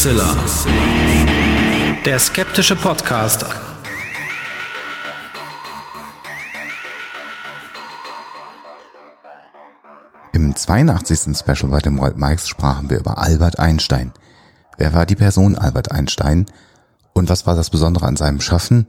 [0.00, 0.34] Hoaxilla.
[2.06, 3.44] Der skeptische Podcast.
[10.32, 11.36] Im 82.
[11.36, 14.12] Special bei dem World Mikes sprachen wir über Albert Einstein.
[14.78, 16.46] Wer war die Person Albert Einstein?
[17.12, 18.86] Und was war das Besondere an seinem Schaffen?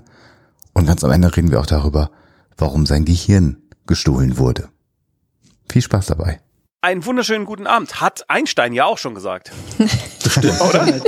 [0.71, 2.09] Und ganz am Ende reden wir auch darüber,
[2.57, 4.69] warum sein Gehirn gestohlen wurde.
[5.69, 6.39] Viel Spaß dabei.
[6.81, 8.01] Einen wunderschönen guten Abend.
[8.01, 9.51] Hat Einstein ja auch schon gesagt.
[10.27, 10.59] Stimmt.
[10.61, 11.01] Oder?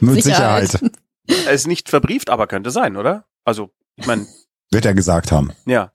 [0.00, 0.80] Mit Sicherheit.
[1.26, 3.26] Er ist nicht verbrieft, aber könnte sein, oder?
[3.44, 4.26] Also, ich meine,
[4.70, 5.52] Wird er gesagt haben.
[5.66, 5.92] ja.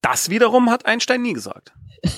[0.00, 1.72] Das wiederum hat Einstein nie gesagt.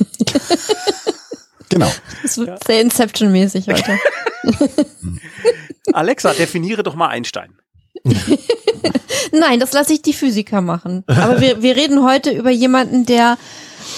[1.70, 1.90] Genau.
[2.22, 3.98] Das wird sehr Inception-mäßig heute.
[5.92, 7.58] Alexa, definiere doch mal Einstein.
[9.32, 11.02] Nein, das lasse ich die Physiker machen.
[11.08, 13.38] Aber wir, wir reden heute über jemanden, der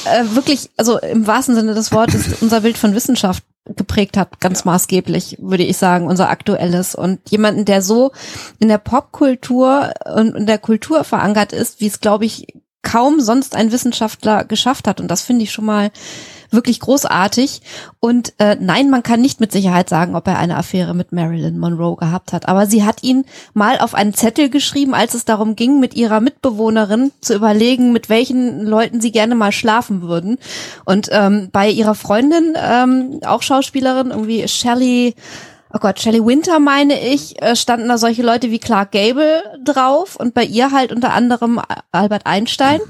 [0.05, 4.65] äh, wirklich, also im wahrsten Sinne des Wortes, unser Bild von Wissenschaft geprägt hat, ganz
[4.65, 6.95] maßgeblich, würde ich sagen, unser aktuelles.
[6.95, 8.13] Und jemanden, der so
[8.59, 12.47] in der Popkultur und in der Kultur verankert ist, wie es, glaube ich,
[12.83, 15.01] kaum sonst ein Wissenschaftler geschafft hat.
[15.01, 15.91] Und das finde ich schon mal
[16.57, 17.63] wirklich großartig.
[18.01, 21.59] Und äh, nein, man kann nicht mit Sicherheit sagen, ob er eine Affäre mit Marilyn
[21.59, 22.49] Monroe gehabt hat.
[22.49, 26.21] Aber sie hat ihn mal auf einen Zettel geschrieben, als es darum ging, mit ihrer
[26.21, 30.39] Mitbewohnerin zu überlegen, mit welchen Leuten sie gerne mal schlafen würden.
[30.85, 35.15] Und ähm, bei ihrer Freundin, ähm, auch Schauspielerin, irgendwie Shelley
[35.73, 40.17] oh Gott, Shelley Winter meine ich, äh, standen da solche Leute wie Clark Gable drauf
[40.17, 41.61] und bei ihr halt unter anderem
[41.93, 42.81] Albert Einstein.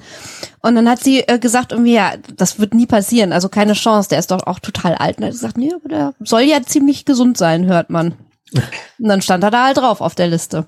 [0.62, 4.08] Und dann hat sie äh, gesagt, irgendwie, ja, das wird nie passieren, also keine Chance,
[4.08, 5.18] der ist doch auch total alt.
[5.18, 8.14] Und er hat gesagt, nee, aber der soll ja ziemlich gesund sein, hört man.
[8.98, 10.66] Und dann stand er da halt drauf auf der Liste.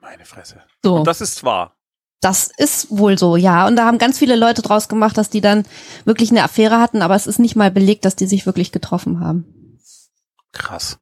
[0.00, 0.62] Meine Fresse.
[0.82, 0.96] So.
[0.96, 1.74] Und das ist wahr.
[2.20, 3.66] Das ist wohl so, ja.
[3.66, 5.64] Und da haben ganz viele Leute draus gemacht, dass die dann
[6.04, 9.20] wirklich eine Affäre hatten, aber es ist nicht mal belegt, dass die sich wirklich getroffen
[9.20, 9.78] haben.
[10.52, 10.98] Krass.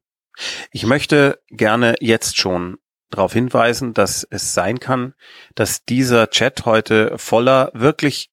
[0.71, 2.77] Ich möchte gerne jetzt schon
[3.09, 5.13] darauf hinweisen, dass es sein kann,
[5.55, 8.29] dass dieser Chat heute voller wirklich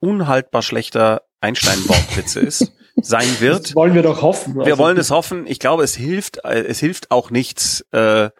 [0.00, 3.66] unhaltbar schlechter Einstein-Wortwitze ist, sein wird.
[3.68, 4.54] Das wollen wir doch hoffen.
[4.56, 5.46] Wir Also, wollen es hoffen.
[5.46, 8.30] Ich glaube, es hilft, äh, es hilft auch nichts, äh,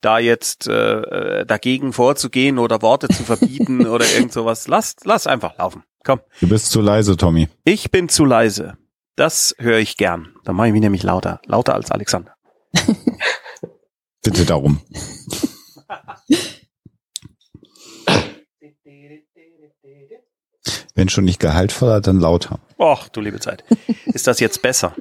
[0.00, 4.68] da jetzt äh, äh, dagegen vorzugehen oder Worte zu verbieten oder irgend sowas.
[4.68, 5.82] Lass, lass einfach laufen.
[6.04, 6.20] Komm.
[6.40, 7.48] Du bist zu leise, Tommy.
[7.64, 8.76] Ich bin zu leise.
[9.16, 10.34] Das höre ich gern.
[10.44, 11.40] Dann mache ich mich nämlich lauter.
[11.46, 12.34] Lauter als Alexander.
[14.22, 14.80] Bitte darum.
[20.94, 22.60] Wenn schon nicht gehaltvoller, dann lauter.
[22.78, 23.64] Och, du liebe Zeit.
[24.06, 24.94] Ist das jetzt besser?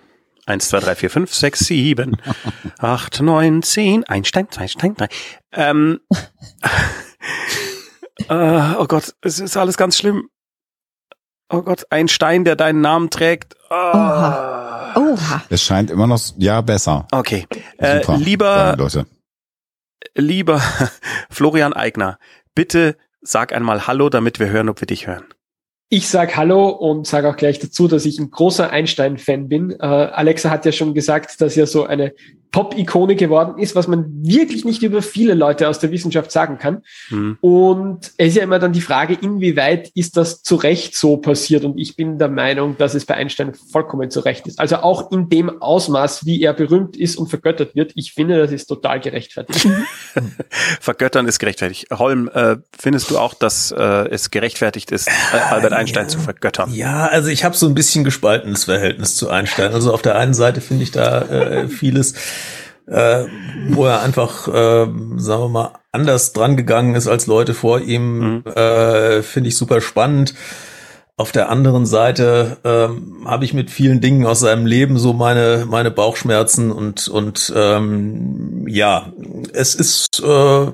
[0.46, 2.18] Eins, zwei, drei, vier, fünf, sechs, sieben,
[2.80, 4.04] acht, neun, zehn.
[4.04, 5.08] Einstein, Einstein, drei.
[5.54, 6.02] Ähm,
[8.28, 10.30] äh, oh Gott, es ist alles ganz schlimm.
[11.54, 13.56] Oh Gott, ein Stein, der deinen Namen trägt.
[13.70, 14.96] Ah.
[14.96, 15.44] Oha.
[15.50, 17.08] Es scheint immer noch, ja, besser.
[17.12, 17.46] Okay.
[17.78, 18.18] Äh, Super.
[18.18, 19.06] lieber, Leute.
[20.16, 20.60] lieber
[21.30, 22.18] Florian Eigner,
[22.56, 25.26] bitte sag einmal Hallo, damit wir hören, ob wir dich hören.
[25.90, 29.72] Ich sag Hallo und sage auch gleich dazu, dass ich ein großer Einstein-Fan bin.
[29.80, 32.14] Äh, Alexa hat ja schon gesagt, dass er so eine
[32.54, 36.84] Pop-Ikone geworden ist, was man wirklich nicht über viele Leute aus der Wissenschaft sagen kann.
[37.10, 37.38] Hm.
[37.42, 41.66] Und es ist ja immer dann die Frage, inwieweit ist das zu Recht so passiert?
[41.66, 44.60] Und ich bin der Meinung, dass es bei Einstein vollkommen zu Recht ist.
[44.60, 47.92] Also auch in dem Ausmaß, wie er berühmt ist und vergöttert wird.
[47.96, 49.68] Ich finde, das ist total gerechtfertigt.
[50.80, 51.88] Vergöttern ist gerechtfertigt.
[51.92, 56.72] Holm, äh, findest du auch, dass äh, es gerechtfertigt ist, äh, Albert Einstein zu vergöttern?
[56.72, 59.74] Ja, also ich habe so ein bisschen gespaltenes Verhältnis zu Einstein.
[59.74, 62.14] Also auf der einen Seite finde ich da äh, vieles,
[62.88, 63.26] äh,
[63.70, 64.86] wo er einfach, äh,
[65.18, 68.44] sagen wir mal, anders dran gegangen ist als Leute vor ihm, Mhm.
[68.52, 70.34] äh, finde ich super spannend.
[71.16, 75.66] Auf der anderen Seite ähm, habe ich mit vielen Dingen aus seinem Leben so meine
[75.70, 79.14] meine Bauchschmerzen und und ähm, ja,
[79.54, 80.72] es ist äh,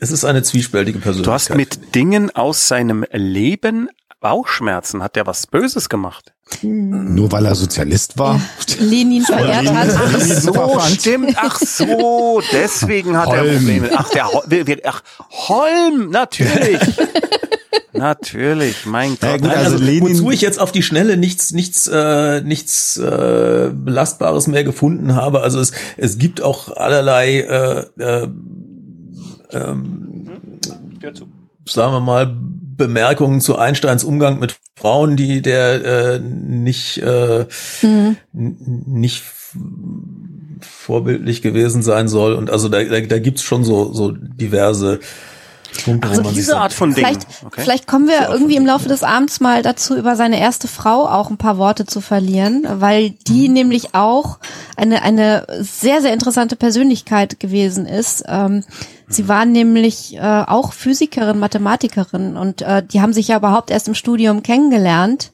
[0.00, 1.34] es ist eine zwiespältige Du Persönlichkeit.
[1.34, 5.02] hast mit Dingen aus seinem Leben Bauchschmerzen.
[5.02, 6.32] Hat der was Böses gemacht?
[6.62, 8.40] Nur weil er Sozialist war?
[8.80, 9.88] Lenin verehrt hat.
[9.94, 11.36] Ach So, stimmt.
[11.36, 13.56] Ach so, deswegen hat er Holm.
[13.56, 13.90] Probleme.
[13.94, 14.42] Ach, der Hol
[14.84, 16.80] ach, Holm, natürlich.
[17.92, 19.40] natürlich, mein Ja, Gott.
[19.42, 22.96] gut, Nein, also also, Lenin- wozu ich jetzt auf die Schnelle nichts, nichts, äh, nichts
[22.96, 25.40] äh, belastbares mehr gefunden habe.
[25.42, 28.28] Also es, es gibt auch allerlei, äh, äh,
[29.52, 30.30] ähm,
[31.66, 32.36] sagen wir mal,
[32.78, 37.44] Bemerkungen zu Einsteins Umgang mit Frauen, die der äh, nicht, äh,
[37.82, 38.16] Mhm.
[38.32, 39.22] nicht
[40.60, 42.34] vorbildlich gewesen sein soll.
[42.34, 45.00] Und also da, da, da gibt's schon so, so diverse
[45.84, 47.04] Punkte, Also diese Art von Ding.
[47.04, 47.60] Vielleicht, Okay.
[47.62, 48.66] vielleicht kommen wir irgendwie im.
[48.68, 52.66] Laufe des Abends mal dazu, über seine erste Frau auch ein paar Worte zu verlieren,
[52.68, 54.38] weil die nämlich auch
[54.76, 58.24] eine, eine sehr, sehr interessante Persönlichkeit gewesen ist.
[58.28, 58.64] Ähm,
[59.08, 63.88] sie war nämlich äh, auch Physikerin, Mathematikerin und äh, die haben sich ja überhaupt erst
[63.88, 65.30] im Studium kennengelernt.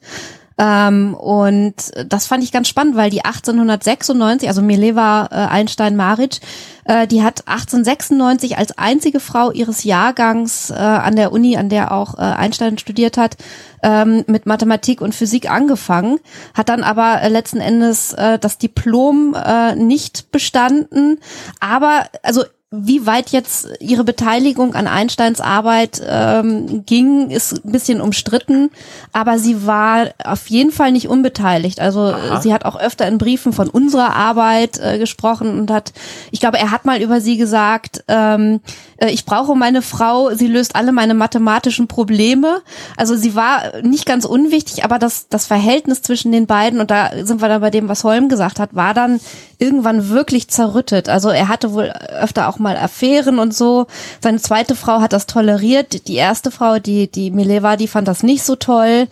[0.57, 1.75] Ähm, und
[2.07, 6.39] das fand ich ganz spannend, weil die 1896, also Mileva äh, Einstein-Maric,
[6.85, 11.91] äh, die hat 1896 als einzige Frau ihres Jahrgangs äh, an der Uni, an der
[11.91, 13.35] auch äh, Einstein studiert hat,
[13.83, 16.19] ähm, mit Mathematik und Physik angefangen,
[16.53, 21.19] hat dann aber äh, letzten Endes äh, das Diplom äh, nicht bestanden.
[21.59, 22.45] Aber also
[22.77, 28.69] wie weit jetzt ihre Beteiligung an Einsteins Arbeit ähm, ging, ist ein bisschen umstritten,
[29.13, 31.79] aber sie war auf jeden Fall nicht unbeteiligt.
[31.79, 35.93] Also äh, sie hat auch öfter in Briefen von unserer Arbeit äh, gesprochen und hat,
[36.31, 38.61] ich glaube, er hat mal über sie gesagt, ähm,
[38.97, 42.61] äh, ich brauche meine Frau, sie löst alle meine mathematischen Probleme.
[42.97, 47.11] Also sie war nicht ganz unwichtig, aber das, das Verhältnis zwischen den beiden, und da
[47.23, 49.19] sind wir dann bei dem, was Holm gesagt hat, war dann
[49.57, 51.09] irgendwann wirklich zerrüttet.
[51.09, 53.87] Also er hatte wohl öfter auch mal Affären und so.
[54.21, 56.07] Seine zweite Frau hat das toleriert.
[56.07, 59.07] Die erste Frau, die, die Mileva, die fand das nicht so toll.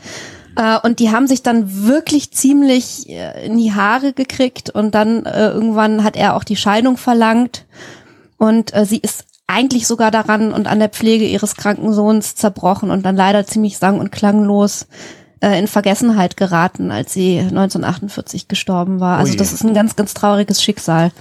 [0.55, 5.25] Äh, Und die haben sich dann wirklich ziemlich äh, in die Haare gekriegt und dann
[5.25, 7.65] äh, irgendwann hat er auch die Scheidung verlangt
[8.37, 12.91] und äh, sie ist eigentlich sogar daran und an der Pflege ihres kranken Sohns zerbrochen
[12.91, 14.87] und dann leider ziemlich sang- und klanglos
[15.43, 19.17] äh, in Vergessenheit geraten, als sie 1948 gestorben war.
[19.19, 19.37] Also Ui.
[19.37, 21.11] das ist ein ganz, ganz trauriges Schicksal.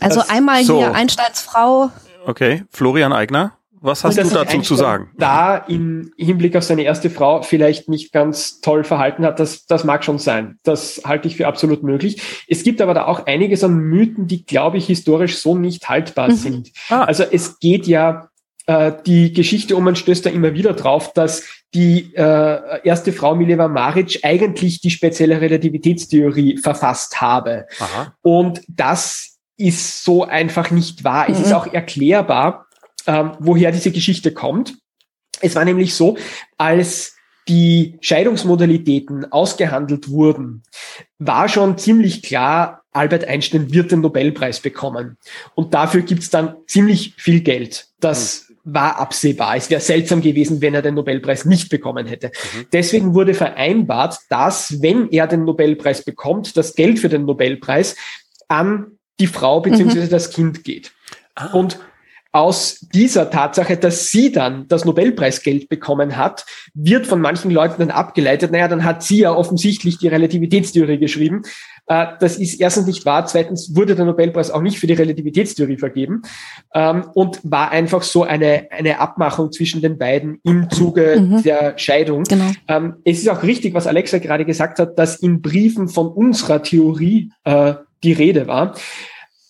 [0.00, 0.78] Also Das- einmal so.
[0.78, 1.90] hier Einsteins Frau,
[2.24, 5.10] Okay, Florian Eigner, was hast du dazu zu sagen?
[5.18, 9.82] Da im Hinblick auf seine erste Frau vielleicht nicht ganz toll verhalten hat, das, das
[9.82, 10.58] mag schon sein.
[10.62, 12.22] Das halte ich für absolut möglich.
[12.46, 16.28] Es gibt aber da auch einiges an Mythen, die, glaube ich, historisch so nicht haltbar
[16.28, 16.34] Mhm.
[16.36, 16.70] sind.
[16.90, 17.02] Ah.
[17.02, 18.28] Also es geht ja
[18.66, 21.42] äh, die Geschichte um, man stößt da immer wieder drauf, dass
[21.74, 27.66] die äh, erste Frau Mileva Maric eigentlich die spezielle Relativitätstheorie verfasst habe.
[27.80, 28.14] Aha.
[28.22, 31.28] Und das ist so einfach nicht wahr.
[31.28, 31.44] Es Mhm.
[31.44, 32.66] ist auch erklärbar,
[33.06, 34.74] ähm, woher diese Geschichte kommt.
[35.40, 36.16] Es war nämlich so,
[36.58, 37.14] als
[37.48, 40.62] die Scheidungsmodalitäten ausgehandelt wurden,
[41.18, 45.16] war schon ziemlich klar, Albert Einstein wird den Nobelpreis bekommen.
[45.54, 47.88] Und dafür gibt's dann ziemlich viel Geld.
[47.98, 49.56] Das war absehbar.
[49.56, 52.30] Es wäre seltsam gewesen, wenn er den Nobelpreis nicht bekommen hätte.
[52.72, 57.96] Deswegen wurde vereinbart, dass, wenn er den Nobelpreis bekommt, das Geld für den Nobelpreis
[58.48, 60.06] an die Frau bzw.
[60.06, 60.92] das Kind geht.
[61.34, 61.52] Ah.
[61.52, 61.78] Und
[62.32, 67.90] aus dieser Tatsache, dass sie dann das Nobelpreisgeld bekommen hat, wird von manchen Leuten dann
[67.90, 71.42] abgeleitet, naja, dann hat sie ja offensichtlich die Relativitätstheorie geschrieben.
[71.88, 75.76] Äh, Das ist erstens nicht wahr, zweitens wurde der Nobelpreis auch nicht für die Relativitätstheorie
[75.76, 76.22] vergeben
[76.74, 81.42] ähm, und war einfach so eine, eine Abmachung zwischen den beiden im Zuge Mhm.
[81.42, 82.22] der Scheidung.
[82.24, 82.50] genau.
[82.66, 86.62] Ähm, es ist auch richtig, was Alexa gerade gesagt hat, dass in Briefen von unserer
[86.62, 88.74] Theorie äh, die Rede war.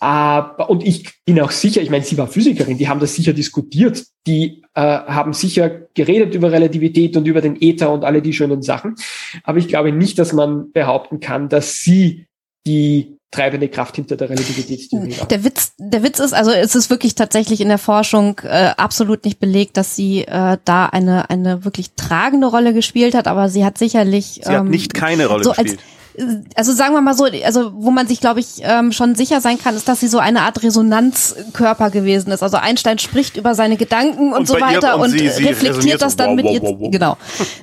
[0.02, 3.32] Aber, und ich bin auch sicher, ich meine, sie war Physikerin, die haben das sicher
[3.32, 8.32] diskutiert, die äh, haben sicher geredet über Relativität und über den Äther und alle die
[8.32, 8.96] schönen Sachen.
[9.44, 12.26] Aber ich glaube nicht, dass man behaupten kann, dass sie
[12.66, 15.28] die treibende Kraft hinter der Relativitätstheorie war.
[15.28, 19.25] Der Witz, der Witz ist, also es ist wirklich tatsächlich in der Forschung äh, absolut
[19.25, 23.64] nicht belegt, dass sie äh, da eine eine wirklich tragende Rolle gespielt hat, aber sie
[23.64, 25.80] hat sicherlich Sie hat ähm, nicht keine Rolle so als gespielt.
[26.54, 29.59] Also sagen wir mal so, also wo man sich, glaube ich, ähm, schon sicher sein
[29.59, 32.42] kann, ist, dass sie so eine Art Resonanzkörper gewesen ist.
[32.42, 36.02] Also Einstein spricht über seine Gedanken und, Und so weiter und und, sie- sie reflektiert
[36.02, 36.62] das dann wow, mit wow, ihr.
[36.62, 36.90] wow, wow.
[36.90, 37.16] Genau,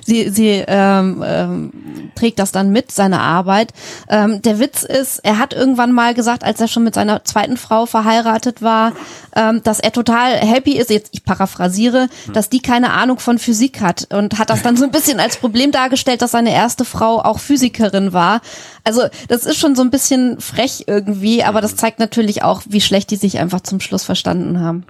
[0.04, 1.72] sie sie ähm, ähm,
[2.14, 3.72] trägt das dann mit seine Arbeit.
[4.08, 7.56] Ähm, der Witz ist, er hat irgendwann mal gesagt, als er schon mit seiner zweiten
[7.56, 8.92] Frau verheiratet war,
[9.36, 10.90] ähm, dass er total happy ist.
[10.90, 12.32] Jetzt ich paraphrasiere, Hm.
[12.34, 15.36] dass die keine Ahnung von Physik hat und hat das dann so ein bisschen als
[15.36, 18.39] Problem dargestellt, dass seine erste Frau auch Physikerin war.
[18.84, 22.80] Also das ist schon so ein bisschen frech irgendwie, aber das zeigt natürlich auch, wie
[22.80, 24.84] schlecht die sich einfach zum Schluss verstanden haben.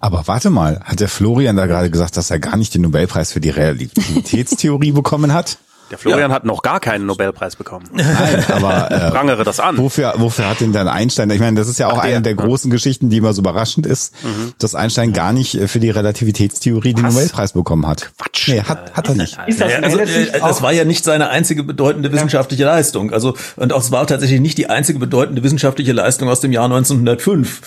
[0.00, 3.32] Aber warte mal, hat der Florian da gerade gesagt, dass er gar nicht den Nobelpreis
[3.32, 5.58] für die Relativitätstheorie bekommen hat?
[5.90, 7.86] Der Florian hat noch gar keinen Nobelpreis bekommen.
[7.92, 9.76] Nein, aber äh, Prangere das an.
[9.76, 11.30] wofür, wofür hat denn dann Einstein?
[11.30, 12.42] Ich meine, das ist ja auch Ach, der, eine der ja.
[12.42, 14.14] großen Geschichten, die immer so überraschend ist,
[14.58, 17.14] dass Einstein gar nicht äh, für die Relativitätstheorie den Was?
[17.14, 18.12] Nobelpreis bekommen hat.
[18.18, 18.48] Quatsch.
[18.48, 19.38] Nee, hat, hat er nicht.
[19.46, 23.12] Ist das Ja, also, äh, das war ja nicht seine einzige bedeutende wissenschaftliche Leistung.
[23.12, 26.64] Also und auch es war tatsächlich nicht die einzige bedeutende wissenschaftliche Leistung aus dem Jahr
[26.64, 27.60] 1905.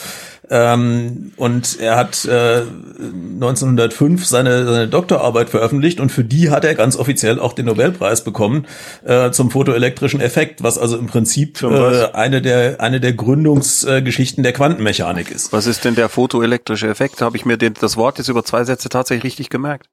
[0.49, 6.73] Ähm, und er hat äh, 1905 seine, seine Doktorarbeit veröffentlicht und für die hat er
[6.75, 8.65] ganz offiziell auch den Nobelpreis bekommen
[9.05, 14.53] äh, zum fotoelektrischen Effekt, was also im Prinzip äh, eine der eine der Gründungsgeschichten der
[14.53, 15.51] Quantenmechanik ist.
[15.51, 17.21] Was ist denn der fotoelektrische Effekt?
[17.21, 19.87] Habe ich mir den, das Wort jetzt über zwei Sätze tatsächlich richtig gemerkt?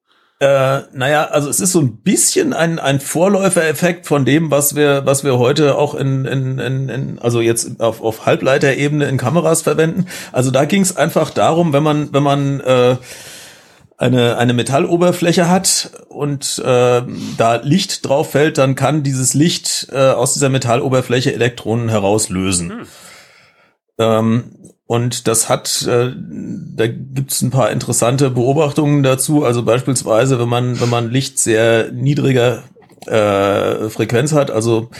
[0.44, 5.06] Äh, naja, also es ist so ein bisschen ein, ein Vorläufereffekt von dem, was wir,
[5.06, 9.62] was wir heute auch in, in, in, in also jetzt auf, auf Halbleiterebene in Kameras
[9.62, 10.06] verwenden.
[10.32, 12.96] Also da ging es einfach darum, wenn man, wenn man äh,
[13.96, 17.02] eine, eine Metalloberfläche hat und äh,
[17.38, 22.70] da Licht drauf fällt, dann kann dieses Licht äh, aus dieser Metalloberfläche Elektronen herauslösen.
[22.70, 22.86] Hm.
[23.96, 29.44] Ähm, und das hat, äh, da gibt's ein paar interessante Beobachtungen dazu.
[29.44, 32.62] Also beispielsweise, wenn man, wenn man Licht sehr niedriger
[33.06, 34.90] äh, Frequenz hat, also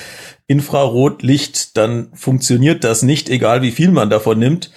[0.47, 4.71] Infrarotlicht, dann funktioniert das nicht, egal wie viel man davon nimmt.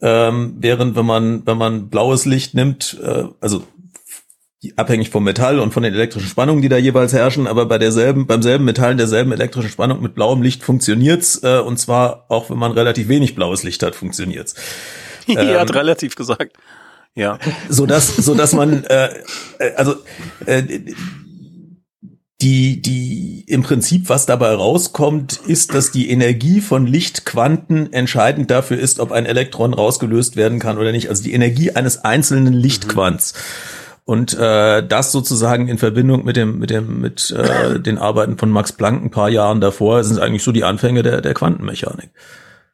[0.00, 3.64] Ähm, während wenn man, wenn man blaues Licht nimmt, äh, also
[4.76, 8.26] abhängig vom Metall und von den elektrischen Spannungen, die da jeweils herrschen, aber bei derselben,
[8.26, 12.50] beim selben Metall in derselben elektrischen Spannung mit blauem Licht funktioniert's, äh, und zwar auch
[12.50, 14.54] wenn man relativ wenig blaues Licht hat, funktioniert's.
[15.28, 16.56] Er ähm, hat relativ gesagt.
[17.14, 17.38] Ja.
[17.68, 19.10] So dass, so dass man, äh,
[19.58, 19.96] äh, also
[20.46, 20.62] äh,
[22.40, 28.78] die, die im Prinzip, was dabei rauskommt, ist, dass die Energie von Lichtquanten entscheidend dafür
[28.78, 31.10] ist, ob ein Elektron rausgelöst werden kann oder nicht.
[31.10, 33.34] Also die Energie eines einzelnen Lichtquants.
[33.34, 33.77] Mhm.
[34.08, 38.48] Und äh, das sozusagen in Verbindung mit dem mit dem mit äh, den Arbeiten von
[38.48, 42.08] Max Planck ein paar Jahren davor sind eigentlich so die Anfänge der der Quantenmechanik.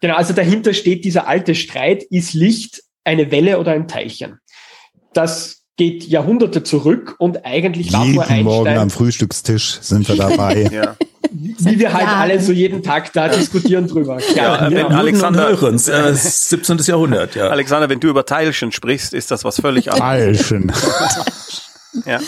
[0.01, 4.39] Genau, also dahinter steht dieser alte Streit: Ist Licht eine Welle oder ein Teilchen?
[5.13, 8.45] Das geht Jahrhunderte zurück und eigentlich war jeden nur Einstein.
[8.45, 10.63] Morgen am Frühstückstisch sind wir dabei.
[10.73, 10.97] ja.
[11.33, 12.17] Wie wir halt ja.
[12.17, 14.19] alle so jeden Tag da diskutieren drüber.
[14.37, 16.79] Ja, ja, wenn Alexander Hörens, äh, 17.
[16.79, 17.49] Jahrhundert, ja.
[17.49, 20.49] Alexander, wenn du über Teilchen sprichst, ist das was völlig anderes.
[20.49, 20.73] Teilchen.
[22.07, 22.21] ja,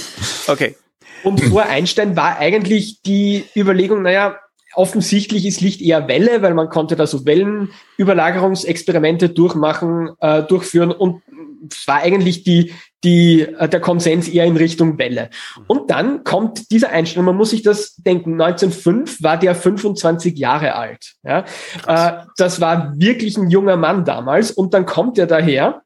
[0.49, 0.75] okay.
[1.23, 4.37] Und vor Einstein war eigentlich die Überlegung, naja,
[4.75, 11.23] offensichtlich ist Licht eher Welle, weil man konnte da so Wellenüberlagerungsexperimente durchmachen, äh, durchführen und
[11.71, 12.73] es war eigentlich die,
[13.05, 15.31] die, äh, der Konsens eher in Richtung Welle.
[15.67, 20.75] Und dann kommt dieser Einstellung, man muss sich das denken, 1905 war der 25 Jahre
[20.75, 21.15] alt.
[21.23, 21.45] Ja?
[21.87, 25.83] Äh, das war wirklich ein junger Mann damals und dann kommt er daher,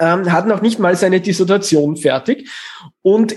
[0.00, 2.50] ähm, hat noch nicht mal seine Dissertation fertig
[3.02, 3.36] und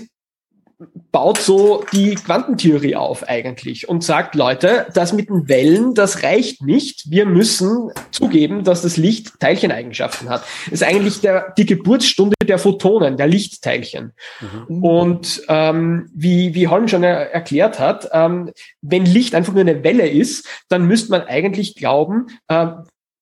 [1.10, 6.62] baut so die Quantentheorie auf eigentlich und sagt, Leute, das mit den Wellen, das reicht
[6.62, 7.10] nicht.
[7.10, 10.44] Wir müssen zugeben, dass das Licht Teilcheneigenschaften hat.
[10.64, 14.12] Das ist eigentlich der, die Geburtsstunde der Photonen, der Lichtteilchen.
[14.40, 14.84] Mhm.
[14.84, 19.82] Und ähm, wie, wie Holm schon er, erklärt hat, ähm, wenn Licht einfach nur eine
[19.82, 22.68] Welle ist, dann müsste man eigentlich glauben, äh,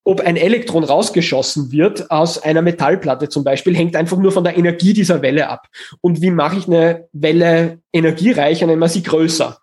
[0.07, 4.57] ob ein Elektron rausgeschossen wird aus einer Metallplatte zum Beispiel, hängt einfach nur von der
[4.57, 5.67] Energie dieser Welle ab.
[6.01, 9.59] Und wie mache ich eine Welle energiereicher, nennen wir sie größer?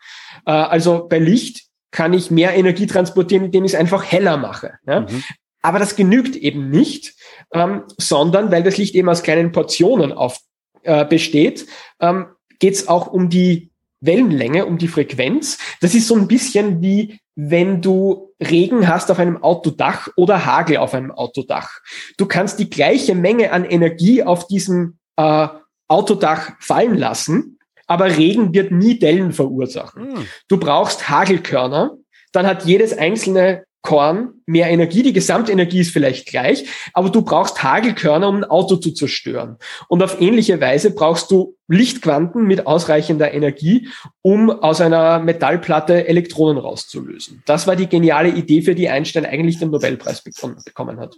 [0.46, 4.74] Äh, also bei Licht kann ich mehr Energie transportieren, indem ich es einfach heller mache.
[4.86, 5.24] Mhm.
[5.62, 7.14] Aber das genügt eben nicht,
[7.54, 10.40] ähm, sondern weil das Licht eben aus kleinen Portionen auf,
[10.82, 11.68] äh, besteht,
[12.02, 12.26] ähm,
[12.60, 13.72] geht es auch um die
[14.05, 15.57] Wellenlänge, um die Frequenz.
[15.81, 20.77] Das ist so ein bisschen wie wenn du Regen hast auf einem Autodach oder Hagel
[20.77, 21.79] auf einem Autodach.
[22.17, 25.48] Du kannst die gleiche Menge an Energie auf diesem äh,
[25.88, 30.15] Autodach fallen lassen, aber Regen wird nie Dellen verursachen.
[30.15, 30.27] Hm.
[30.48, 31.98] Du brauchst Hagelkörner,
[32.31, 37.62] dann hat jedes einzelne Korn mehr Energie, die Gesamtenergie ist vielleicht gleich, aber du brauchst
[37.62, 39.58] Hagelkörner, um ein Auto zu zerstören.
[39.90, 43.90] Und auf ähnliche Weise brauchst du Lichtquanten mit ausreichender Energie,
[44.22, 47.44] um aus einer Metallplatte Elektronen rauszulösen.
[47.46, 51.18] Das war die geniale Idee, für die Einstein eigentlich den Nobelpreis bekommen hat.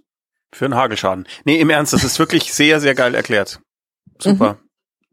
[0.52, 1.28] Für einen Hagelschaden.
[1.44, 3.60] Nee, im Ernst, das ist wirklich sehr, sehr geil erklärt.
[4.18, 4.54] Super.
[4.54, 4.70] Mhm.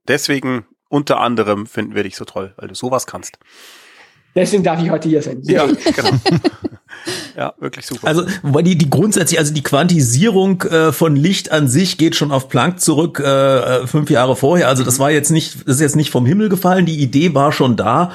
[0.08, 3.38] Deswegen unter anderem finden wir dich so toll, weil du sowas kannst.
[4.34, 5.40] Deswegen darf ich heute hier sein.
[5.42, 6.10] Ja, genau.
[7.36, 8.06] Ja, wirklich super.
[8.06, 12.30] Also, wobei die, die grundsätzlich, also die Quantisierung äh, von Licht an sich geht schon
[12.30, 14.68] auf Planck zurück, äh, fünf Jahre vorher.
[14.68, 16.86] Also das war jetzt nicht, das ist jetzt nicht vom Himmel gefallen.
[16.86, 18.12] Die Idee war schon da.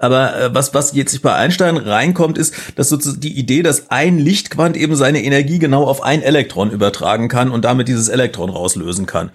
[0.00, 4.18] Aber äh, was, was jetzt bei Einstein reinkommt, ist, dass sozusagen die Idee, dass ein
[4.18, 9.04] Lichtquant eben seine Energie genau auf ein Elektron übertragen kann und damit dieses Elektron rauslösen
[9.04, 9.30] kann.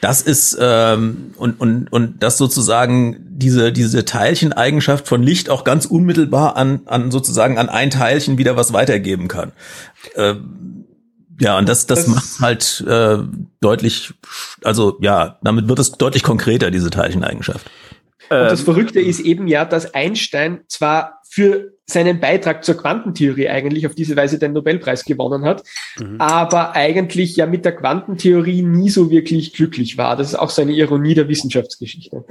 [0.00, 5.84] Das ist ähm, und, und, und das sozusagen diese, diese Teilcheneigenschaft von Licht auch ganz
[5.84, 9.50] unmittelbar an, an sozusagen an ein Teilchen wieder was weitergeben kann.
[10.14, 10.34] Äh,
[11.40, 13.18] ja, und das, das, das macht halt äh,
[13.60, 14.12] deutlich,
[14.62, 17.66] also ja, damit wird es deutlich konkreter, diese Teilcheneigenschaft.
[18.30, 23.48] Und das Ähm, Verrückte ist eben ja, dass Einstein zwar für seinen Beitrag zur Quantentheorie
[23.48, 25.62] eigentlich auf diese Weise den Nobelpreis gewonnen hat,
[25.98, 26.20] Mhm.
[26.20, 30.16] aber eigentlich ja mit der Quantentheorie nie so wirklich glücklich war.
[30.16, 32.24] Das ist auch so eine Ironie der Wissenschaftsgeschichte.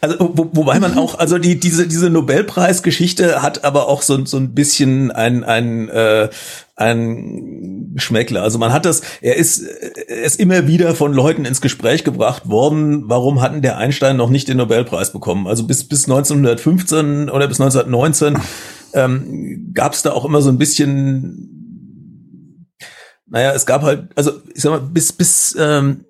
[0.00, 4.36] Also wo, wobei man auch, also die diese diese Nobelpreisgeschichte hat aber auch so so
[4.36, 6.28] ein bisschen ein ein äh,
[6.76, 8.42] ein Geschmäckler.
[8.44, 12.48] Also man hat das, er ist er ist immer wieder von Leuten ins Gespräch gebracht
[12.48, 13.08] worden.
[13.08, 15.48] Warum hatten der Einstein noch nicht den Nobelpreis bekommen?
[15.48, 18.38] Also bis bis 1915 oder bis 1919
[18.94, 21.58] ähm, gab es da auch immer so ein bisschen
[23.30, 26.06] naja, es gab halt, also ich sag mal, bis, bis ähm,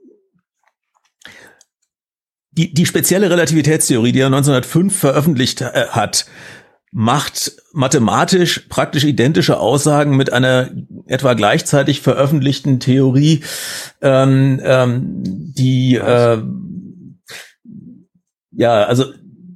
[2.59, 6.27] die, die spezielle Relativitätstheorie, die er 1905 veröffentlicht äh, hat,
[6.91, 10.71] macht mathematisch praktisch identische Aussagen mit einer
[11.07, 13.43] etwa gleichzeitig veröffentlichten Theorie,
[14.03, 16.43] ähm, ähm, die äh,
[18.53, 19.05] ja, also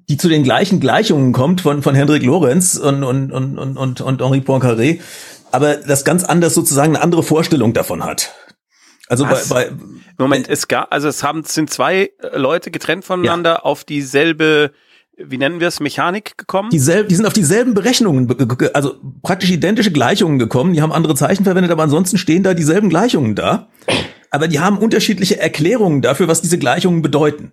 [0.08, 4.00] die zu den gleichen Gleichungen kommt von von Hendrik Lorenz und und und und und,
[4.00, 5.00] und Henri Poincaré,
[5.50, 8.30] aber das ganz anders sozusagen eine andere Vorstellung davon hat.
[9.08, 9.48] Also bei, Was?
[9.48, 9.70] bei
[10.18, 14.70] Moment, es gab, also es haben, sind zwei äh, Leute getrennt voneinander auf dieselbe,
[15.16, 16.70] wie nennen wir es, Mechanik gekommen?
[16.70, 20.72] dieselben, die sind auf dieselben Berechnungen, be- ge- also praktisch identische Gleichungen gekommen.
[20.72, 23.68] Die haben andere Zeichen verwendet, aber ansonsten stehen da dieselben Gleichungen da.
[24.30, 27.52] Aber die haben unterschiedliche Erklärungen dafür, was diese Gleichungen bedeuten.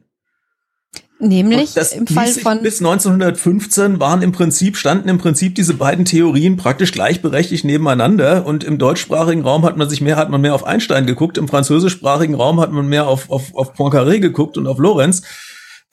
[1.20, 6.56] Nämlich im Fall von bis 1915 waren im Prinzip standen im Prinzip diese beiden Theorien
[6.56, 10.64] praktisch gleichberechtigt nebeneinander und im deutschsprachigen Raum hat man sich mehr hat man mehr auf
[10.64, 14.80] Einstein geguckt, im französischsprachigen Raum hat man mehr auf auf auf Poincaré geguckt und auf
[14.80, 15.22] Lorenz.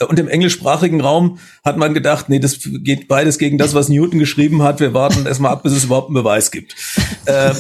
[0.08, 4.18] Und im englischsprachigen Raum hat man gedacht, nee, das geht beides gegen das, was Newton
[4.18, 4.78] geschrieben hat.
[4.78, 6.74] Wir warten erstmal ab, bis es überhaupt einen Beweis gibt.
[7.28, 7.56] Ähm,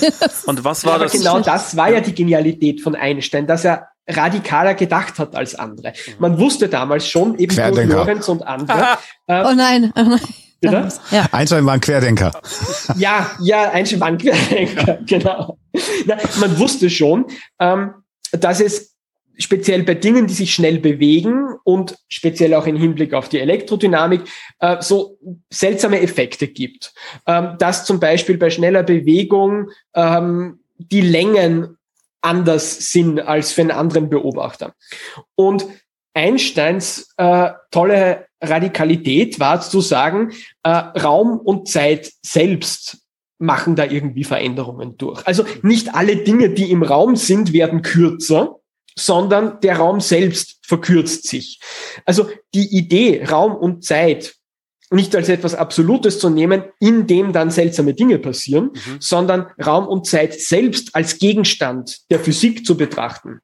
[0.46, 1.12] Und was war aber das?
[1.12, 5.92] genau das war ja die Genialität von Einstein, dass er radikaler gedacht hat als andere.
[6.18, 7.88] Man wusste damals schon, eben durch.
[7.88, 10.20] Lorenz und andere, äh, Oh nein, oh nein.
[10.60, 10.88] Bitte?
[11.10, 11.26] Ja.
[11.32, 12.32] Einstein war ein Querdenker.
[12.96, 15.58] Ja, ja, Einstein war ein Querdenker, genau.
[16.06, 17.26] Na, man wusste schon,
[17.60, 17.94] ähm,
[18.32, 18.96] dass es
[19.38, 24.22] speziell bei Dingen, die sich schnell bewegen und speziell auch im Hinblick auf die Elektrodynamik,
[24.60, 25.18] äh, so
[25.50, 26.94] seltsame Effekte gibt.
[27.26, 31.75] Ähm, dass zum Beispiel bei schneller Bewegung ähm, die Längen
[32.26, 34.74] anders sind als für einen anderen Beobachter.
[35.34, 35.66] Und
[36.14, 42.98] Einsteins äh, tolle Radikalität war zu sagen, äh, Raum und Zeit selbst
[43.38, 45.26] machen da irgendwie Veränderungen durch.
[45.26, 48.56] Also nicht alle Dinge, die im Raum sind, werden kürzer,
[48.98, 51.60] sondern der Raum selbst verkürzt sich.
[52.06, 54.36] Also die Idee, Raum und Zeit
[54.90, 58.96] nicht als etwas Absolutes zu nehmen, in dem dann seltsame Dinge passieren, Mhm.
[59.00, 63.40] sondern Raum und Zeit selbst als Gegenstand der Physik zu betrachten.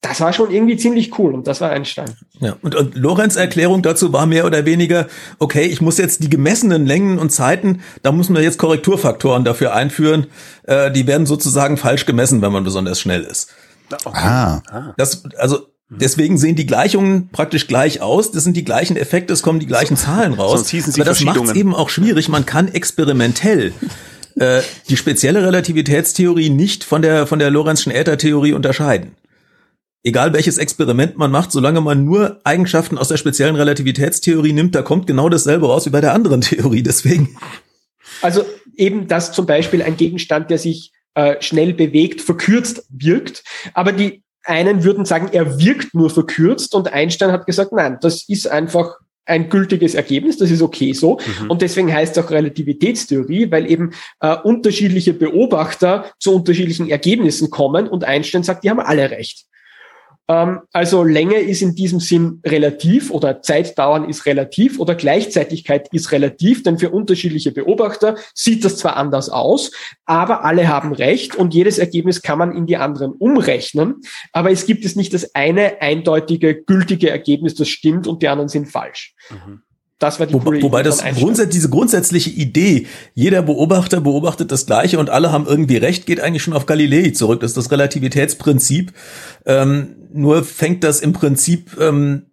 [0.00, 2.16] Das war schon irgendwie ziemlich cool und das war Einstein.
[2.40, 5.06] Ja, und, und Lorenz Erklärung dazu war mehr oder weniger,
[5.38, 9.74] okay, ich muss jetzt die gemessenen Längen und Zeiten, da müssen wir jetzt Korrekturfaktoren dafür
[9.74, 10.26] einführen,
[10.64, 13.50] äh, die werden sozusagen falsch gemessen, wenn man besonders schnell ist.
[14.06, 14.60] Ah,
[14.96, 15.66] Das, also
[16.00, 19.66] deswegen sehen die Gleichungen praktisch gleich aus, das sind die gleichen Effekte, es kommen die
[19.66, 20.52] gleichen Zahlen raus.
[20.52, 23.72] sonst hießen sie Aber das macht es eben auch schwierig, man kann experimentell
[24.36, 29.16] äh, die spezielle Relativitätstheorie nicht von der von der Lorenzschen Äthertheorie unterscheiden.
[30.04, 34.82] Egal welches Experiment man macht, solange man nur Eigenschaften aus der speziellen Relativitätstheorie nimmt, da
[34.82, 36.82] kommt genau dasselbe raus wie bei der anderen Theorie.
[36.82, 37.36] Deswegen,
[38.20, 38.44] Also
[38.76, 43.44] eben, dass zum Beispiel ein Gegenstand, der sich äh, schnell bewegt, verkürzt wirkt.
[43.74, 48.28] Aber die einen würden sagen, er wirkt nur verkürzt und Einstein hat gesagt, nein, das
[48.28, 51.18] ist einfach ein gültiges Ergebnis, das ist okay so.
[51.48, 57.86] Und deswegen heißt es auch Relativitätstheorie, weil eben äh, unterschiedliche Beobachter zu unterschiedlichen Ergebnissen kommen
[57.86, 59.46] und Einstein sagt, die haben alle recht.
[60.28, 66.12] Ähm, also Länge ist in diesem Sinn relativ oder Zeitdauern ist relativ oder Gleichzeitigkeit ist
[66.12, 69.72] relativ, denn für unterschiedliche Beobachter sieht das zwar anders aus,
[70.04, 74.00] aber alle haben recht und jedes Ergebnis kann man in die anderen umrechnen,
[74.32, 78.48] aber es gibt es nicht das eine eindeutige gültige Ergebnis, das stimmt und die anderen
[78.48, 79.14] sind falsch.
[80.02, 84.98] Das war die wo, wobei das grundsätzlich, diese grundsätzliche Idee, jeder Beobachter beobachtet das Gleiche
[84.98, 87.38] und alle haben irgendwie recht, geht eigentlich schon auf Galilei zurück.
[87.40, 88.92] Das ist das Relativitätsprinzip.
[89.46, 92.26] Ähm, nur fängt das im Prinzip, ähm,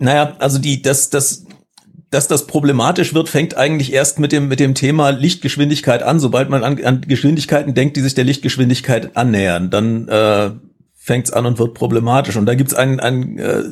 [0.00, 1.44] naja, also die, das, das,
[2.10, 6.18] dass das problematisch wird, fängt eigentlich erst mit dem, mit dem Thema Lichtgeschwindigkeit an.
[6.18, 10.50] Sobald man an, an Geschwindigkeiten denkt, die sich der Lichtgeschwindigkeit annähern, dann äh,
[10.96, 12.36] fängt es an und wird problematisch.
[12.36, 13.62] Und da gibt's ein, ein äh,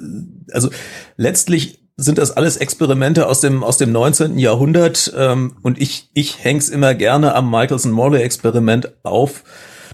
[0.52, 0.70] also
[1.16, 4.38] letztlich sind das alles Experimente aus dem aus dem 19.
[4.38, 9.42] Jahrhundert ähm, und ich ich häng's immer gerne am Michelson-Morley-Experiment auf.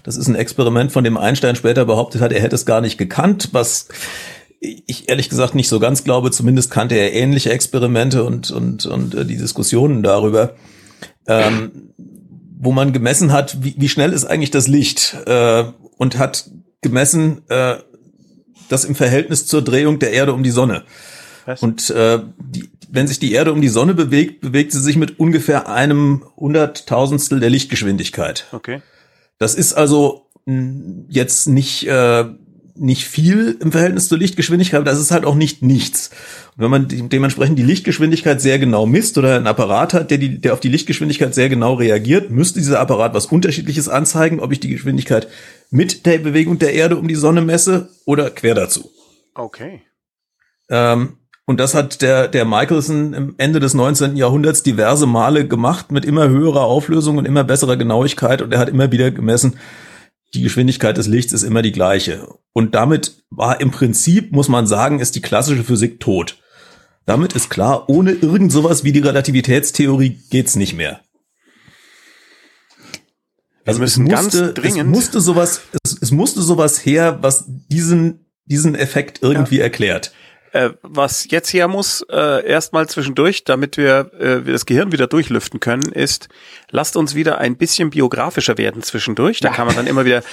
[0.03, 2.99] Das ist ein Experiment, von dem Einstein später behauptet hat, er hätte es gar nicht
[2.99, 3.87] gekannt, was
[4.59, 6.29] ich ehrlich gesagt nicht so ganz glaube.
[6.29, 10.53] Zumindest kannte er ähnliche Experimente und, und, und äh, die Diskussionen darüber,
[11.27, 11.89] ähm,
[12.59, 15.65] wo man gemessen hat, wie, wie schnell ist eigentlich das Licht äh,
[15.97, 17.77] und hat gemessen, äh,
[18.69, 20.83] das im Verhältnis zur Drehung der Erde um die Sonne.
[21.45, 21.61] Was?
[21.61, 25.19] Und äh, die, wenn sich die Erde um die Sonne bewegt, bewegt sie sich mit
[25.19, 28.47] ungefähr einem Hunderttausendstel der Lichtgeschwindigkeit.
[28.51, 28.81] Okay.
[29.37, 30.29] Das ist also
[31.09, 32.25] jetzt nicht äh,
[32.77, 36.09] nicht viel im Verhältnis zur Lichtgeschwindigkeit, aber das ist halt auch nicht nichts.
[36.55, 40.17] Und wenn man die, dementsprechend die Lichtgeschwindigkeit sehr genau misst oder einen Apparat hat, der,
[40.17, 44.51] die, der auf die Lichtgeschwindigkeit sehr genau reagiert, müsste dieser Apparat was Unterschiedliches anzeigen, ob
[44.51, 45.27] ich die Geschwindigkeit
[45.69, 48.91] mit der Bewegung der Erde um die Sonne messe oder quer dazu.
[49.33, 49.81] Okay.
[50.69, 54.15] Ähm, und das hat der, der Michelson im Ende des 19.
[54.15, 58.69] Jahrhunderts diverse Male gemacht mit immer höherer Auflösung und immer besserer Genauigkeit und er hat
[58.69, 59.57] immer wieder gemessen,
[60.33, 62.27] die Geschwindigkeit des Lichts ist immer die gleiche.
[62.51, 66.37] Und damit war im Prinzip, muss man sagen, ist die klassische Physik tot.
[67.05, 71.01] Damit ist klar, ohne irgend sowas wie die Relativitätstheorie geht's nicht mehr.
[73.79, 79.19] Müssen ganz dringend- es musste sowas, es, es musste sowas her, was diesen, diesen Effekt
[79.21, 80.11] irgendwie erklärt.
[80.55, 85.05] Äh, was jetzt her muss, äh, erstmal zwischendurch, damit wir, äh, wir das Gehirn wieder
[85.05, 86.29] durchlüften können, ist,
[86.71, 89.41] lasst uns wieder ein bisschen biografischer werden zwischendurch.
[89.41, 90.23] Da kann man dann immer wieder,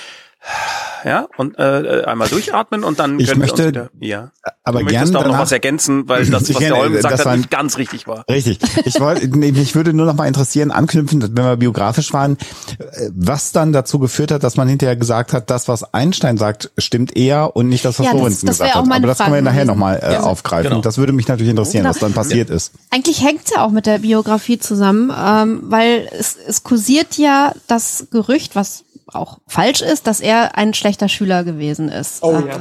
[1.05, 4.31] ja, und äh, einmal durchatmen und dann Ich können möchte wir uns wieder, ja.
[4.65, 7.27] aber du möchtest auch noch was ergänzen, weil das, was Ich- der Holm gesagt das
[7.27, 8.25] hat, nicht ganz richtig war.
[8.29, 8.59] Richtig.
[8.85, 12.37] Ich wollte, nee, mich würde nur noch mal interessieren, anknüpfend, wenn wir biografisch waren,
[12.79, 16.71] äh, was dann dazu geführt hat, dass man hinterher gesagt hat, das, was Einstein sagt,
[16.79, 18.93] stimmt eher und nicht das, was Ja, Lorenzen gesagt auch hat.
[18.97, 20.23] Aber das können wir nachher nochmal äh, Ja.
[20.23, 20.71] aufgreifen.
[20.71, 20.83] Genau.
[20.83, 21.95] Das würde mich natürlich interessieren, Genau.
[21.95, 22.73] was dann passiert ist.
[22.91, 28.07] Eigentlich hängt's ja auch mit der Biografie zusammen, ähm, weil es, es kursiert ja das
[28.11, 32.22] Gerücht, was auch falsch ist, dass er ein schlechter Schüler gewesen ist.
[32.22, 32.61] Oh Äh, ja.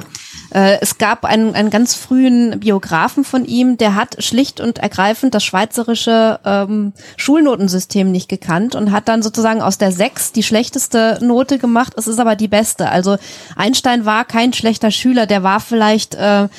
[0.53, 5.33] Äh, es gab einen, einen ganz frühen Biografen von ihm, der hat schlicht und ergreifend
[5.33, 11.19] das schweizerische ähm, Schulnotensystem nicht gekannt und hat dann sozusagen aus der sechs die schlechteste
[11.21, 11.93] Note gemacht.
[11.95, 12.89] Es ist aber die beste.
[12.89, 13.17] Also
[13.55, 16.49] Einstein war kein schlechter Schüler, der war vielleicht äh,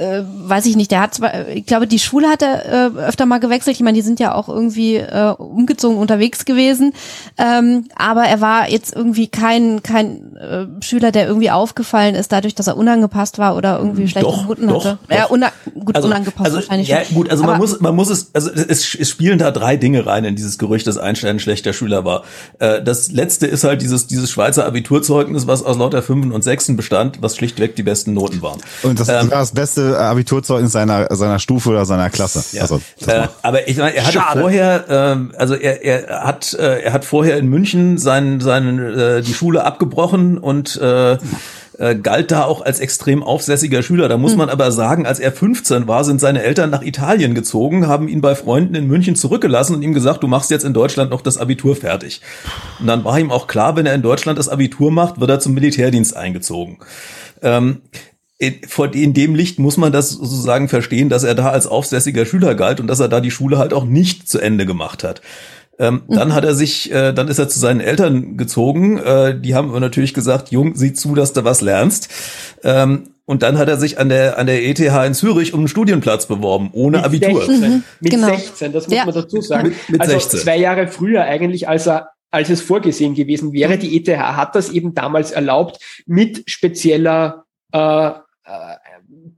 [0.00, 2.64] äh, weiß ich nicht, der hat zwar, ich glaube, die Schule hat er
[2.96, 3.76] äh, öfter mal gewechselt.
[3.76, 6.92] Ich meine, die sind ja auch irgendwie äh, umgezogen unterwegs gewesen.
[7.38, 12.54] Ähm, aber er war jetzt irgendwie kein kein äh, Schüler, der irgendwie aufgefallen ist, dadurch,
[12.54, 14.98] dass er unangepasst war oder irgendwie schlechte Doch, Noten doch, hatte.
[15.08, 15.16] doch.
[15.16, 15.52] Ja, una
[15.84, 16.88] gut, unangepasst wahrscheinlich.
[16.88, 17.14] Ja, schon.
[17.16, 20.06] gut, also man Aber- muss, man muss es, also es, es spielen da drei Dinge
[20.06, 22.24] rein in dieses Gerücht, dass Einstein ein schlechter Schüler war.
[22.58, 26.76] Äh, Das letzte ist halt dieses, dieses Schweizer Abiturzeugnis, was aus lauter Fünfen und Sechsen
[26.76, 28.60] bestand, was schlichtweg die besten Noten waren.
[28.82, 32.44] Und das Ähm, war das beste Abiturzeugnis seiner, seiner Stufe oder seiner Klasse.
[32.56, 32.62] Ja.
[32.62, 34.40] Also, äh, aber ich meine, er hatte Schade.
[34.40, 39.22] vorher, ähm, also er, er hat, äh, er hat vorher in München seinen, seinen, äh,
[39.22, 41.18] die Schule abgebrochen und äh,
[41.80, 44.08] äh, galt da auch als extrem aufsässiger Schüler.
[44.08, 47.86] Da muss man aber sagen, als er 15 war, sind seine Eltern nach Italien gezogen,
[47.88, 51.10] haben ihn bei Freunden in München zurückgelassen und ihm gesagt, du machst jetzt in Deutschland
[51.10, 52.20] noch das Abitur fertig.
[52.80, 55.40] Und dann war ihm auch klar, wenn er in Deutschland das Abitur macht, wird er
[55.40, 56.78] zum Militärdienst eingezogen.
[57.42, 57.80] Ähm,
[58.40, 62.24] in, vor- in dem Licht muss man das sozusagen verstehen, dass er da als aufsässiger
[62.26, 65.20] Schüler galt und dass er da die Schule halt auch nicht zu Ende gemacht hat.
[65.78, 68.98] Ähm, Dann hat er sich, äh, dann ist er zu seinen Eltern gezogen.
[68.98, 72.08] Äh, die haben aber natürlich gesagt, Jung, sieh zu, dass du was lernst.
[72.64, 75.68] Ähm, und dann hat er sich an der an der ETH in Zürich um einen
[75.68, 77.44] Studienplatz beworben, ohne Mit Abitur.
[77.46, 78.26] 16, mit genau.
[78.26, 79.04] 16, das muss Ja.
[79.06, 79.68] man dazu sagen.
[79.68, 80.40] Mit- mit also 16.
[80.40, 83.76] zwei Jahre früher eigentlich, als er als es vorgesehen gewesen wäre.
[83.78, 88.10] Die ETH hat das eben damals erlaubt mit spezieller äh,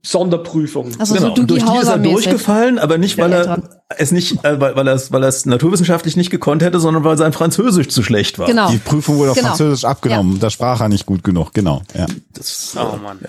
[0.02, 0.92] Sonderprüfung.
[0.98, 1.34] also genau.
[1.34, 3.62] so und durch die ist er durchgefallen, aber nicht, weil er
[3.98, 7.04] es nicht, äh, weil, weil er es, weil er es naturwissenschaftlich nicht gekonnt hätte, sondern
[7.04, 8.46] weil sein Französisch zu schlecht war.
[8.46, 8.70] Genau.
[8.70, 9.48] die Prüfung wurde auf Genau.
[9.48, 10.38] Französisch abgenommen.
[10.40, 11.52] Da sprach er nicht gut genug.
[11.52, 11.82] Genau.
[11.94, 12.06] Ja.
[12.32, 13.18] Das, Oh äh, Mann.
[13.22, 13.28] Ja,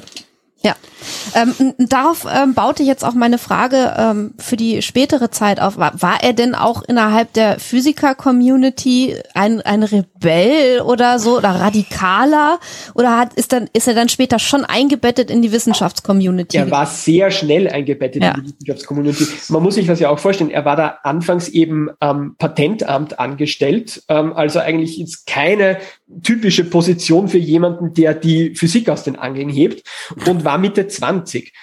[1.36, 5.78] ähm, n- darauf ähm, baute jetzt auch meine Frage ähm, für die spätere Zeit auf.
[5.78, 12.60] War, war er denn auch innerhalb der Physiker-Community ein, ein Rebell oder so oder radikaler
[12.96, 16.58] oder hat, ist, dann, ist er dann später schon eingebettet in die Wissenschaftscommunity?
[16.58, 18.32] Er war sehr schnell eingebettet Ja.
[18.36, 19.28] in die Wissenschaftscommunity.
[19.50, 20.50] Man muss sich das ja auch vorstellen.
[20.52, 25.78] Er war da anfangs eben am Patentamt angestellt, ähm, also eigentlich jetzt keine
[26.22, 29.88] typische Position für jemanden, der die Physik aus den Angeln hebt
[30.28, 31.54] und war Mitte 20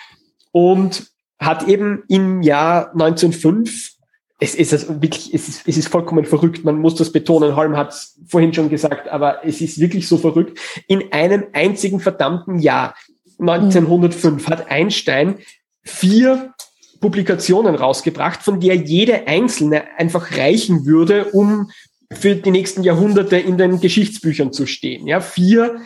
[0.53, 1.07] und
[1.39, 3.97] hat eben im Jahr 1905
[4.43, 6.65] es ist also wirklich, es ist, es ist vollkommen verrückt.
[6.65, 7.57] Man muss das betonen.
[7.57, 10.59] Holm hat es vorhin schon gesagt, aber es ist wirklich so verrückt.
[10.89, 12.95] In einem einzigen verdammten Jahr,
[13.39, 15.39] 1905, hat Einstein
[15.83, 16.55] vier
[17.01, 21.71] Publikationen rausgebracht, von der jede einzelne einfach reichen würde, um
[22.13, 25.07] für die nächsten Jahrhunderte in den Geschichtsbüchern zu stehen.
[25.07, 25.81] Ja, vier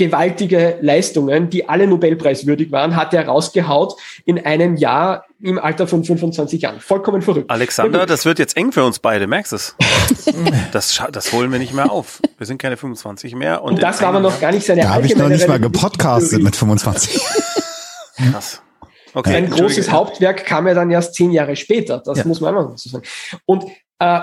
[0.00, 6.04] gewaltige Leistungen, die alle Nobelpreiswürdig waren, hat er rausgehaut in einem Jahr im Alter von
[6.04, 6.80] 25 Jahren.
[6.80, 7.50] Vollkommen verrückt.
[7.50, 9.76] Alexander, das wird jetzt eng für uns beide, merkst du es?
[10.72, 12.22] das, das holen wir nicht mehr auf.
[12.38, 13.62] Wir sind keine 25 mehr.
[13.62, 15.60] Und, und das war aber noch gar nicht seine Da habe ich noch nicht mal
[15.60, 17.20] gepodcastet mit 25.
[18.32, 18.62] Krass.
[19.12, 21.98] Okay, Sein großes Hauptwerk kam ja dann erst zehn Jahre später.
[22.02, 22.24] Das ja.
[22.24, 23.04] muss man auch so sagen.
[23.44, 23.64] Und
[23.98, 24.20] äh,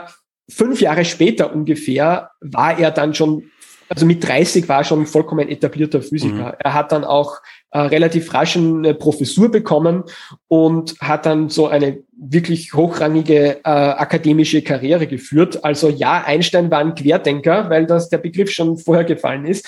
[0.50, 3.52] fünf Jahre später ungefähr war er dann schon
[3.90, 6.50] also mit 30 war er schon vollkommen etablierter Physiker.
[6.50, 6.54] Mhm.
[6.60, 7.38] Er hat dann auch
[7.72, 10.04] äh, relativ rasch eine Professur bekommen
[10.48, 15.64] und hat dann so eine wirklich hochrangige äh, akademische Karriere geführt.
[15.64, 19.66] Also ja, Einstein war ein Querdenker, weil das der Begriff schon vorher gefallen ist.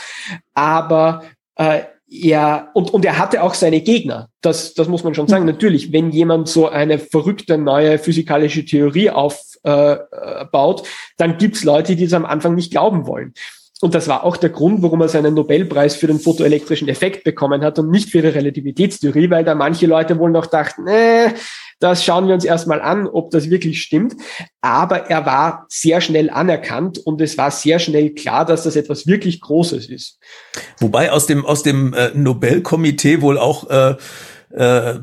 [0.53, 1.23] Aber
[1.55, 4.29] äh, er, und, und er hatte auch seine Gegner.
[4.41, 5.43] Das, das muss man schon sagen.
[5.43, 5.51] Mhm.
[5.51, 12.05] Natürlich, wenn jemand so eine verrückte neue physikalische Theorie aufbaut, äh, dann gibt's Leute, die
[12.05, 13.33] das am Anfang nicht glauben wollen.
[13.81, 17.63] Und das war auch der Grund, warum er seinen Nobelpreis für den photoelektrischen Effekt bekommen
[17.63, 21.33] hat und nicht für die Relativitätstheorie, weil da manche Leute wohl noch dachten, äh,
[21.79, 24.15] das schauen wir uns erstmal an, ob das wirklich stimmt.
[24.61, 29.07] Aber er war sehr schnell anerkannt und es war sehr schnell klar, dass das etwas
[29.07, 30.19] wirklich Großes ist.
[30.79, 33.95] Wobei aus dem, aus dem äh, Nobelkomitee wohl auch äh,
[34.51, 34.99] äh,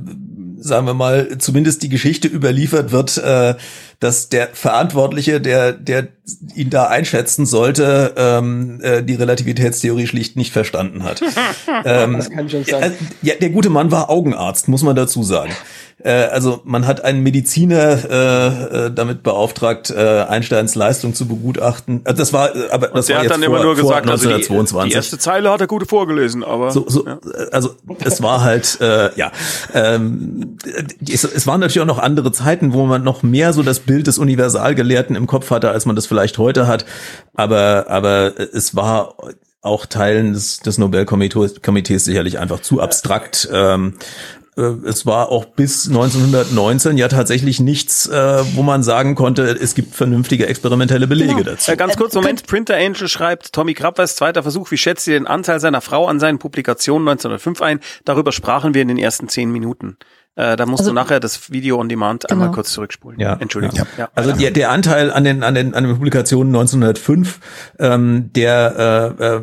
[0.58, 3.54] sagen wir mal, zumindest die Geschichte überliefert wird, äh,
[4.00, 6.08] dass der Verantwortliche, der, der
[6.54, 11.22] ihn da einschätzen sollte, ähm, äh, die Relativitätstheorie schlicht nicht verstanden hat.
[11.84, 12.92] ähm, das kann schon sein.
[13.22, 15.52] Ja, der gute Mann war Augenarzt, muss man dazu sagen.
[15.98, 22.02] Äh, also man hat einen Mediziner äh, äh, damit beauftragt, äh, Einsteins Leistung zu begutachten.
[22.04, 23.84] Also das war, äh, aber das der war hat jetzt dann vor, immer nur vor
[23.84, 24.74] gesagt, 1922.
[24.76, 27.18] Also die, die, erste Zeile hat er gut vorgelesen, aber so, so, ja.
[27.50, 27.70] also
[28.04, 29.32] es war halt äh, ja,
[29.72, 30.58] ähm,
[31.08, 34.06] es, es waren natürlich auch noch andere Zeiten, wo man noch mehr so das Bild
[34.06, 36.84] des Universalgelehrten im Kopf hatte, als man das vielleicht heute hat.
[37.34, 39.14] Aber aber es war
[39.62, 43.94] auch Teilen des, des Nobelkomitees sicherlich einfach zu abstrakt, ähm,
[44.56, 49.74] äh, es war auch bis 1919 ja tatsächlich nichts, äh, wo man sagen konnte, es
[49.74, 51.50] gibt vernünftige experimentelle Belege genau.
[51.50, 51.72] dazu.
[51.72, 55.26] Äh, ganz kurz, Moment, Printer Angel schreibt, Tommy Krabweis zweiter Versuch, wie schätzt ihr den
[55.26, 57.80] Anteil seiner Frau an seinen Publikationen 1905 ein?
[58.04, 59.98] Darüber sprachen wir in den ersten zehn Minuten.
[60.36, 62.42] Äh, da musst also, du nachher das Video on Demand genau.
[62.42, 63.18] einmal kurz zurückspulen.
[63.18, 63.78] Ja, Entschuldigung.
[63.78, 63.86] Ja.
[63.96, 64.08] Ja.
[64.14, 67.40] Also der, der Anteil an den, an den, an den Publikationen 1905,
[67.78, 69.40] ähm, der äh, äh,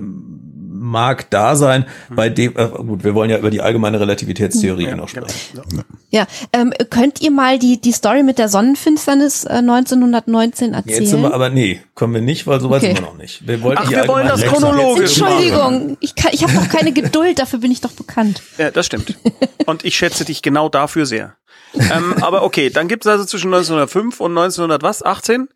[0.83, 2.15] mag da sein, mhm.
[2.15, 5.61] bei dem, äh, gut, wir wollen ja über die allgemeine Relativitätstheorie ja, noch sprechen.
[5.69, 5.83] Genau.
[6.09, 10.99] Ja, ähm, könnt ihr mal die, die Story mit der Sonnenfinsternis äh, 1919 erzählen?
[10.99, 12.93] Jetzt sind wir aber, nee, kommen wir nicht, weil soweit okay.
[12.93, 13.47] sind wir noch nicht.
[13.47, 17.39] Wir, wollten Ach, wir wollen das chronologisch Entschuldigung, ich, kann, ich habe noch keine Geduld,
[17.39, 18.41] dafür bin ich doch bekannt.
[18.57, 19.17] Ja, das stimmt.
[19.65, 21.35] Und ich schätze dich genau dafür sehr.
[21.75, 25.03] ähm, aber okay, dann gibt es also zwischen 1905 und 1900 was?
[25.03, 25.47] 18?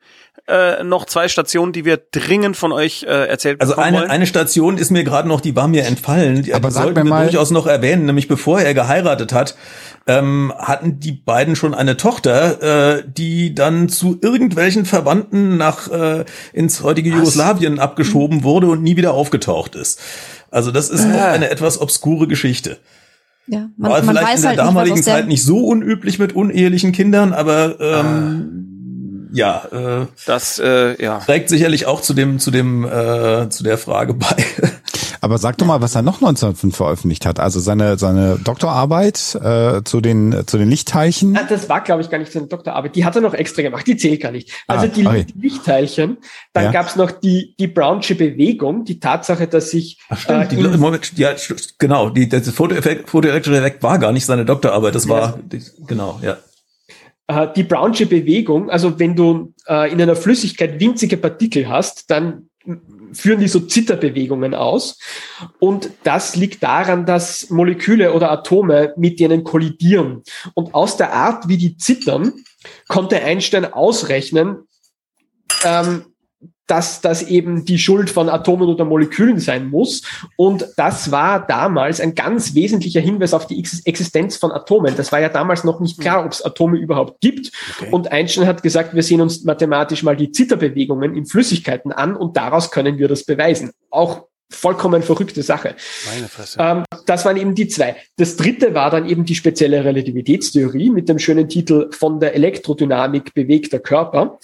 [0.48, 4.10] Äh, noch zwei Stationen, die wir dringend von euch äh, erzählt also bekommen eine, wollen.
[4.10, 6.44] eine Station ist mir gerade noch, die war mir entfallen.
[6.44, 9.56] Die, Aber die sollten wir mal durchaus noch erwähnen, nämlich bevor er geheiratet hat,
[10.08, 16.24] ähm, hatten die beiden schon eine Tochter, äh, die dann zu irgendwelchen Verwandten nach äh,
[16.54, 17.18] ins heutige Was?
[17.18, 20.00] Jugoslawien abgeschoben wurde und nie wieder aufgetaucht ist.
[20.50, 21.10] Also das ist äh.
[21.10, 22.78] eine etwas obskure Geschichte.
[23.48, 26.20] Ja, man, War man vielleicht weiß in der halt damaligen nicht, Zeit nicht so unüblich
[26.20, 28.77] mit unehelichen Kindern, aber ähm, ah
[29.32, 31.20] ja, äh, das äh, ja.
[31.20, 34.36] trägt sicherlich auch zu dem zu dem äh, zu der Frage bei.
[35.22, 37.40] Aber sag doch mal, was er noch 1905 veröffentlicht hat.
[37.40, 41.36] Also seine seine Doktorarbeit äh, zu den zu den Lichtteilchen.
[41.36, 42.96] Ah, das war, glaube ich, gar nicht seine Doktorarbeit.
[42.96, 43.88] Die hat er noch extra gemacht.
[43.88, 44.52] Die zählt gar nicht.
[44.68, 45.26] Also ah, die, okay.
[45.26, 46.18] die, Lichtteilchen.
[46.54, 46.72] Dann ja.
[46.72, 48.86] gab's noch die die Brownsche Bewegung.
[48.86, 50.52] Die Tatsache, dass sich Ach, stimmt.
[50.54, 51.32] Äh, die, Moment, ja,
[51.78, 52.10] genau.
[52.10, 54.96] Die, das Fotoeffekt, Fotoelektrische Effekt war gar nicht seine Doktorarbeit.
[54.96, 55.40] Das war ja.
[55.44, 56.38] die, genau, ja.
[57.28, 62.50] Äh, die Brownsche Bewegung, also wenn du äh, in einer Flüssigkeit winzige Partikel hast, dann
[63.14, 65.00] führen die so Zitterbewegungen aus.
[65.60, 70.24] Und das liegt daran, dass Moleküle oder Atome mit denen kollidieren.
[70.54, 72.34] Und aus der Art, wie die zittern,
[72.88, 74.68] konnte Einstein ausrechnen,
[75.64, 76.06] ähm,
[76.68, 80.04] dass das eben die Schuld von Atomen oder Molekülen sein muss.
[80.36, 84.96] Und das war damals ein ganz wesentlicher Hinweis auf die Existenz von Atomen.
[84.96, 87.52] Das war ja damals noch nicht klar, ob es Atome überhaupt gibt.
[87.80, 87.90] Okay.
[87.92, 92.38] Und Einstein hat gesagt, wir sehen uns mathematisch mal die Zitterbewegungen in Flüssigkeiten an und
[92.38, 93.72] daraus können wir das beweisen.
[93.90, 95.76] Auch vollkommen verrückte Sache.
[96.14, 96.58] Meine Fresse.
[96.60, 97.98] Ähm, das waren eben die zwei.
[98.18, 103.34] Das dritte war dann eben die spezielle Relativitätstheorie mit dem schönen Titel von der Elektrodynamik
[103.34, 104.40] bewegter Körper.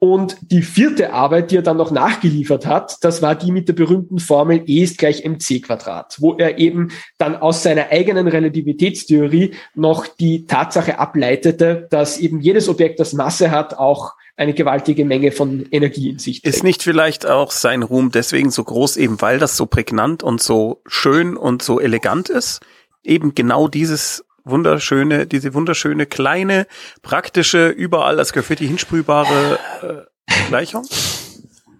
[0.00, 3.72] Und die vierte Arbeit, die er dann noch nachgeliefert hat, das war die mit der
[3.72, 9.54] berühmten Formel E ist gleich mc Quadrat, wo er eben dann aus seiner eigenen Relativitätstheorie
[9.74, 15.32] noch die Tatsache ableitete, dass eben jedes Objekt, das Masse hat, auch eine gewaltige Menge
[15.32, 16.54] von Energie in sich trägt.
[16.54, 20.40] Ist nicht vielleicht auch sein Ruhm deswegen so groß, eben weil das so prägnant und
[20.40, 22.60] so schön und so elegant ist?
[23.02, 26.66] Eben genau dieses wunderschöne, diese wunderschöne kleine,
[27.02, 30.86] praktische, überall als Graffiti hinsprühbare äh, Gleichung?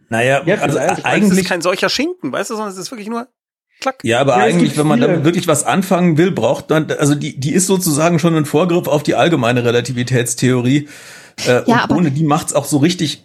[0.08, 3.08] Naja, ja, also eigentlich es ist kein solcher Schinken, weißt du, sondern es ist wirklich
[3.08, 3.28] nur
[3.80, 4.00] Klack.
[4.02, 7.38] Ja, aber ja, eigentlich, wenn man damit wirklich was anfangen will, braucht man, also die,
[7.38, 10.88] die ist sozusagen schon ein Vorgriff auf die allgemeine Relativitätstheorie.
[11.46, 13.24] Äh, ja, und ohne die macht's auch so richtig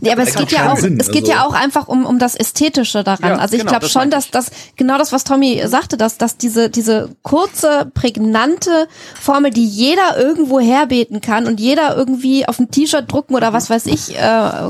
[0.00, 0.98] Nee, aber es geht ja auch, Sinn.
[0.98, 3.30] es geht also, ja auch einfach um, um das Ästhetische daran.
[3.30, 6.36] Ja, also ich genau, glaube schon, dass das, genau das, was Tommy sagte, dass, dass
[6.36, 8.88] diese, diese kurze, prägnante
[9.20, 13.70] Formel, die jeder irgendwo herbeten kann und jeder irgendwie auf ein T-Shirt drucken oder was
[13.70, 14.20] weiß ich äh,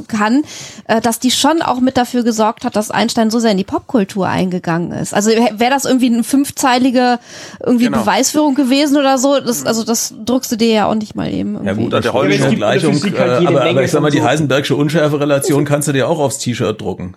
[0.09, 0.43] kann,
[0.87, 3.65] äh, dass die schon auch mit dafür gesorgt hat, dass Einstein so sehr in die
[3.65, 5.15] Popkultur eingegangen ist.
[5.15, 7.19] Also wäre das irgendwie eine fünfzeilige
[7.65, 8.01] irgendwie genau.
[8.01, 11.55] Beweisführung gewesen oder so, das, also das druckst du dir ja auch nicht mal eben.
[11.55, 11.67] Irgendwie.
[11.67, 14.98] Ja gut, an der heutigen Gleichung, äh, aber, aber ich sag mal, die Heisenbergsche Unschärfe
[14.99, 17.17] Unschärferelation kannst du dir auch aufs T-Shirt drucken.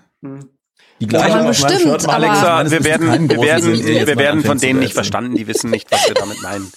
[0.99, 4.93] Die gleiche ja, bestimmt, Shirt, Alexa, wir werden, wir werden, wir werden von denen nicht
[4.93, 6.71] verstanden, die wissen nicht, was wir damit meinen.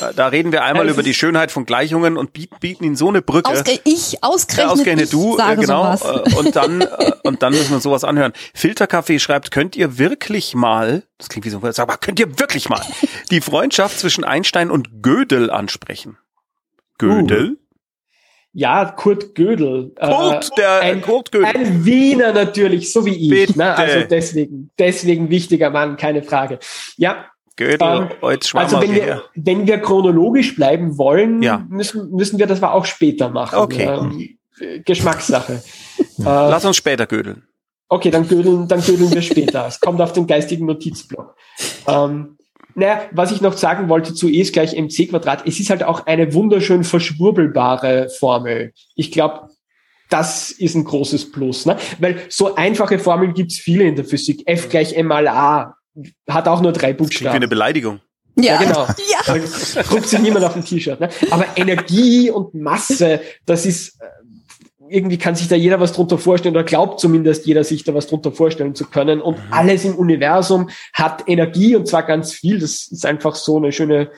[0.00, 3.08] Da, da reden wir einmal über die Schönheit von Gleichungen und bieten, bieten ihnen so
[3.08, 3.50] eine Brücke.
[3.50, 5.96] Ausge ich ausgerechnet, ja, ausgerechnet du, äh, genau.
[5.96, 6.24] Sowas.
[6.24, 8.32] Äh, und dann äh, und dann müssen wir sowas anhören.
[8.54, 12.68] Filterkaffee schreibt, könnt ihr wirklich mal, das klingt wie so ein aber könnt ihr wirklich
[12.68, 12.80] mal
[13.30, 16.16] die Freundschaft zwischen Einstein und Gödel ansprechen?
[16.98, 17.50] Gödel?
[17.50, 17.61] Uh.
[18.54, 19.92] Ja, Kurt Gödel.
[19.98, 21.46] Kurt, äh, der ein, Kurt Gödel.
[21.46, 23.56] Ein Wiener natürlich, so wie ich.
[23.56, 23.74] Ne?
[23.74, 26.58] Also deswegen, deswegen wichtiger Mann, keine Frage.
[26.96, 27.26] Ja.
[27.56, 28.08] Gödel, ähm,
[28.54, 31.64] also wenn wir, wenn wir chronologisch bleiben wollen, ja.
[31.68, 33.58] müssen, müssen wir das auch später machen.
[33.58, 33.84] Okay.
[33.84, 34.38] Ähm,
[34.84, 35.62] Geschmackssache.
[35.98, 37.44] äh, Lass uns später gödeln.
[37.88, 39.66] Okay, dann gödeln, dann gödeln wir später.
[39.66, 41.36] es kommt auf den geistigen Notizblock.
[41.86, 42.38] Ähm,
[42.74, 45.82] naja, was ich noch sagen wollte zu E ist gleich mc Quadrat, es ist halt
[45.82, 48.72] auch eine wunderschön verschwurbelbare Formel.
[48.94, 49.48] Ich glaube,
[50.08, 51.76] das ist ein großes Plus, ne?
[51.98, 54.42] weil so einfache Formeln gibt's viele in der Physik.
[54.46, 55.74] F gleich M mal A
[56.28, 57.26] hat auch nur drei Buchstaben.
[57.26, 58.00] Das wie eine Beleidigung.
[58.36, 58.86] Ja, ja genau.
[59.10, 59.38] Ja.
[59.74, 61.00] Da guckt sich niemand auf ein T-Shirt.
[61.00, 61.08] Ne?
[61.30, 64.06] Aber Energie und Masse, das ist äh,
[64.92, 68.06] irgendwie kann sich da jeder was drunter vorstellen oder glaubt zumindest jeder sich da was
[68.06, 69.20] drunter vorstellen zu können.
[69.20, 69.52] Und mhm.
[69.52, 72.58] alles im Universum hat Energie und zwar ganz viel.
[72.58, 74.10] Das ist einfach so eine schöne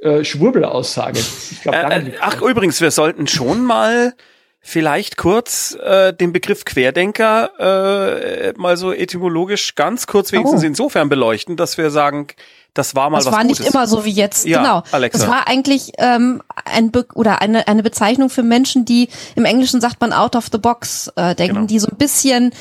[0.00, 1.18] äh, Schwurbelaussage.
[1.18, 4.14] Ich glaub, äh, äh ach, übrigens, wir sollten schon mal
[4.60, 10.66] vielleicht kurz äh, den Begriff Querdenker äh, mal so etymologisch ganz kurz wenigstens oh.
[10.66, 12.28] insofern beleuchten, dass wir sagen,
[12.74, 13.58] das war mal das was war Gutes.
[13.60, 14.46] nicht immer so wie jetzt.
[14.46, 14.82] Ja, genau.
[14.92, 15.18] Alexa.
[15.18, 19.80] Das war eigentlich ähm, ein Be oder eine eine Bezeichnung für Menschen, die im Englischen
[19.80, 21.66] sagt man out of the box äh, denken, genau.
[21.66, 22.52] die so ein bisschen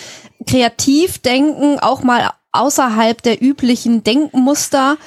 [0.47, 4.97] kreativ denken, auch mal außerhalb der üblichen Denkmuster.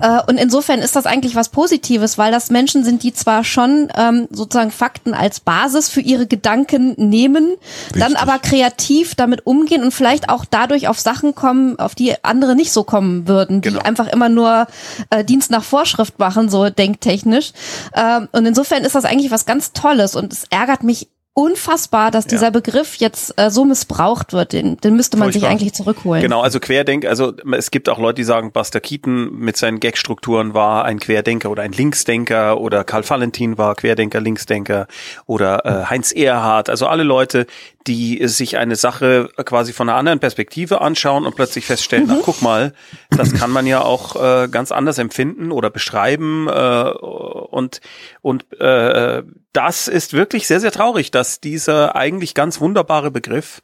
[0.00, 3.88] Äh, und insofern ist das eigentlich was Positives, weil das Menschen sind, die zwar schon
[3.96, 8.02] ähm, sozusagen Fakten als Basis für ihre Gedanken nehmen, Richtig.
[8.02, 12.54] dann aber kreativ damit umgehen und vielleicht auch dadurch auf Sachen kommen, auf die andere
[12.54, 13.82] nicht so kommen würden, die genau.
[13.82, 14.66] einfach immer nur
[15.08, 17.52] äh, Dienst nach Vorschrift machen, so denktechnisch.
[17.94, 21.08] Ähm, und insofern ist das eigentlich was ganz Tolles und es ärgert mich
[21.40, 24.52] unfassbar, dass dieser Begriff jetzt äh, so missbraucht wird.
[24.52, 25.40] Den, den müsste man Furchtbar.
[25.40, 26.22] sich eigentlich zurückholen.
[26.22, 30.52] Genau, also Querdenk, also es gibt auch Leute, die sagen, Buster Keaton mit seinen Gagstrukturen
[30.52, 34.86] war ein Querdenker oder ein Linksdenker oder Karl Valentin war Querdenker, Linksdenker
[35.24, 36.68] oder äh, Heinz Erhardt.
[36.68, 37.46] Also alle Leute,
[37.86, 42.16] die sich eine Sache quasi von einer anderen Perspektive anschauen und plötzlich feststellen, mhm.
[42.18, 42.74] ach guck mal,
[43.10, 47.80] das kann man ja auch äh, ganz anders empfinden oder beschreiben äh, und
[48.20, 49.22] und äh,
[49.60, 53.62] das ist wirklich sehr sehr traurig, dass dieser eigentlich ganz wunderbare Begriff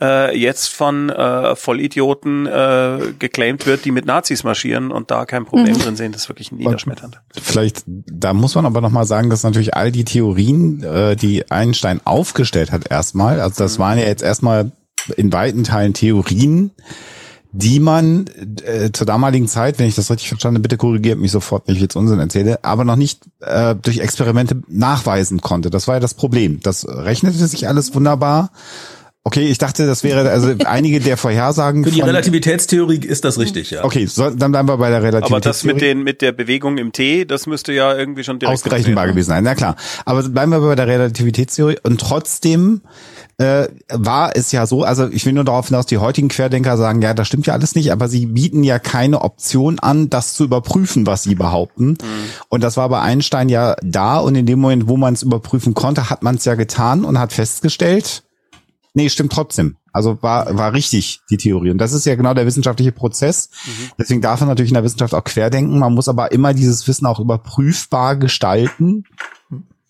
[0.00, 5.46] äh, jetzt von äh, Vollidioten äh, geclaimed wird, die mit Nazis marschieren und da kein
[5.46, 5.80] Problem mhm.
[5.80, 6.12] drin sehen.
[6.12, 7.20] Das ist wirklich niederschmetternd.
[7.40, 12.00] Vielleicht, da muss man aber nochmal sagen, dass natürlich all die Theorien, äh, die Einstein
[12.04, 13.82] aufgestellt hat erstmal, also das mhm.
[13.82, 14.72] waren ja jetzt erstmal
[15.16, 16.72] in weiten Teilen Theorien,
[17.56, 18.26] die man
[18.64, 21.80] äh, zur damaligen Zeit, wenn ich das richtig verstanden, bitte korrigiert mich sofort, wenn ich
[21.80, 25.70] jetzt Unsinn erzähle, aber noch nicht äh, durch Experimente nachweisen konnte.
[25.70, 26.60] Das war ja das Problem.
[26.62, 28.50] Das rechnete sich alles wunderbar
[29.26, 31.82] Okay, ich dachte, das wäre also einige der Vorhersagen.
[31.82, 33.84] Für die von, Relativitätstheorie ist das richtig, ja.
[33.84, 35.34] Okay, so, dann bleiben wir bei der Relativitätstheorie.
[35.34, 38.54] Aber das mit den mit der Bewegung im T, das müsste ja irgendwie schon direkt
[38.54, 39.42] ausgerechenbar gewesen sein.
[39.42, 39.74] Na klar.
[40.04, 42.82] Aber bleiben wir bei der Relativitätstheorie und trotzdem
[43.38, 47.02] äh, war es ja so, also ich will nur darauf hinaus, die heutigen Querdenker sagen,
[47.02, 50.44] ja, das stimmt ja alles nicht, aber sie bieten ja keine Option an, das zu
[50.44, 51.88] überprüfen, was sie behaupten.
[51.88, 51.96] Mhm.
[52.48, 55.74] Und das war bei Einstein ja da und in dem Moment, wo man es überprüfen
[55.74, 58.22] konnte, hat man es ja getan und hat festgestellt,
[58.94, 59.76] nee, stimmt trotzdem.
[59.92, 61.70] Also war, war richtig die Theorie.
[61.70, 63.50] Und das ist ja genau der wissenschaftliche Prozess.
[63.66, 63.90] Mhm.
[63.98, 65.78] Deswegen darf man natürlich in der Wissenschaft auch querdenken.
[65.78, 69.04] Man muss aber immer dieses Wissen auch überprüfbar gestalten.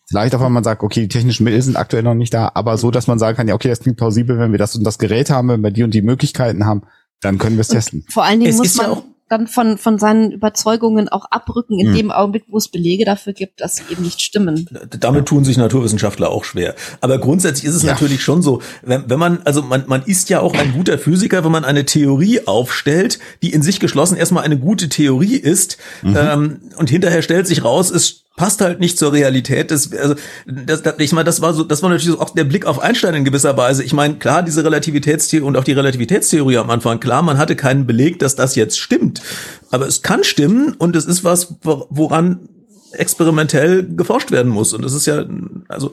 [0.08, 2.78] Vielleicht auch, wenn man sagt, okay, die technischen Mittel sind aktuell noch nicht da, aber
[2.78, 4.98] so, dass man sagen kann, ja, okay, das klingt plausibel, wenn wir das und das
[4.98, 6.82] Gerät haben, wenn wir die und die Möglichkeiten haben,
[7.20, 8.04] dann können wir es testen.
[8.08, 11.88] Vor allen Dingen es muss man ja dann von, von seinen Überzeugungen auch abrücken in
[11.88, 11.94] hm.
[11.94, 14.68] dem Augenblick, wo es Belege dafür gibt, dass sie eben nicht stimmen.
[15.00, 16.76] Damit tun sich Naturwissenschaftler auch schwer.
[17.00, 17.92] Aber grundsätzlich ist es ja.
[17.92, 21.44] natürlich schon so, wenn, wenn man, also man, man ist ja auch ein guter Physiker,
[21.44, 26.16] wenn man eine Theorie aufstellt, die in sich geschlossen erstmal eine gute Theorie ist, mhm.
[26.16, 29.70] ähm, und hinterher stellt sich raus, ist passt halt nicht zur Realität.
[29.70, 30.14] Das, also,
[30.46, 33.14] das, das, ich meine, das war so, das war natürlich auch der Blick auf Einstein
[33.14, 33.82] in gewisser Weise.
[33.82, 37.86] Ich meine, klar, diese Relativitätstheorie und auch die Relativitätstheorie am Anfang, klar, man hatte keinen
[37.86, 39.22] Beleg, dass das jetzt stimmt.
[39.70, 42.48] Aber es kann stimmen und es ist was, woran
[42.92, 44.74] experimentell geforscht werden muss.
[44.74, 45.24] Und das ist ja,
[45.68, 45.92] also,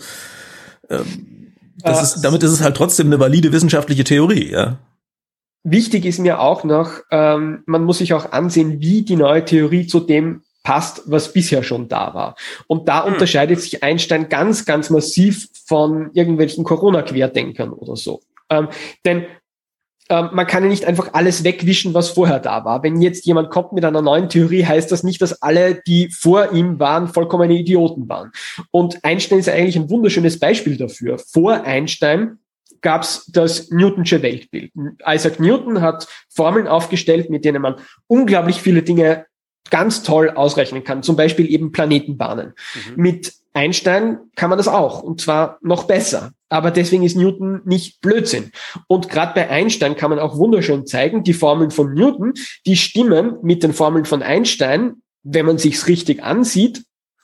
[0.90, 4.78] ähm, das ist, damit ist es halt trotzdem eine valide wissenschaftliche Theorie, ja.
[5.66, 9.88] Wichtig ist mir auch noch, ähm, man muss sich auch ansehen, wie die neue Theorie
[9.88, 12.36] zu dem passt, was bisher schon da war.
[12.68, 13.14] Und da hm.
[13.14, 18.22] unterscheidet sich Einstein ganz, ganz massiv von irgendwelchen Corona-Querdenkern oder so.
[18.50, 18.70] Ähm,
[19.06, 19.26] denn
[20.10, 22.84] ähm, man kann ja nicht einfach alles wegwischen, was vorher da war.
[22.84, 26.52] Wenn jetzt jemand kommt mit einer neuen Theorie, heißt das nicht, dass alle, die vor
[26.52, 28.32] ihm waren, vollkommene Idioten waren.
[28.72, 31.18] Und Einstein ist eigentlich ein wunderschönes Beispiel dafür.
[31.18, 32.40] Vor Einstein
[32.82, 34.72] gab es das Newtonsche Weltbild.
[35.08, 37.76] Isaac Newton hat Formeln aufgestellt, mit denen man
[38.08, 39.26] unglaublich viele Dinge
[39.70, 42.54] ganz toll ausrechnen kann, zum Beispiel eben Planetenbahnen.
[42.76, 43.02] Mhm.
[43.02, 46.32] Mit Einstein kann man das auch, und zwar noch besser.
[46.50, 48.52] Aber deswegen ist Newton nicht Blödsinn.
[48.88, 52.34] Und gerade bei Einstein kann man auch wunderschön zeigen, die Formeln von Newton,
[52.66, 56.84] die stimmen mit den Formeln von Einstein, wenn man sich's richtig ansieht,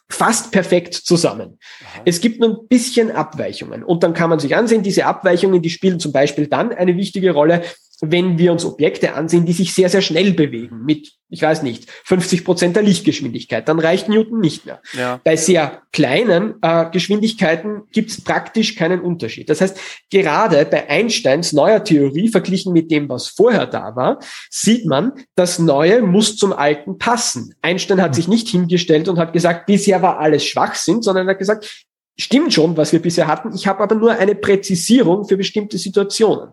[0.09, 1.59] fast perfekt zusammen.
[1.81, 2.01] Aha.
[2.05, 3.83] Es gibt nur ein bisschen Abweichungen.
[3.83, 7.31] Und dann kann man sich ansehen, diese Abweichungen, die spielen zum Beispiel dann eine wichtige
[7.31, 7.63] Rolle,
[8.01, 11.89] wenn wir uns Objekte ansehen, die sich sehr, sehr schnell bewegen, mit, ich weiß nicht,
[12.05, 14.81] 50 Prozent der Lichtgeschwindigkeit, dann reicht Newton nicht mehr.
[14.93, 15.19] Ja.
[15.23, 19.49] Bei sehr kleinen äh, Geschwindigkeiten gibt es praktisch keinen Unterschied.
[19.49, 24.19] Das heißt, gerade bei Einsteins neuer Theorie verglichen mit dem, was vorher da war,
[24.49, 27.53] sieht man, das Neue muss zum Alten passen.
[27.61, 31.39] Einstein hat sich nicht hingestellt und hat gesagt, bisher war alles Schwachsinn, sondern er hat
[31.39, 31.85] gesagt,
[32.19, 33.53] stimmt schon, was wir bisher hatten.
[33.55, 36.49] Ich habe aber nur eine Präzisierung für bestimmte Situationen.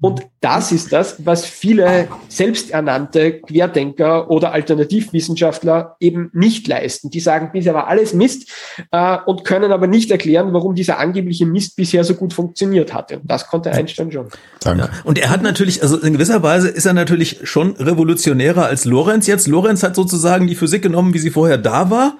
[0.00, 7.10] Und das ist das, was viele selbsternannte Querdenker oder Alternativwissenschaftler eben nicht leisten.
[7.10, 8.50] Die sagen, bisher war alles Mist
[8.92, 13.20] äh, und können aber nicht erklären, warum dieser angebliche Mist bisher so gut funktioniert hatte.
[13.20, 14.28] Und das konnte Einstein schon.
[14.60, 14.84] Danke.
[14.84, 14.90] Ja.
[15.04, 19.26] Und er hat natürlich, also in gewisser Weise ist er natürlich schon revolutionärer als Lorenz
[19.26, 19.48] jetzt.
[19.48, 22.18] Lorenz hat sozusagen die Physik genommen, wie sie vorher da war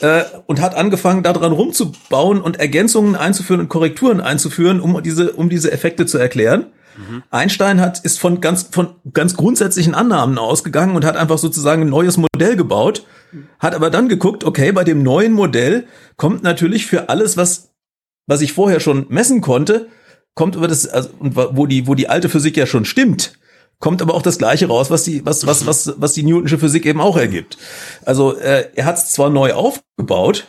[0.00, 5.48] äh, und hat angefangen, daran rumzubauen und Ergänzungen einzuführen und Korrekturen einzuführen, um diese, um
[5.48, 6.66] diese Effekte zu erklären.
[6.96, 7.22] Mhm.
[7.30, 11.90] Einstein hat, ist von ganz, von ganz grundsätzlichen Annahmen ausgegangen und hat einfach sozusagen ein
[11.90, 13.04] neues Modell gebaut,
[13.58, 15.86] hat aber dann geguckt, okay, bei dem neuen Modell
[16.16, 17.72] kommt natürlich für alles, was,
[18.26, 19.88] was ich vorher schon messen konnte,
[20.34, 23.38] kommt über das, also, wo die, wo die alte Physik ja schon stimmt,
[23.80, 26.86] kommt aber auch das Gleiche raus, was die, was, was, was, was die Newtonsche Physik
[26.86, 27.58] eben auch ergibt.
[28.04, 30.46] Also äh, er hat es zwar neu aufgebaut,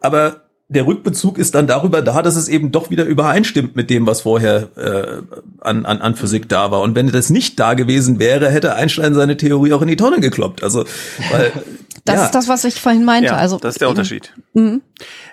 [0.00, 0.42] aber
[0.72, 4.22] der Rückbezug ist dann darüber da, dass es eben doch wieder übereinstimmt mit dem, was
[4.22, 6.80] vorher äh, an, an, an Physik da war.
[6.80, 10.20] Und wenn das nicht da gewesen wäre, hätte Einstein seine Theorie auch in die Tonne
[10.20, 10.62] gekloppt.
[10.62, 10.84] Also
[11.30, 11.52] weil,
[12.04, 12.24] das ja.
[12.24, 13.28] ist das, was ich vorhin meinte.
[13.28, 14.32] Ja, also das ist der Unterschied.
[14.54, 14.80] Mhm.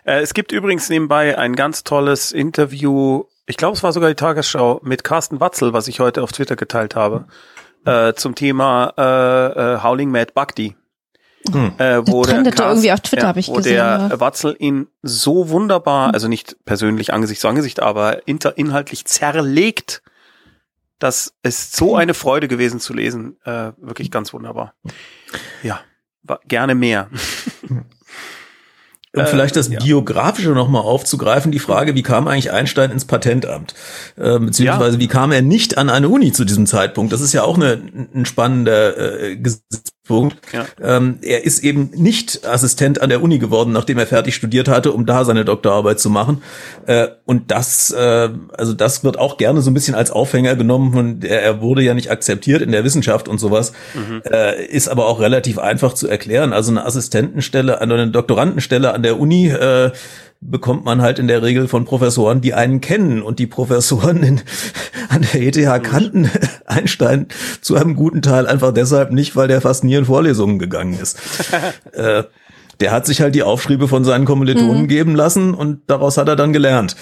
[0.04, 4.16] Äh, es gibt übrigens nebenbei ein ganz tolles Interview ich glaube, es war sogar die
[4.16, 7.26] Tagesschau mit Carsten Watzel, was ich heute auf Twitter geteilt habe,
[7.84, 10.76] äh, zum Thema äh, äh, Howling Mad Bhakti.
[11.52, 11.74] Hm.
[11.80, 13.74] Äh, wo der, der Carsten, irgendwie auf Twitter, ja, habe ich wo gesehen.
[13.74, 14.20] der.
[14.20, 20.04] Watzel ihn so wunderbar, also nicht persönlich Angesicht zu Angesicht, aber inter, inhaltlich zerlegt,
[21.00, 23.38] dass es so eine Freude gewesen zu lesen.
[23.46, 24.76] Äh, wirklich ganz wunderbar.
[25.64, 25.80] Ja,
[26.48, 27.10] gerne mehr.
[29.16, 29.80] Um äh, vielleicht das ja.
[29.80, 33.74] Biografische nochmal aufzugreifen, die Frage, wie kam eigentlich Einstein ins Patentamt?
[34.16, 35.00] Äh, beziehungsweise ja.
[35.00, 37.12] wie kam er nicht an eine Uni zu diesem Zeitpunkt?
[37.12, 37.82] Das ist ja auch eine,
[38.14, 39.38] ein spannender äh,
[40.10, 40.38] Punkt.
[40.52, 40.66] Ja.
[40.82, 44.92] Ähm, er ist eben nicht Assistent an der Uni geworden, nachdem er fertig studiert hatte,
[44.92, 46.42] um da seine Doktorarbeit zu machen.
[46.88, 50.98] Äh, und das, äh, also das wird auch gerne so ein bisschen als Aufhänger genommen.
[50.98, 53.72] Und er, er wurde ja nicht akzeptiert in der Wissenschaft und sowas.
[53.94, 54.24] Mhm.
[54.30, 56.54] Äh, ist aber auch relativ einfach zu erklären.
[56.54, 59.54] Also eine Assistentenstelle, eine Doktorandenstelle an der Uni.
[60.42, 63.22] Bekommt man halt in der Regel von Professoren, die einen kennen.
[63.22, 64.42] Und die Professoren in,
[65.10, 66.32] an der ETH kannten
[66.66, 67.28] Einstein
[67.62, 71.18] zu einem guten Teil einfach deshalb nicht, weil der fast nie in Vorlesungen gegangen ist.
[71.92, 72.24] äh,
[72.80, 74.88] der hat sich halt die Aufschriebe von seinen Kommilitonen mhm.
[74.88, 76.96] geben lassen und daraus hat er dann gelernt.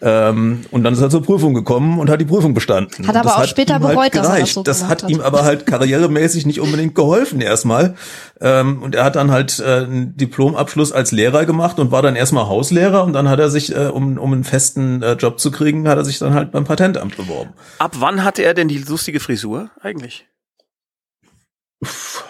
[0.00, 3.08] Ähm, und dann ist er zur Prüfung gekommen und hat die Prüfung bestanden.
[3.08, 5.20] Hat aber auch später halt bereut, halt dass er das so Das hat, hat ihm
[5.20, 7.94] aber halt karrieremäßig nicht unbedingt geholfen erstmal.
[8.40, 12.14] Ähm, und er hat dann halt äh, einen Diplomabschluss als Lehrer gemacht und war dann
[12.14, 15.50] erstmal Hauslehrer und dann hat er sich, äh, um, um einen festen äh, Job zu
[15.50, 17.54] kriegen, hat er sich dann halt beim Patentamt beworben.
[17.78, 20.26] Ab wann hatte er denn die lustige Frisur eigentlich?
[21.80, 22.24] Uff.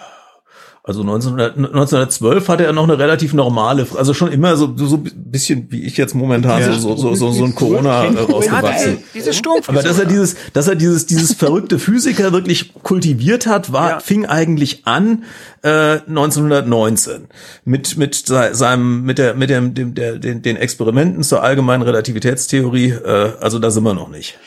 [0.87, 5.11] Also 1900, 1912 hatte er noch eine relativ normale, also schon immer so so ein
[5.15, 6.71] bisschen wie ich jetzt momentan ja.
[6.71, 8.93] so, so so so ein Corona äh, rausgewachsen.
[8.93, 9.31] Ja, diese
[9.67, 13.99] Aber dass er dieses, dass er dieses dieses verrückte Physiker wirklich kultiviert hat, war ja.
[13.99, 15.25] fing eigentlich an
[15.61, 17.27] äh, 1919
[17.65, 22.91] mit mit seinem mit der mit dem, dem der den, den Experimenten zur allgemeinen Relativitätstheorie.
[22.91, 24.39] Äh, also da sind wir noch nicht.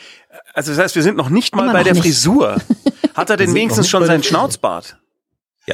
[0.55, 2.01] Also das heißt, wir sind noch nicht mal Immer bei der nicht.
[2.01, 2.57] Frisur.
[3.13, 4.97] Hat er denn wenigstens schon seinen Schnauzbart?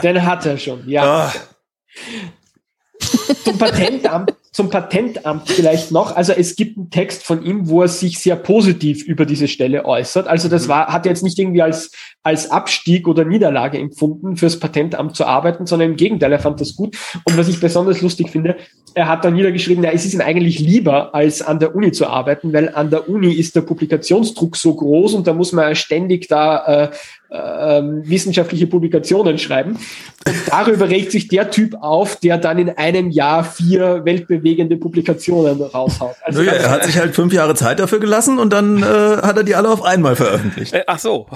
[0.04, 0.14] Ja.
[0.14, 1.32] Den hat er schon, ja.
[1.34, 3.04] Oh.
[3.44, 6.16] Zum Patentamt zum Patentamt vielleicht noch.
[6.16, 9.86] Also es gibt einen Text von ihm, wo er sich sehr positiv über diese Stelle
[9.86, 10.28] äußert.
[10.28, 10.70] Also das mhm.
[10.70, 11.92] war, hat er jetzt nicht irgendwie als,
[12.28, 16.76] als Abstieg oder Niederlage empfunden, fürs Patentamt zu arbeiten, sondern im Gegenteil, er fand das
[16.76, 16.98] gut.
[17.24, 18.58] Und was ich besonders lustig finde,
[18.94, 22.08] er hat da niedergeschrieben, ja, es ist ihm eigentlich lieber, als an der Uni zu
[22.08, 26.28] arbeiten, weil an der Uni ist der Publikationsdruck so groß und da muss man ständig
[26.28, 26.90] da äh,
[27.30, 29.78] äh, wissenschaftliche Publikationen schreiben.
[30.26, 34.78] Und darüber regt sich der Typ auf, der dann in einem Jahr vier weltbewegende bewegende
[34.78, 36.16] Publikationen raushaut.
[36.24, 39.38] Also naja, er hat sich halt fünf Jahre Zeit dafür gelassen und dann äh, hat
[39.38, 40.74] er die alle auf einmal veröffentlicht.
[40.74, 41.28] Äh, ach so,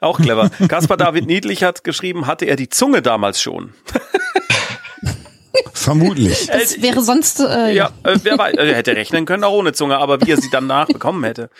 [0.00, 0.50] auch clever.
[0.68, 3.74] Kaspar David Niedlich hat geschrieben, hatte er die Zunge damals schon.
[5.72, 6.46] Vermutlich.
[6.46, 7.40] Das wäre sonst.
[7.40, 10.36] Äh, ja, äh, wer weiß, er hätte rechnen können auch ohne Zunge, aber wie er
[10.36, 11.50] sie danach bekommen hätte.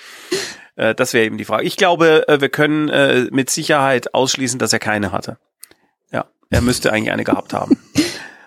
[0.77, 1.65] Äh, das wäre eben die Frage.
[1.65, 5.39] Ich glaube, äh, wir können äh, mit Sicherheit ausschließen, dass er keine hatte.
[6.13, 7.79] Ja, er müsste eigentlich eine gehabt haben.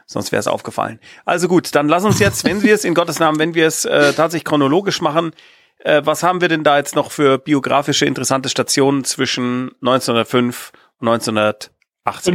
[0.06, 1.00] Sonst wäre es aufgefallen.
[1.24, 3.86] Also gut, dann lass uns jetzt, wenn wir es in Gottes Namen, wenn wir es
[3.86, 5.32] äh, tatsächlich chronologisch machen,
[5.84, 11.08] äh, was haben wir denn da jetzt noch für biografische interessante Stationen zwischen 1905 und
[11.08, 11.72] 1918?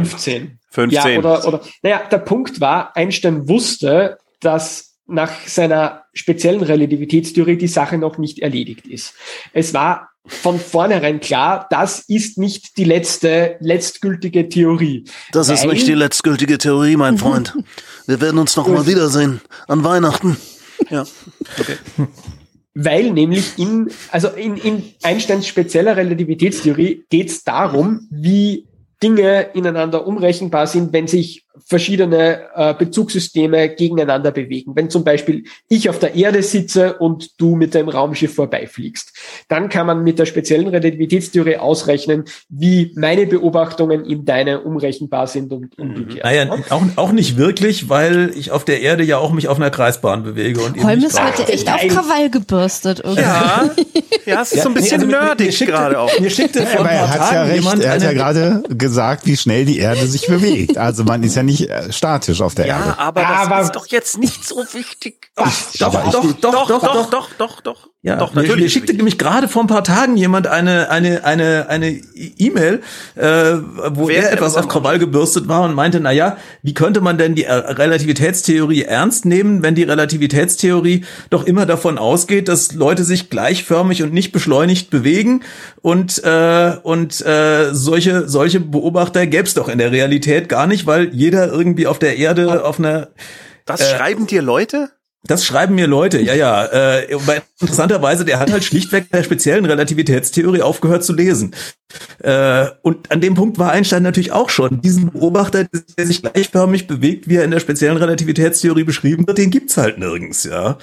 [0.05, 0.59] 15.
[0.69, 0.91] 15.
[0.91, 7.67] Ja, oder, oder, naja, der Punkt war, Einstein wusste, dass nach seiner speziellen Relativitätstheorie die
[7.67, 9.13] Sache noch nicht erledigt ist.
[9.53, 15.05] Es war von vornherein klar, das ist nicht die letzte, letztgültige Theorie.
[15.31, 17.57] Das ist nicht die letztgültige Theorie, mein Freund.
[18.05, 19.41] Wir werden uns noch mal wiedersehen.
[19.67, 20.37] An Weihnachten.
[20.89, 21.05] Ja.
[21.57, 21.77] Okay.
[22.79, 28.67] Weil nämlich in, also in, in Einsteins spezieller Relativitätstheorie geht es darum, wie
[29.01, 34.73] Dinge ineinander umrechenbar sind, wenn sich verschiedene äh, Bezugssysteme gegeneinander bewegen.
[34.75, 39.13] Wenn zum Beispiel ich auf der Erde sitze und du mit deinem Raumschiff vorbeifliegst,
[39.47, 45.51] dann kann man mit der speziellen Relativitätstheorie ausrechnen, wie meine Beobachtungen in deine umrechenbar sind
[45.51, 45.85] und mhm.
[45.85, 46.23] umgekehrt.
[46.23, 49.69] Naja, auch, auch nicht wirklich, weil ich auf der Erde ja auch mich auf einer
[49.69, 50.61] Kreisbahn bewege.
[50.61, 53.01] Und Holm ist heute echt auf Krawall gebürstet.
[53.03, 53.21] Irgendwie.
[53.21, 53.69] Ja,
[54.25, 56.19] ja, es ist so ein bisschen also nerdig gerade auch.
[56.19, 59.65] Mir schickte vor ja, er hat ja recht, er hat ja gerade gesagt, wie schnell
[59.65, 60.77] die Erde sich bewegt.
[60.77, 62.89] Also man ist ja nicht äh, statisch auf der ja, Erde.
[62.89, 65.31] Ja, aber das aber ist doch jetzt nicht so wichtig.
[65.35, 67.87] Ach, doch, doch, doch, doch, doch, doch, doch, doch, doch.
[68.07, 68.63] Ja, doch, natürlich.
[68.63, 72.81] Mir schickte nämlich gerade vor ein paar Tagen jemand eine eine eine eine E-Mail,
[73.15, 73.23] äh,
[73.89, 77.17] wo Wer er etwas auf Krawall gebürstet war und meinte, na ja, wie könnte man
[77.17, 83.29] denn die Relativitätstheorie ernst nehmen, wenn die Relativitätstheorie doch immer davon ausgeht, dass Leute sich
[83.29, 85.41] gleichförmig und nicht beschleunigt bewegen
[85.81, 90.87] und äh, und äh, solche solche Beobachter gäbe es doch in der Realität gar nicht,
[90.87, 93.09] weil jeder irgendwie auf der Erde auf einer
[93.65, 94.91] das äh, schreiben dir Leute?
[95.27, 96.65] Das schreiben mir Leute, ja, ja.
[96.65, 97.11] Äh,
[97.59, 101.53] interessanterweise, der hat halt schlichtweg der speziellen Relativitätstheorie aufgehört zu lesen.
[102.19, 104.81] Äh, und an dem Punkt war Einstein natürlich auch schon.
[104.81, 105.65] Diesen Beobachter,
[105.97, 109.97] der sich gleichförmig bewegt, wie er in der speziellen Relativitätstheorie beschrieben wird, den gibt's halt
[109.97, 110.77] nirgends, ja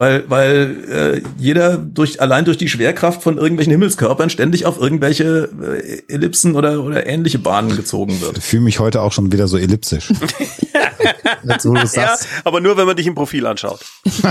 [0.00, 5.50] weil weil äh, jeder durch allein durch die Schwerkraft von irgendwelchen Himmelskörpern ständig auf irgendwelche
[5.62, 8.38] äh, Ellipsen oder oder ähnliche Bahnen gezogen wird.
[8.38, 10.08] Ich fühle mich heute auch schon wieder so elliptisch.
[11.58, 13.80] so, ja, aber nur wenn man dich im Profil anschaut.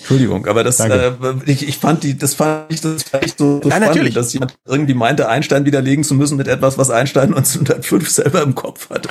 [0.00, 1.12] Entschuldigung, aber das äh,
[1.46, 4.12] ich, ich fand die das fand ich das fand ich so, so Nein, spannend, natürlich.
[4.12, 8.54] dass jemand irgendwie meinte Einstein widerlegen zu müssen mit etwas, was Einstein 1905 selber im
[8.54, 9.08] Kopf hatte.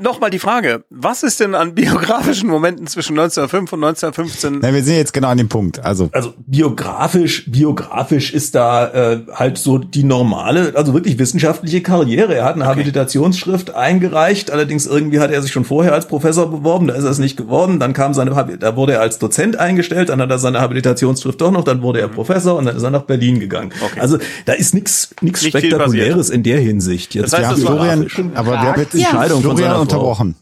[0.00, 4.58] Nochmal die Frage, was ist denn an biografischen Momenten zwischen 1905 und 1915?
[4.62, 5.84] Na, wir sind jetzt genau an dem Punkt.
[5.84, 12.34] Also Also biografisch, biografisch ist da äh, halt so die normale, also wirklich wissenschaftliche Karriere.
[12.34, 16.88] Er hat eine Habilitationsschrift eingereicht, allerdings irgendwie hat er sich schon vorher als Professor beworben,
[16.88, 17.78] da ist er es nicht geworden.
[17.80, 21.50] Dann kam seine, da wurde er als Dozent eingestellt, dann hat er seine Habilitationsschrift doch
[21.50, 23.72] noch, dann wurde er Professor und dann ist er nach Berlin gegangen.
[23.82, 24.00] Okay.
[24.00, 27.14] Also da ist nichts nichts Spektakuläres in der Hinsicht.
[27.14, 29.08] Jetzt Das heißt, wir haben das war Florian, aber wir haben jetzt Ja.
[29.10, 29.82] Entscheidung von seiner Frau.
[29.82, 30.34] unterbrochen.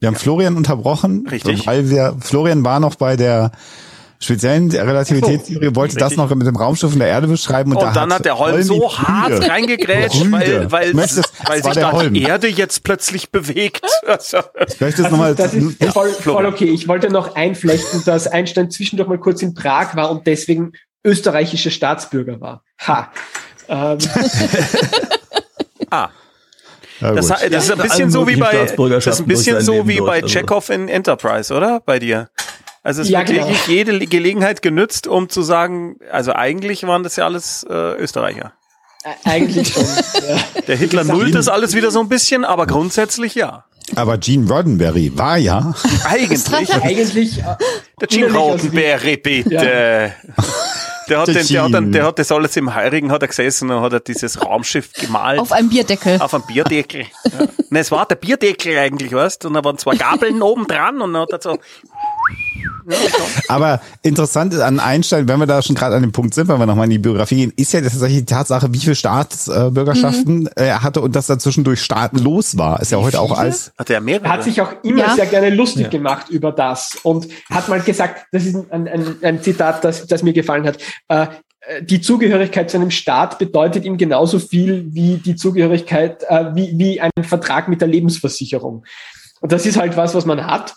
[0.00, 1.66] Wir haben Florian unterbrochen, Richtig.
[1.66, 3.52] weil wir Florian war noch bei der
[4.18, 6.18] speziellen Relativitätstheorie, wollte das Richtig.
[6.28, 8.62] noch mit dem Raumschiff und der Erde beschreiben und, Und da dann hat der Holm
[8.62, 10.32] so hart reingegrätscht, Rüde.
[10.32, 12.14] weil, weil, Ich möchte es- weil sich da Holm.
[12.14, 13.84] die Erde jetzt plötzlich bewegt.
[14.06, 16.64] Also, Ich möchte es Also nochmal, das ist ja, voll, voll okay.
[16.66, 20.72] Ich wollte noch einflechten, dass Einstein zwischendurch mal kurz in Prag war und deswegen
[21.04, 22.62] österreichischer Staatsbürger war.
[22.86, 23.10] Ha.
[23.68, 23.98] Ähm,
[25.90, 26.08] ah,
[27.02, 29.88] ja, das, das ist ein bisschen so wie bei, das ist ein bisschen so sein
[29.88, 30.28] wie bei also.
[30.28, 31.80] Chekhov in Enterprise, oder?
[31.84, 32.30] Bei dir.
[32.82, 33.46] Also es Ja, wird genau.
[33.48, 37.72] wirklich jede Le- Gelegenheit genützt, um zu sagen, also eigentlich waren das ja alles äh,
[37.96, 38.52] Österreicher.
[39.24, 39.84] eigentlich schon.
[39.84, 40.38] Ja.
[40.66, 43.64] Der Hitler nullt das alles wieder so ein bisschen, aber grundsätzlich ja.
[43.96, 45.74] Aber Gene Roddenberry war ja,
[46.04, 46.72] Eigentlich.
[46.82, 47.56] Eigentlich äh,
[48.00, 49.54] Der Gene Rottenberry, bitte.
[49.54, 50.34] Ja.
[51.12, 53.70] Der hat, den, der, hat dann, der hat das alles im Heurigen hat er gesessen
[53.70, 55.38] und hat er dieses Raumschiff gemalt.
[55.40, 56.18] Auf einem Bierdeckel.
[56.20, 57.02] auf einem Bierdeckel.
[57.24, 57.46] Ja.
[57.68, 61.12] Ne, es war der Bierdeckel eigentlich, weißt Und da waren zwei Gabeln oben dran und
[61.12, 61.58] dann hat er so.
[62.88, 62.96] Ja,
[63.48, 66.58] aber interessant ist an Einstein, wenn wir da schon gerade an dem Punkt sind, wenn
[66.58, 70.82] wir nochmal in die Biografie gehen, ist ja tatsächlich die Tatsache, wie viele Staatsbürgerschaften er
[70.82, 72.80] hatte und dass er zwischendurch staatenlos war.
[72.80, 74.24] Ist ja heute auch als Hat er mehrere?
[74.24, 75.14] Er hat sich auch immer Ja.
[75.14, 79.42] sehr gerne lustig gemacht über das und hat mal gesagt, das ist ein, ein, ein
[79.42, 80.78] Zitat, das, das mir gefallen hat,
[81.08, 81.26] äh,
[81.80, 87.00] die Zugehörigkeit zu einem Staat bedeutet ihm genauso viel wie die Zugehörigkeit, äh, wie, wie
[87.00, 88.84] ein Vertrag mit der Lebensversicherung.
[89.42, 90.72] Und das ist halt was, was man hat,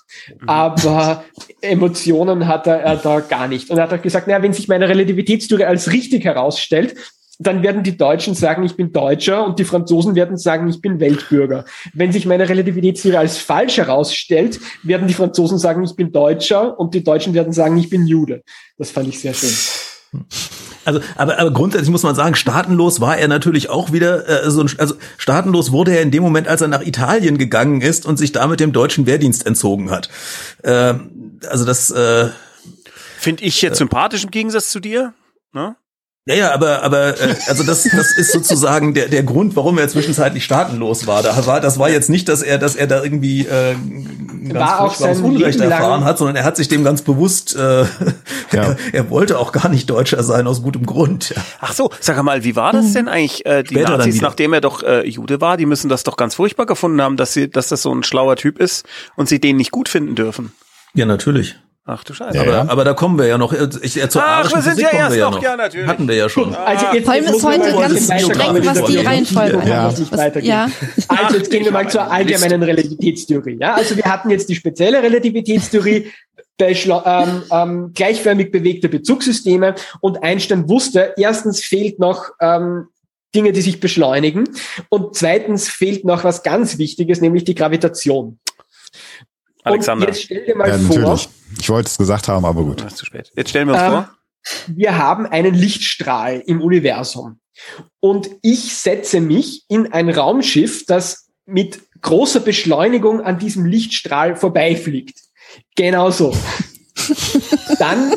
[0.48, 1.24] aber
[1.62, 3.70] Emotionen hat er, er da gar nicht.
[3.70, 6.96] Und er hat auch gesagt, naja, wenn sich meine Relativitätstheorie als richtig herausstellt,
[7.38, 11.00] dann werden die Deutschen sagen, ich bin Deutscher und die Franzosen werden sagen, ich bin
[11.00, 11.66] Weltbürger.
[11.94, 16.96] Wenn sich meine Relativitätstheorie als falsch herausstellt, werden die Franzosen sagen, ich bin Deutscher und
[16.96, 18.42] die Deutschen werden sagen, ich bin Jude.
[18.80, 19.54] Das fand ich sehr schön.
[20.86, 24.62] Also, aber, aber grundsätzlich muss man sagen, staatenlos war er natürlich auch wieder, äh, so
[24.62, 28.18] ein, also staatenlos wurde er in dem Moment, als er nach Italien gegangen ist und
[28.18, 30.10] sich damit dem deutschen Wehrdienst entzogen hat.
[30.64, 32.30] Ähm, also das, äh,
[33.18, 35.14] Finde ich jetzt sympathisch im Gegensatz zu dir.
[35.52, 35.76] Ne?
[36.28, 39.88] Ja, ja, aber, aber äh, also das, das ist sozusagen der, der Grund, warum er
[39.88, 41.22] zwischenzeitlich staatenlos war.
[41.22, 44.56] Da war, das war jetzt nicht, dass er, dass er da irgendwie äh, ein ganz
[44.56, 47.56] War auch furchtbares sein Unrecht Leben erfahren hat, sondern er hat sich dem ganz bewusst,
[47.56, 47.86] äh, Ja.
[48.52, 51.34] er, er wollte auch gar nicht Deutscher sein aus gutem Grund.
[51.60, 53.46] Ach so, sag mal, wie war das denn eigentlich?
[53.46, 56.36] Äh, die Später Nazis, nachdem er doch äh, Jude war, die müssen das doch ganz
[56.36, 59.58] furchtbar gefunden haben, dass sie, dass das so ein schlauer Typ ist und sie den
[59.58, 60.54] nicht gut finden dürfen.
[60.94, 61.56] ja, aber,
[61.88, 62.40] Ach du Scheiße.
[62.40, 63.54] aber, aber da kommen wir ja noch.
[63.54, 65.36] Ich, äh, zur Ach, arischen wir sind Physik ja erst wir ja noch.
[65.38, 65.44] noch.
[65.44, 65.88] Ja, natürlich.
[65.88, 66.56] Hatten wir ja schon.
[66.56, 69.02] Also jetzt, jetzt ist heute ganz streng, was die Ja.
[69.04, 70.70] Reihenfolge nicht Was- ja.
[71.08, 73.58] Also jetzt gehen wir mal zur allgemeinen Relativitätstheorie.
[73.62, 76.12] Ja, also wir hatten jetzt die spezielle Relativitätstheorie,
[76.60, 82.88] beschla- ähm, ähm, gleichförmig bewegte Bezugssysteme und Einstein wusste, erstens fehlt noch ähm,
[83.36, 84.46] Dinge, die sich beschleunigen
[84.90, 88.40] und zweitens fehlt noch was ganz Wichtiges, nämlich die Gravitation.
[89.66, 91.30] Alexander, Und jetzt stell dir mal ja, vor, natürlich.
[91.60, 92.90] Ich wollte es gesagt haben, aber gut.
[92.92, 93.32] zu spät.
[93.36, 94.10] Jetzt stellen wir uns Ähm, vor.
[94.68, 97.40] wir haben einen Lichtstrahl im Universum.
[98.00, 105.20] Und ich setze mich in ein Raumschiff, das mit großer Beschleunigung an diesem Lichtstrahl vorbeifliegt.
[105.76, 106.36] Genauso.
[107.80, 108.14] Dann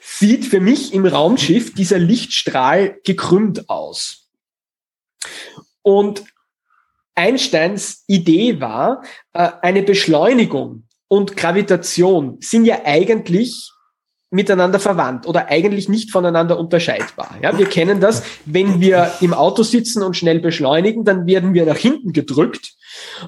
[0.00, 4.28] sieht für mich im Raumschiff dieser Lichtstrahl gekrümmt aus.
[5.82, 6.24] Und
[7.14, 9.02] Einsteins Idee war,
[9.32, 13.70] äh, eine Beschleunigung und Gravitation sind ja eigentlich
[14.30, 17.36] miteinander verwandt oder eigentlich nicht voneinander unterscheidbar.
[17.42, 21.66] Ja, wir kennen das, wenn wir im Auto sitzen und schnell beschleunigen, dann werden wir
[21.66, 22.72] nach hinten gedrückt.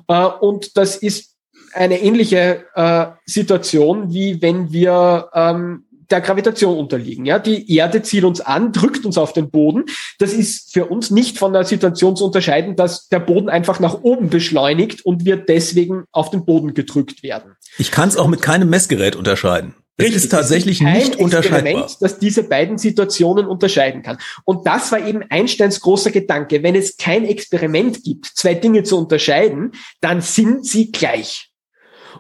[0.09, 1.35] Äh, und das ist
[1.75, 7.25] eine ähnliche äh, Situation, wie wenn wir ähm, der Gravitation unterliegen.
[7.25, 9.85] Ja, die Erde zieht uns an, drückt uns auf den Boden.
[10.19, 14.03] Das ist für uns nicht von der Situation zu unterscheiden, dass der Boden einfach nach
[14.03, 17.53] oben beschleunigt und wir deswegen auf den Boden gedrückt werden.
[17.79, 19.75] Ich kann es auch mit keinem Messgerät unterscheiden.
[19.97, 21.61] Es Richtig, ist tatsächlich kein nicht unterscheidbar.
[21.61, 24.19] Experiment, das diese beiden Situationen unterscheiden kann.
[24.45, 26.65] Und das war eben Einsteins großer Gedanke.
[26.65, 31.51] Wenn es kein Experiment gibt, zwei Dinge zu unterscheiden, dann sind sie gleich.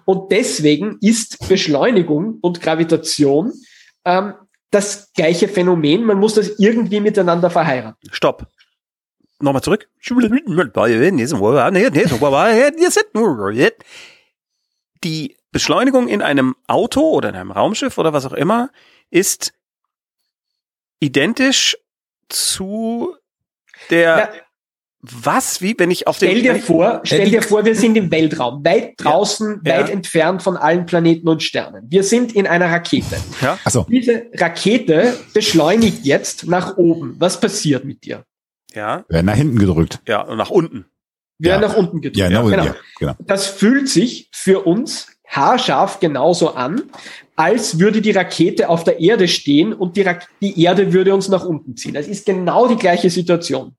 [0.04, 3.52] Und deswegen ist Beschleunigung und Gravitation
[4.04, 4.34] ähm,
[4.70, 6.04] das gleiche Phänomen.
[6.04, 8.10] Man muss das irgendwie miteinander verheiraten.
[8.10, 8.46] Stopp.
[9.40, 9.88] nochmal zurück.
[15.04, 18.70] Die Beschleunigung in einem Auto oder in einem Raumschiff oder was auch immer
[19.10, 19.52] ist
[20.98, 21.76] identisch
[22.28, 23.14] zu
[23.90, 24.00] der
[24.34, 24.43] Ja.
[25.10, 28.10] Was wie wenn ich auf Stell den dir vor, stell dir vor, wir sind im
[28.10, 29.74] Weltraum, weit draußen, Ja.
[29.78, 31.86] weit entfernt von allen Planeten und Sternen.
[31.90, 33.16] Wir sind in einer Rakete.
[33.40, 37.16] ja, Achso, Diese Rakete beschleunigt jetzt nach oben.
[37.18, 38.24] Was passiert mit dir?
[38.74, 40.00] ja werden nach hinten gedrückt.
[40.08, 40.86] ja und nach unten
[41.38, 41.60] Wir Ja.
[41.60, 42.16] werden nach unten gedrückt.
[42.16, 42.44] Ja, genau.
[42.46, 42.64] genau.
[42.64, 43.14] Ja, genau.
[43.20, 46.82] Das fühlt sich für uns haarscharf genauso an,
[47.36, 51.28] als würde die Rakete auf der Erde stehen und die, Rak die Erde würde uns
[51.28, 51.94] nach unten ziehen.
[51.94, 53.74] Das ist genau die gleiche Situation.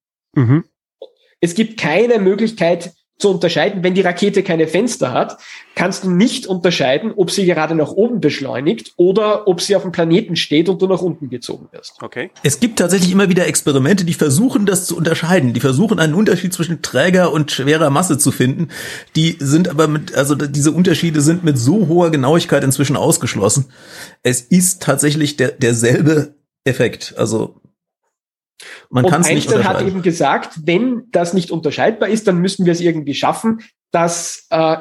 [1.42, 5.38] Es gibt keine Möglichkeit zu unterscheiden, wenn die Rakete keine Fenster hat,
[5.74, 9.94] kannst du nicht unterscheiden, ob sie gerade nach oben beschleunigt oder ob sie auf dem
[9.94, 11.96] Planeten steht und du nach unten gezogen wirst.
[12.02, 15.54] okay Es gibt tatsächlich immer wieder Experimente, die versuchen, das zu unterscheiden.
[15.54, 18.68] Die versuchen, einen Unterschied zwischen träger und schwerer Masse zu finden.
[19.16, 23.72] Die sind aber mit, also diese Unterschiede sind mit so hoher Genauigkeit inzwischen ausgeschlossen.
[24.24, 27.14] Es ist tatsächlich der, derselbe Effekt.
[27.18, 27.62] Also,
[28.90, 32.66] man kann es nicht Einstein hat eben gesagt, wenn das nicht unterscheidbar ist, dann müssen
[32.66, 34.78] wir es irgendwie schaffen, das äh,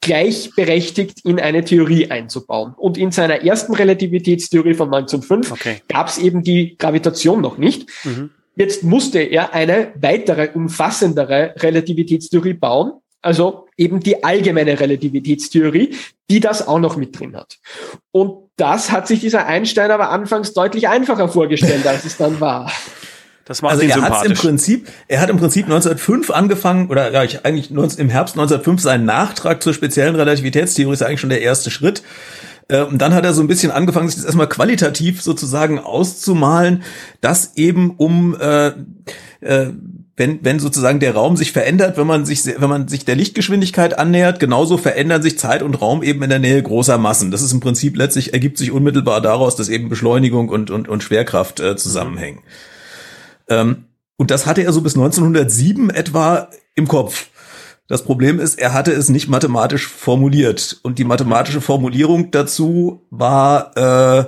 [0.00, 2.74] gleichberechtigt in eine Theorie einzubauen.
[2.76, 7.88] Und in seiner ersten Relativitätstheorie von 1905 okay gab es eben die Gravitation noch nicht.
[8.04, 8.30] mhm.
[8.58, 15.96] Jetzt musste er eine weitere, umfassendere Relativitätstheorie bauen, also eben die allgemeine Relativitätstheorie,
[16.30, 17.58] die das auch noch mit drin hat.
[18.12, 22.70] Und das hat sich dieser Einstein aber anfangs deutlich einfacher vorgestellt, als es dann war.
[23.44, 26.88] das macht Also ihn er hat im sympathisch Prinzip, er hat im Prinzip 1905 angefangen
[26.90, 31.20] oder ja, ich eigentlich 19, im Herbst 1905 seinen Nachtrag zur speziellen Relativitätstheorie ist eigentlich
[31.20, 32.02] schon der erste Schritt.
[32.68, 36.82] Äh, Und dann hat er so ein bisschen angefangen, sich das erstmal qualitativ sozusagen auszumalen,
[37.20, 38.72] dass eben um äh,
[39.40, 39.70] äh,
[40.18, 43.98] wenn, wenn sozusagen der Raum sich verändert, wenn man sich, wenn man sich der Lichtgeschwindigkeit
[43.98, 47.30] annähert, genauso verändern sich Zeit und Raum eben in der Nähe großer Massen.
[47.30, 51.02] Das ist im Prinzip letztlich, ergibt sich unmittelbar daraus, dass eben Beschleunigung und, und, und
[51.04, 52.40] Schwerkraft äh, zusammenhängen.
[53.48, 53.84] Ähm,
[54.16, 57.28] und das hatte er so bis 1907 etwa im Kopf.
[57.86, 60.80] Das Problem ist, er hatte es nicht mathematisch formuliert.
[60.82, 64.24] Und die mathematische Formulierung dazu war äh,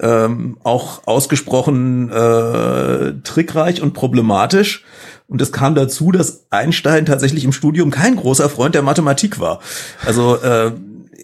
[0.00, 4.84] ähm, auch ausgesprochen äh, trickreich und problematisch.
[5.30, 9.60] Und es kam dazu, dass Einstein tatsächlich im Studium kein großer Freund der Mathematik war.
[10.04, 10.72] Also äh,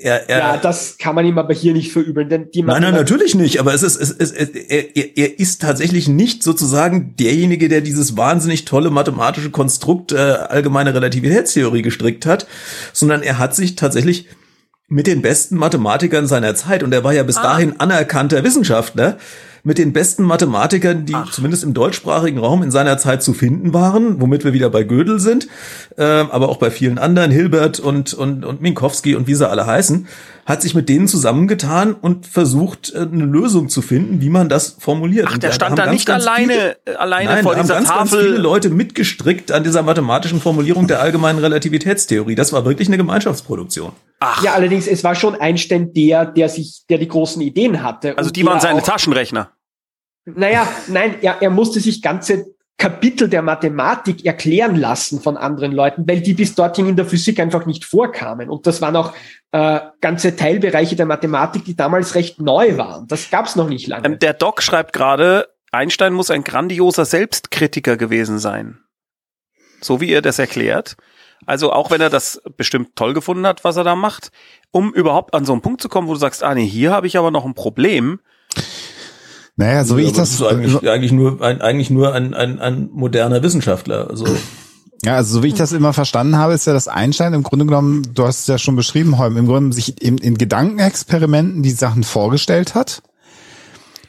[0.00, 2.92] er, er, Ja, das kann man ihm aber hier nicht verübeln, denn die Nein, nein,
[2.92, 3.58] Mathematik- natürlich nicht.
[3.58, 8.16] Aber es ist, es ist, es, er, er- ist tatsächlich nicht sozusagen derjenige, der dieses
[8.16, 12.46] wahnsinnig tolle mathematische Konstrukt äh, allgemeine Relativitätstheorie gestrickt hat,
[12.92, 14.28] sondern er hat sich tatsächlich
[14.88, 19.18] mit den besten Mathematikern seiner Zeit und er war ja bis dahin anerkannter Wissenschaftler
[19.66, 24.20] mit den besten Mathematikern, die zumindest im deutschsprachigen Raum in seiner Zeit zu finden waren,
[24.20, 25.48] womit wir wieder bei Gödel sind,
[25.98, 29.66] ähm, aber auch bei vielen anderen, Hilbert und, und, und Minkowski und wie sie alle
[29.66, 30.06] heißen,
[30.46, 34.76] hat sich mit denen zusammengetan und versucht, äh, eine Lösung zu finden, wie man das
[34.78, 35.26] formuliert.
[35.28, 37.64] ach der stand haben da nicht ganz alleine Viele, äh, alleine Nein, vor da haben
[37.64, 42.36] dieser ganz, ganz viele Tafel Leute mitgestrickt an dieser mathematischen Formulierung der allgemeinen Relativitätstheorie.
[42.36, 43.90] Das war wirklich eine Gemeinschaftsproduktion.
[44.20, 48.16] ach Ja, allerdings, es war schon Einstein der, der sich, der die großen Ideen hatte.
[48.16, 49.50] also die waren seine auch- Taschenrechner
[50.26, 56.06] Naja, nein, er, er musste sich ganze Kapitel der Mathematik erklären lassen von anderen Leuten,
[56.06, 58.50] weil die bis dorthin in der Physik einfach nicht vorkamen.
[58.50, 59.14] Und das waren auch
[59.52, 63.06] äh, ganze Teilbereiche der Mathematik, die damals recht neu waren.
[63.06, 64.06] Das gab's noch nicht lange.
[64.06, 68.78] Ähm, der Doc schreibt gerade, Einstein muss ein grandioser Selbstkritiker gewesen sein.
[69.80, 70.96] So wie er das erklärt.
[71.46, 74.32] Also auch wenn er das bestimmt toll gefunden hat, was er da macht,
[74.70, 77.06] um überhaupt an so einen Punkt zu kommen, wo du sagst, ah nee, hier habe
[77.06, 78.20] ich aber noch ein Problem.
[79.56, 82.58] Naja, so wie ich Aber das, ist eigentlich, eigentlich nur ein, eigentlich nur ein, ein,
[82.58, 84.10] ein moderner Wissenschaftler.
[84.10, 84.26] Also
[85.02, 87.66] ja, also so wie ich das immer verstanden habe, ist ja, dass Einstein im Grunde
[87.66, 91.70] genommen, du hast es ja schon beschrieben, Holm, im Grunde sich in, in Gedankenexperimenten die
[91.70, 93.02] Sachen vorgestellt hat,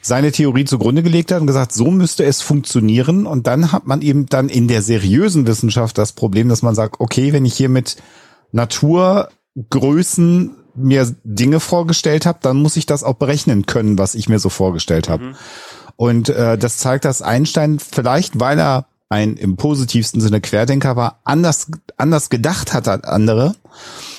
[0.02, 3.26] seine Theorie zugrunde gelegt hat und gesagt, so müsste es funktionieren.
[3.26, 7.00] Und dann hat man eben dann in der seriösen Wissenschaft das Problem, dass man sagt,
[7.00, 7.98] okay, wenn ich hier mit
[8.54, 14.39] Naturgrößen mir Dinge vorgestellt habe, dann muss ich das auch berechnen können, was ich mir
[14.39, 15.34] so vorgestellt habe.
[15.95, 21.19] Und äh, das zeigt, dass Einstein vielleicht, weil er ein im positivsten Sinne Querdenker war,
[21.23, 21.67] anders,
[21.97, 23.55] anders gedacht hat als andere.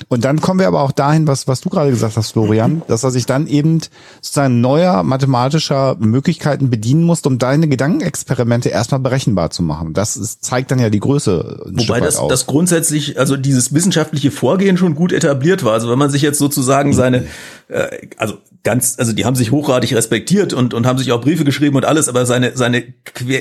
[0.09, 3.05] Und dann kommen wir aber auch dahin, was, was du gerade gesagt hast, Florian, dass
[3.05, 3.81] er sich dann eben
[4.21, 9.93] sozusagen neuer mathematischer Möglichkeiten bedienen musste, um deine Gedankenexperimente erstmal berechenbar zu machen.
[9.93, 14.77] Das ist, zeigt dann ja die Größe Wobei das, das grundsätzlich, also dieses wissenschaftliche Vorgehen
[14.77, 15.73] schon gut etabliert war.
[15.73, 17.27] Also wenn man sich jetzt sozusagen seine,
[17.69, 21.45] äh, also ganz, also die haben sich hochgradig respektiert und, und haben sich auch Briefe
[21.45, 22.85] geschrieben und alles, aber seine, seine,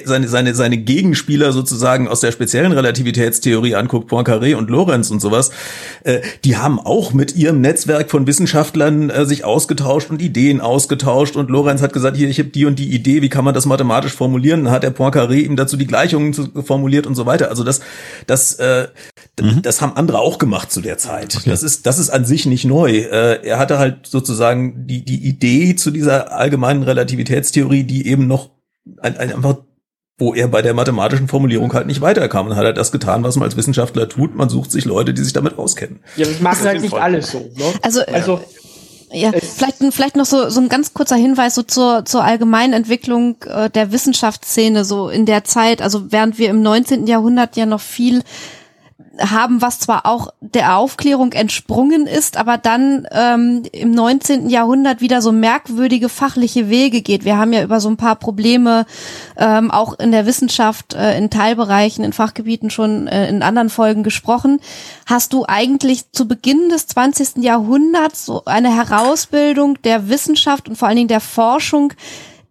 [0.05, 5.51] seine, seine, seine Gegenspieler sozusagen aus der speziellen Relativitätstheorie anguckt, Poincaré und Lorenz und sowas,
[6.03, 11.35] äh, die haben auch mit ihrem Netzwerk von Wissenschaftlern äh, sich ausgetauscht und Ideen ausgetauscht
[11.35, 13.65] und Lorenz hat gesagt, hier, ich habe die und die Idee, wie kann man das
[13.65, 14.65] mathematisch formulieren?
[14.65, 17.49] Dann hat der Poincaré ihm dazu die Gleichungen formuliert und so weiter.
[17.49, 17.81] Also das,
[18.27, 18.87] das, äh,
[19.41, 19.61] mhm.
[19.61, 21.35] das haben andere auch gemacht zu der Zeit.
[21.35, 21.49] Okay.
[21.49, 22.91] Das ist, das ist an sich nicht neu.
[22.91, 28.51] Äh, er hatte halt sozusagen die, die Idee zu dieser allgemeinen Relativitätstheorie, die eben noch
[29.01, 29.57] ein, ein, einfach
[30.19, 32.47] wo er bei der mathematischen Formulierung halt nicht weiterkam.
[32.47, 34.35] Und hat er das getan, was man als Wissenschaftler tut.
[34.35, 35.99] Man sucht sich Leute, die sich damit auskennen.
[36.15, 37.39] Ja, das machen halt nicht alles so.
[37.55, 37.65] Ne?
[37.83, 38.41] Also, also
[39.11, 43.37] ja, vielleicht, vielleicht noch so, so ein ganz kurzer Hinweis so zur, zur allgemeinen Entwicklung
[43.45, 45.81] äh, der Wissenschaftsszene so in der Zeit.
[45.81, 47.05] Also während wir im 19.
[47.07, 48.23] Jahrhundert ja noch viel
[49.19, 54.49] haben, was zwar auch der Aufklärung entsprungen ist, aber dann ähm, im 19.
[54.49, 57.25] Jahrhundert wieder so merkwürdige fachliche Wege geht.
[57.25, 58.85] Wir haben ja über so ein paar Probleme
[59.37, 64.03] ähm, auch in der Wissenschaft, äh, in Teilbereichen, in Fachgebieten schon äh, in anderen Folgen
[64.03, 64.59] gesprochen.
[65.05, 67.43] Hast du eigentlich zu Beginn des 20.
[67.43, 71.93] Jahrhunderts so eine Herausbildung der Wissenschaft und vor allen Dingen der Forschung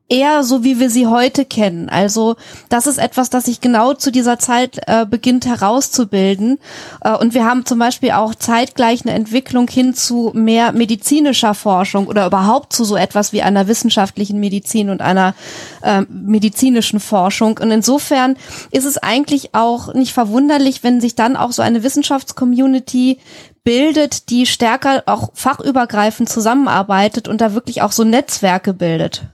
[0.09, 1.88] eher so, wie wir sie heute kennen.
[1.88, 2.36] Also
[2.68, 6.59] das ist etwas, das sich genau zu dieser Zeit äh, beginnt herauszubilden.
[7.00, 12.07] Äh, und wir haben zum Beispiel auch zeitgleich eine Entwicklung hin zu mehr medizinischer Forschung
[12.07, 15.34] oder überhaupt zu so etwas wie einer wissenschaftlichen Medizin und einer
[15.82, 17.59] äh, medizinischen Forschung.
[17.59, 18.36] Und insofern
[18.70, 23.18] ist es eigentlich auch nicht verwunderlich, wenn sich dann auch so eine Wissenschaftscommunity
[23.64, 29.24] bildet, die stärker auch fachübergreifend zusammenarbeitet und da wirklich auch so Netzwerke bildet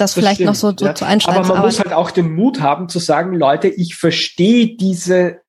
[0.00, 0.94] das, vielleicht stimmt, noch so, so ja.
[0.94, 1.44] zu einschreiben.
[1.44, 5.40] Aber man muss halt auch den Mut haben zu sagen, Leute, ich verstehe diese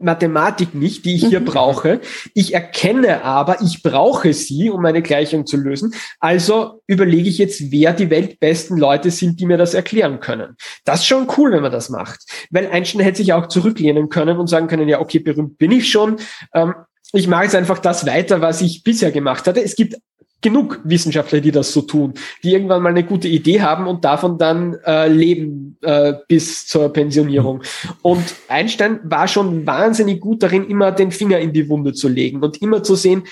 [0.00, 1.44] Mathematik nicht, die ich hier mhm.
[1.44, 2.00] brauche.
[2.34, 5.94] Ich erkenne aber, ich brauche sie, um meine Gleichung zu lösen.
[6.18, 10.56] Also überlege ich jetzt, wer die weltbesten Leute sind, die mir das erklären können.
[10.84, 12.20] Das ist schon cool, wenn man das macht.
[12.50, 15.90] Weil Einstein hätte sich auch zurücklehnen können und sagen können, ja, okay, berühmt bin ich
[15.90, 16.16] schon.
[16.54, 16.74] Ähm,
[17.12, 19.62] ich mache jetzt einfach das weiter, was ich bisher gemacht hatte.
[19.62, 19.96] Es gibt
[20.40, 24.38] genug Wissenschaftler, die das so tun, die irgendwann mal eine gute Idee haben und davon
[24.38, 27.62] dann äh, leben äh, bis zur Pensionierung.
[28.02, 32.42] Und Einstein war schon wahnsinnig gut darin, immer den Finger in die Wunde zu legen
[32.42, 33.24] und immer zu sehen,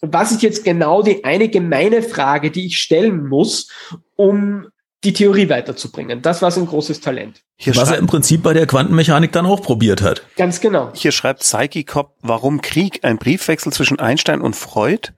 [0.00, 3.70] was ist jetzt genau die eine gemeine Frage, die ich stellen muss,
[4.14, 4.66] um
[5.04, 6.20] die Theorie weiterzubringen.
[6.20, 7.42] Das war sein großes Talent.
[7.56, 10.22] Hier Was er im Prinzip bei der Quantenmechanik dann auch probiert hat.
[10.36, 10.90] Ganz genau.
[10.94, 13.04] Hier schreibt Psyche Cop, warum Krieg?
[13.04, 15.12] Ein Briefwechsel zwischen Einstein und Freud?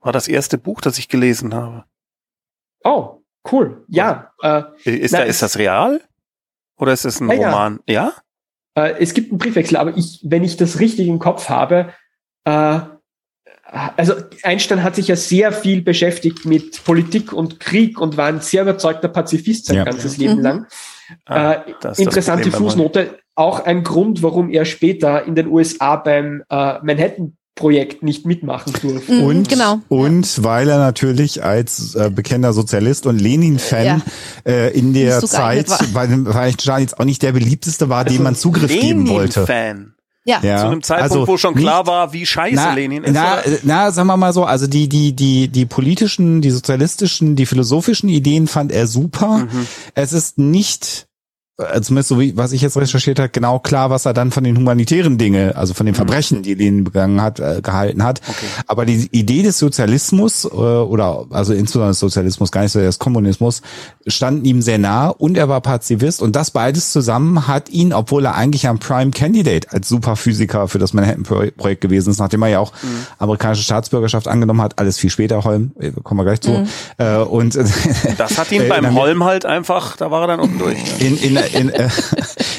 [0.00, 1.84] War das erste Buch, das ich gelesen habe.
[2.84, 3.84] Oh, cool.
[3.88, 4.32] Ja.
[4.42, 6.00] Äh, ist, na, da, ist das real?
[6.78, 7.80] Oder ist es ein ja, Roman?
[7.88, 8.12] Ja.
[8.74, 8.84] ja?
[8.84, 11.92] Äh, es gibt einen Briefwechsel, aber ich, wenn ich das richtig im Kopf habe,
[12.44, 12.80] äh,
[13.68, 18.40] also Einstein hat sich ja sehr viel beschäftigt mit Politik und Krieg und war ein
[18.40, 19.84] sehr überzeugter Pazifist sein ja.
[19.84, 20.42] ganzes Leben mhm.
[20.42, 20.66] lang.
[21.24, 26.78] Ah, äh, interessante Fußnote, auch ein Grund, warum er später in den USA beim äh,
[26.82, 29.12] Manhattan Projekt nicht mitmachen durfte.
[29.12, 29.80] Mhm, und, genau.
[29.88, 34.00] und weil er natürlich als äh, bekennender Sozialist und Lenin-Fan ja.
[34.44, 38.14] äh, in der Zeit bei den Vereinigten Staaten jetzt auch nicht der beliebteste war, also
[38.14, 39.46] dem man Zugriff geben wollte.
[39.46, 39.94] Fan.
[40.26, 40.40] Ja.
[40.42, 40.58] ja.
[40.58, 43.14] Zu einem Zeitpunkt, also wo schon klar nicht, war, wie scheiße na, Lenin ist.
[43.14, 47.46] Na, na, sagen wir mal so, also die, die, die, die politischen, die sozialistischen, die
[47.46, 49.46] philosophischen Ideen fand er super.
[49.50, 49.66] Mhm.
[49.94, 51.06] Es ist nicht
[51.80, 54.58] zumindest so wie was ich jetzt recherchiert habe, genau klar, was er dann von den
[54.58, 55.96] humanitären Dinge, also von den mhm.
[55.96, 58.20] Verbrechen, die Lenin begangen hat, äh, gehalten hat.
[58.28, 58.46] Okay.
[58.66, 62.98] Aber die Idee des Sozialismus äh, oder also insbesondere des Sozialismus, gar nicht so des
[62.98, 63.62] Kommunismus,
[64.06, 68.26] standen ihm sehr nah und er war Pazifist und das beides zusammen hat ihn, obwohl
[68.26, 72.58] er eigentlich ein Prime Candidate als Superphysiker für das Manhattan-Projekt gewesen ist, nachdem er ja
[72.58, 73.06] auch mhm.
[73.18, 76.50] amerikanische Staatsbürgerschaft angenommen hat, alles viel später, Holm, äh, kommen wir gleich zu.
[76.50, 76.68] Mhm.
[76.98, 80.76] Äh, und das hat ihn beim Holm halt einfach, da war er dann unten durch.
[81.00, 81.88] In, in, in, äh,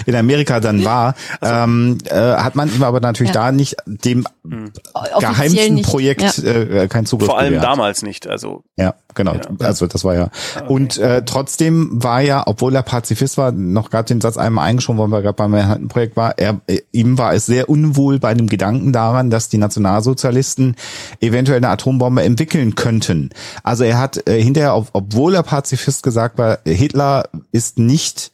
[0.05, 3.45] in Amerika dann war, also, ähm, äh, hat man ihm aber natürlich ja.
[3.45, 4.71] da nicht dem mhm.
[5.19, 5.89] geheimsten nicht.
[5.89, 6.53] Projekt ja.
[6.53, 7.65] äh, kein Zugriff Vor allem gewährt.
[7.65, 8.63] damals nicht, also.
[8.77, 9.33] Ja, genau.
[9.33, 9.41] Ja.
[9.59, 10.23] Also das war ja.
[10.55, 10.73] Ah, okay.
[10.73, 14.99] Und äh, trotzdem war ja, obwohl er Pazifist war, noch gerade den Satz einmal eingeschoben,
[14.99, 18.47] weil wir gerade beim Manhattan-Projekt war, er, äh, ihm war es sehr unwohl bei dem
[18.47, 20.75] Gedanken daran, dass die Nationalsozialisten
[21.19, 23.29] eventuell eine Atombombe entwickeln könnten.
[23.63, 28.31] Also er hat äh, hinterher, ob, obwohl er Pazifist gesagt war, Hitler ist nicht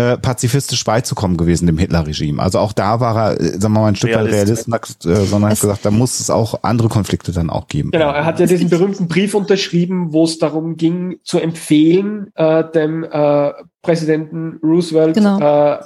[0.00, 2.42] äh, pazifistisch beizukommen gewesen dem Hitler-Regime.
[2.42, 5.50] Also auch da war er, äh, sagen wir mal, ein Stück weit Realist, äh, sondern
[5.50, 7.90] hat gesagt, da muss es auch andere Konflikte dann auch geben.
[7.90, 12.64] Genau, er hat ja diesen berühmten Brief unterschrieben, wo es darum ging, zu empfehlen, äh,
[12.70, 15.38] dem äh, Präsidenten Roosevelt genau.
[15.38, 15.78] äh,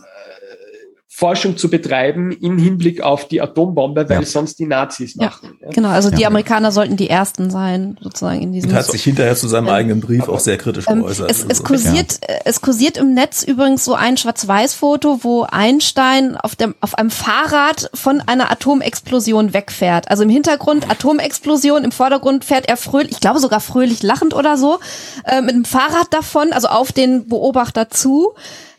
[1.17, 4.23] Forschung zu betreiben im Hinblick auf die Atombombe, weil Ja.
[4.23, 5.27] es sonst die Nazis Ja.
[5.27, 5.57] machen.
[5.63, 5.71] Ja.
[5.71, 6.27] Genau, also die Ja.
[6.29, 10.01] Amerikaner sollten die Ersten sein, sozusagen in diesem Und hat sich hinterher zu seinem eigenen
[10.01, 11.31] Brief auch sehr kritisch Ähm, geäußert.
[11.31, 16.37] es, es, Also, kursiert, äh, es kursiert im Netz übrigens so ein Schwarz-Weiß-Foto, wo Einstein
[16.37, 20.11] auf, dem, auf einem Fahrrad von einer Atomexplosion wegfährt.
[20.11, 24.57] Also im Hintergrund Atomexplosion, im Vordergrund fährt er fröhlich, ich glaube sogar fröhlich lachend oder
[24.57, 24.81] so,
[25.27, 28.33] äh, mit dem Fahrrad davon, also auf den Beobachter zu.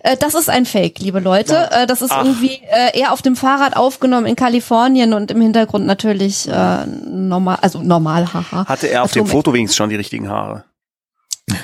[0.05, 1.69] Äh, Das ist ein Fake, liebe Leute.
[1.71, 2.23] Äh, Das ist Ach.
[2.23, 7.57] irgendwie äh, eher auf dem Fahrrad aufgenommen in Kalifornien und im Hintergrund natürlich äh, normal,
[7.61, 8.65] also normal, haha.
[8.67, 10.65] Hatte er auf dem Atomex- Foto wenigstens schon die richtigen Haare?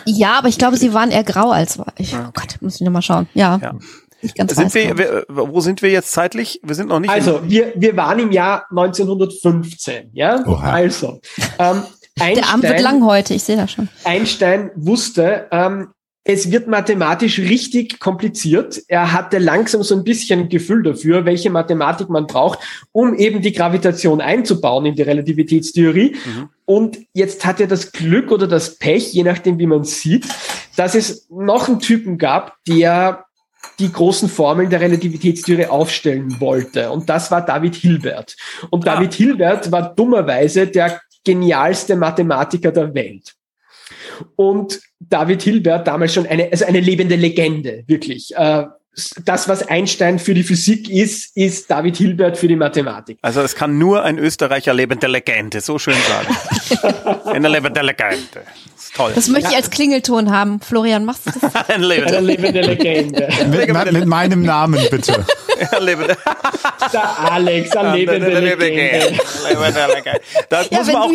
[0.05, 2.13] ja, aber ich glaube, sie waren eher grau als weiß.
[2.13, 3.27] Oh Gott, muss ich nochmal schauen.
[3.33, 3.59] Ja.
[3.61, 3.73] Ja.
[4.21, 5.25] Nicht ganz Sind weiß, wir, ich.
[5.29, 6.59] wo sind wir jetzt zeitlich?
[6.63, 7.09] Wir sind noch nicht.
[7.09, 10.43] Also, wir, wir waren im Jahr 1915, ja?
[10.45, 10.69] Oha.
[10.71, 11.19] Also,
[11.57, 11.83] ähm,
[12.19, 13.89] Der Abend wird Einstein- lang heute, ich sehe das schon.
[14.03, 15.87] Einstein wusste, ähm,
[16.23, 18.79] es wird mathematisch richtig kompliziert.
[18.87, 22.59] Er hatte langsam so ein bisschen ein Gefühl dafür, welche Mathematik man braucht,
[22.91, 26.15] um eben die Gravitation einzubauen in die Relativitätstheorie.
[26.65, 30.25] Und jetzt hat er das Glück oder das Pech, je nachdem, wie man sieht,
[30.75, 33.25] dass es noch einen Typen gab, der
[33.79, 36.91] die großen Formeln der Relativitätstheorie aufstellen wollte.
[36.91, 38.35] Und das war David Hilbert.
[38.69, 38.95] Und Ah.
[38.95, 43.33] David Hilbert war dummerweise der genialste Mathematiker der Welt.
[44.35, 48.35] Und David Hilbert damals schon eine, also eine lebende Legende, wirklich.
[48.35, 48.65] Äh,
[49.23, 53.17] Das, was Einstein für die Physik ist, ist David Hilbert für die Mathematik.
[53.21, 57.17] Also es kann nur ein Österreicher lebende Legende, so schön sagen.
[57.25, 58.41] Eine lebende Legende.
[58.75, 59.11] Das ist toll.
[59.15, 60.59] Das möchte ich als Klingelton haben.
[60.59, 61.55] Florian, machst du das?
[61.55, 63.29] Ein Eine lebende, lebende Legende.
[63.49, 65.25] Mit, mit meinem Namen bitte.
[65.71, 66.17] ein lebende,
[66.93, 69.19] Der Alex, eine lebende Legende.
[69.47, 70.21] Lebende Legende.
[70.49, 71.11] Da Ja, muss man auch,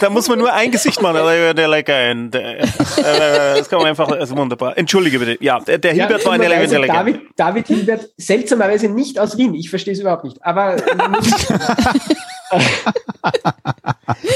[0.00, 1.18] da muss man nur ein Gesicht machen.
[1.18, 2.58] Eine lebende Legende.
[2.58, 4.76] Äh, Das kann man einfach, also wunderbar.
[4.76, 5.36] Entschuldige bitte.
[5.44, 6.87] Ja, der, der Hilbert war eine lebende Legende.
[6.94, 9.54] David, David Hilbert seltsamerweise nicht aus Wien.
[9.54, 10.44] Ich verstehe es überhaupt nicht.
[10.44, 10.76] Aber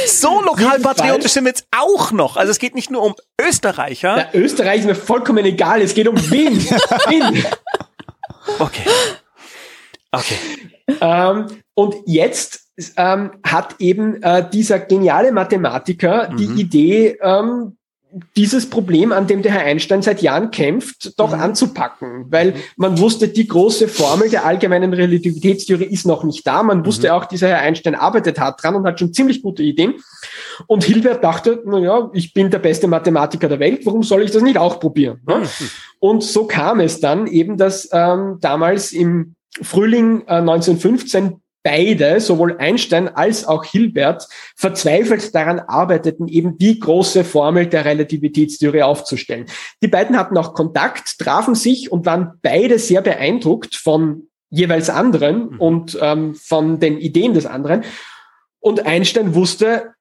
[0.06, 2.36] So lokalpatriotisch sind wir jetzt auch noch.
[2.36, 4.14] Also es geht nicht nur um Österreicher.
[4.14, 5.80] der Österreich ist mir vollkommen egal.
[5.80, 6.58] Es geht um Wien.
[7.08, 7.44] Wien.
[8.58, 8.84] Okay.
[10.10, 10.38] Okay.
[11.00, 17.76] Ähm, und jetzt ähm, hat eben äh, dieser geniale Mathematiker die Idee, ähm,
[18.36, 22.26] dieses Problem, an dem der Herr Einstein seit Jahren kämpft, doch anzupacken.
[22.28, 26.62] Weil man wusste, die große Formel der allgemeinen Relativitätstheorie ist noch nicht da.
[26.62, 29.94] Man wusste auch, dieser Herr Einstein arbeitet hart dran und hat schon ziemlich gute Ideen.
[30.66, 34.30] Und Hilbert dachte, na ja, ich bin der beste Mathematiker der Welt, warum soll ich
[34.30, 35.20] das nicht auch probieren?
[35.26, 35.42] Ne?
[35.98, 42.58] Und so kam es dann eben, dass ähm, damals im Frühling äh, 1915 beide, sowohl
[42.58, 49.46] Einstein als auch Hilbert, verzweifelt daran arbeiteten, eben die große Formel der Relativitätstheorie aufzustellen.
[49.82, 55.58] Die beiden hatten auch Kontakt, trafen sich und waren beide sehr beeindruckt von jeweils anderen
[55.58, 57.84] und ähm, von den Ideen des anderen.
[58.60, 59.94] Und Einstein wusste,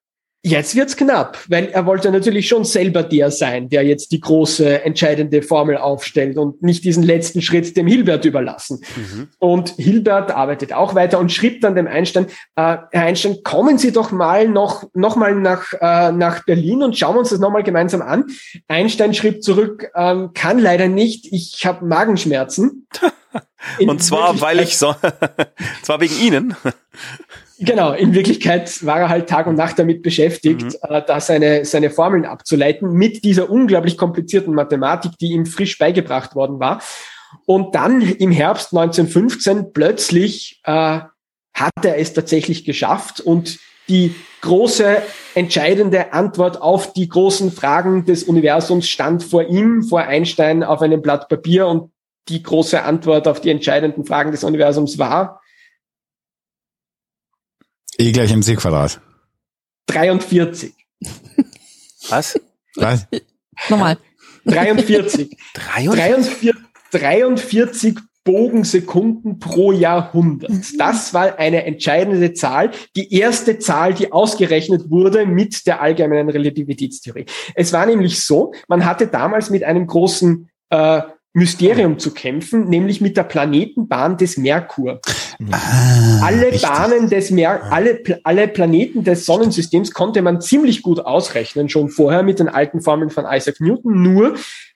[0.44, 4.82] Jetzt wird's knapp, weil er wollte natürlich schon selber der sein, der jetzt die große
[4.82, 8.82] entscheidende Formel aufstellt und nicht diesen letzten Schritt dem Hilbert überlassen.
[9.38, 12.26] Und Hilbert arbeitet auch weiter und schrieb dann dem Einstein,
[12.56, 16.98] äh, Herr Einstein, kommen Sie doch mal noch, noch mal nach, äh, nach Berlin und
[16.98, 18.24] schauen wir uns das nochmal gemeinsam an.
[18.66, 22.88] Einstein schrieb zurück, ähm, kann leider nicht, ich habe Magenschmerzen.
[23.78, 24.94] Und zwar, weil ich so,
[25.82, 26.56] zwar wegen Ihnen.
[27.64, 31.90] Genau, in Wirklichkeit war er halt Tag und Nacht damit beschäftigt, äh, da seine, seine
[31.90, 36.82] Formeln abzuleiten mit dieser unglaublich komplizierten Mathematik, die ihm frisch beigebracht worden war.
[37.46, 41.00] Und dann im Herbst 1915 plötzlich äh,
[41.54, 45.00] hat er es tatsächlich geschafft und die große
[45.34, 51.00] entscheidende Antwort auf die großen Fragen des Universums stand vor ihm, vor Einstein auf einem
[51.00, 51.92] Blatt Papier und
[52.28, 55.41] die große Antwort auf die entscheidenden Fragen des Universums war
[57.98, 59.00] E gleich mc Quadrat.
[59.86, 60.72] 43.
[62.08, 62.40] Was?
[62.76, 63.06] Was?
[63.68, 63.98] nochmal.
[64.44, 65.36] 43.
[65.54, 65.94] 43?
[65.94, 66.52] 43,
[66.90, 70.52] 43 Bogensekunden pro Jahrhundert.
[70.78, 72.70] Das war eine entscheidende Zahl.
[72.94, 77.26] Die erste Zahl, die ausgerechnet wurde mit der allgemeinen Relativitätstheorie.
[77.54, 81.02] Es war nämlich so, man hatte damals mit einem großen äh,
[81.34, 85.00] Mysterium zu kämpfen, nämlich mit der Planetenbahn des Merkur.
[85.50, 86.62] Ah, Alle richtig.
[86.62, 92.22] Bahnen des Mer alle, alle Planeten des Sonnensystems konnte man ziemlich gut ausrechnen, schon vorher
[92.22, 94.02] mit den alten Formeln von Isaac Newton.
[94.02, 94.34] Nur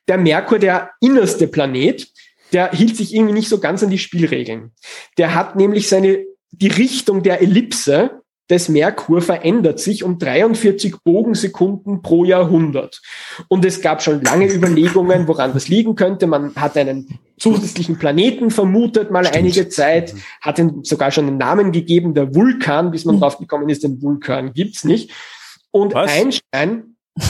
[0.09, 2.09] der Merkur, der innerste Planet,
[2.53, 4.73] der hielt sich irgendwie nicht so ganz an die Spielregeln.
[5.19, 12.03] Der hat nämlich seine, die Richtung der Ellipse des Merkur verändert sich um 43 Bogensekunden
[12.03, 13.01] pro Jahrhundert.
[13.49, 16.27] Und es gab schon lange Überlegungen, woran das liegen könnte.
[16.27, 21.73] Man hat einen zusätzlichen Planeten vermutet, mal einige Zeit, hat ihn sogar schon einen Namen
[21.73, 25.11] gegeben, der Vulkan, bis man drauf gekommen ist, den Vulkan gibt's nicht.
[25.73, 26.11] Und Was?
[26.13, 26.97] Einstein,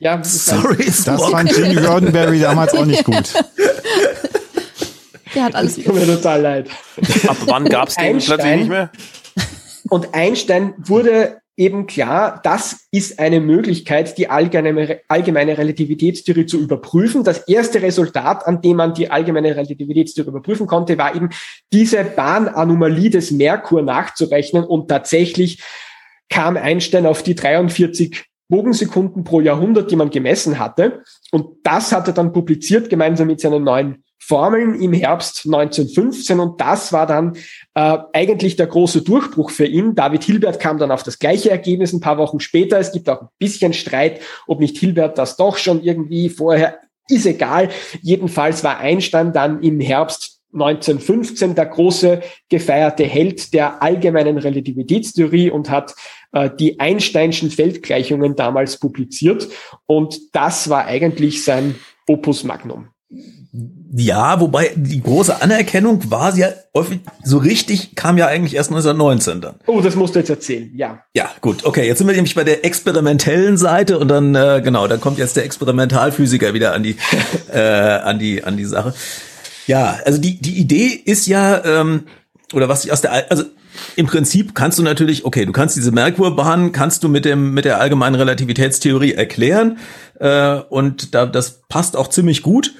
[0.00, 3.32] ja, Sorry, Das fand Gene Roddenberry damals auch nicht gut.
[5.34, 5.76] Der hat alles.
[5.76, 6.70] es tut mir total leid.
[7.28, 8.90] Ab wann gab's den Einstein- plötzlich nicht mehr?
[9.88, 17.24] Und Einstein wurde eben klar, das ist eine Möglichkeit, die allgemeine, allgemeine Relativitätstheorie zu überprüfen.
[17.24, 21.30] Das erste Resultat, an dem man die allgemeine Relativitätstheorie überprüfen konnte, war eben
[21.72, 24.64] diese Bahnanomalie des Merkur nachzurechnen.
[24.64, 25.62] Und tatsächlich
[26.28, 31.02] kam Einstein auf die 43 Bogensekunden pro Jahrhundert, die man gemessen hatte.
[31.32, 36.40] Und das hat er dann publiziert, gemeinsam mit seinen neuen Formeln im Herbst 1915.
[36.40, 37.36] Und das war dann
[37.74, 39.94] äh, eigentlich der große Durchbruch für ihn.
[39.94, 42.78] David Hilbert kam dann auf das gleiche Ergebnis ein paar Wochen später.
[42.78, 47.26] Es gibt auch ein bisschen Streit, ob nicht Hilbert das doch schon irgendwie vorher, ist
[47.26, 47.68] egal.
[48.02, 55.70] Jedenfalls war Einstein dann im Herbst 1915 der große gefeierte Held der allgemeinen Relativitätstheorie und
[55.70, 55.94] hat
[56.32, 59.48] äh, die Einsteinschen Feldgleichungen damals publiziert.
[59.86, 61.74] Und das war eigentlich sein
[62.08, 62.88] Opus Magnum.
[63.94, 69.40] Ja, wobei die große Anerkennung war ja häufig- so richtig kam ja eigentlich erst 1919
[69.40, 69.54] dann.
[69.66, 71.02] Oh, das musst du jetzt erzählen, ja.
[71.14, 74.88] Ja, gut, okay, jetzt sind wir nämlich bei der experimentellen Seite und dann äh, genau,
[74.88, 76.96] dann kommt jetzt der Experimentalphysiker wieder an die
[77.52, 78.92] äh, an die an die Sache.
[79.66, 82.04] Ja, also die die Idee ist ja ähm,
[82.52, 83.44] oder was ich aus der Al- also
[83.94, 87.64] im Prinzip kannst du natürlich, okay, du kannst diese Merkurbahn kannst du mit dem mit
[87.66, 89.78] der allgemeinen Relativitätstheorie erklären
[90.18, 92.74] äh, und da das passt auch ziemlich gut.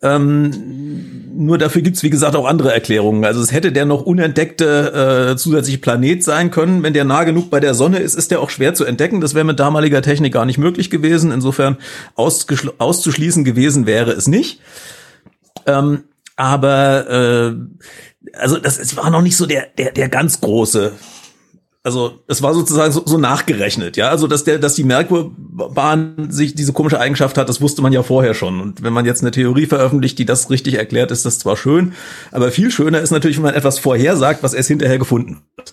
[0.00, 3.24] Ähm, nur dafür gibt's wie gesagt, auch andere Erklärungen.
[3.24, 6.82] Also es hätte der noch unentdeckte äh, zusätzliche Planet sein können.
[6.82, 9.20] Wenn der nah genug bei der Sonne ist, ist der auch schwer zu entdecken.
[9.20, 11.32] Das wäre mit damaliger Technik gar nicht möglich gewesen.
[11.32, 11.78] Insofern
[12.14, 14.60] auszuschließen gewesen wäre es nicht.
[15.66, 16.04] Ähm,
[16.36, 20.92] aber äh, also das es war noch nicht so der, der, der ganz große
[21.84, 24.08] also es war sozusagen so, so nachgerechnet, ja.
[24.10, 28.02] Also dass der, dass die Merkurbahn sich diese komische Eigenschaft hat, das wusste man ja
[28.02, 28.60] vorher schon.
[28.60, 31.92] Und wenn man jetzt eine Theorie veröffentlicht, die das richtig erklärt, ist das zwar schön,
[32.32, 35.72] aber viel schöner ist natürlich, wenn man etwas vorhersagt, was erst hinterher gefunden wird.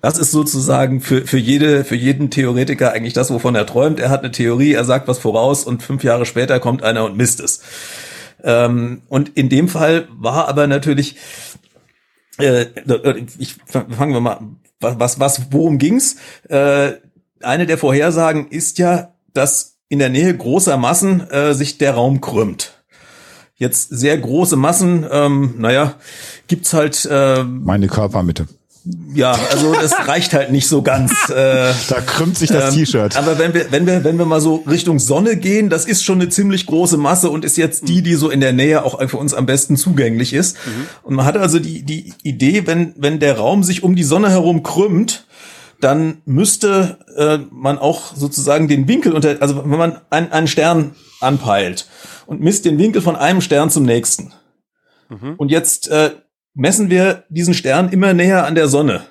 [0.00, 4.00] Das ist sozusagen für, für jede, für jeden Theoretiker eigentlich das, wovon er träumt.
[4.00, 7.16] Er hat eine Theorie, er sagt was voraus und fünf Jahre später kommt einer und
[7.16, 7.60] misst es.
[8.42, 11.16] Ähm, und in dem Fall war aber natürlich,
[12.38, 12.66] äh,
[13.38, 14.40] ich fangen wir mal,
[14.84, 16.16] was, was, was worum ging's?
[16.48, 16.92] Äh,
[17.42, 22.20] eine der Vorhersagen ist ja, dass in der Nähe großer Massen äh, sich der Raum
[22.20, 22.72] krümmt.
[23.56, 25.94] Jetzt sehr große Massen, ähm, naja,
[26.48, 28.46] gibt's halt, äh, Meine Körpermitte.
[29.14, 31.30] Ja, also das reicht halt nicht so ganz.
[31.30, 33.16] Äh, Da krümmt sich das ähm, T-Shirt.
[33.16, 36.20] Aber wenn wir, wenn wir, wenn wir mal so Richtung Sonne gehen, das ist schon
[36.20, 39.16] eine ziemlich große Masse und ist jetzt die, die so in der Nähe auch für
[39.16, 40.56] uns am besten zugänglich ist.
[41.02, 44.30] Und man hat also die, die Idee, wenn, wenn der Raum sich um die Sonne
[44.30, 45.26] herum krümmt,
[45.80, 50.94] dann müsste äh, man auch sozusagen den Winkel unter, also wenn man einen, einen Stern
[51.20, 51.88] anpeilt
[52.26, 54.32] und misst den Winkel von einem Stern zum nächsten.
[55.36, 56.12] Und jetzt äh,
[56.54, 59.04] messen wir diesen Stern immer näher an der Sonne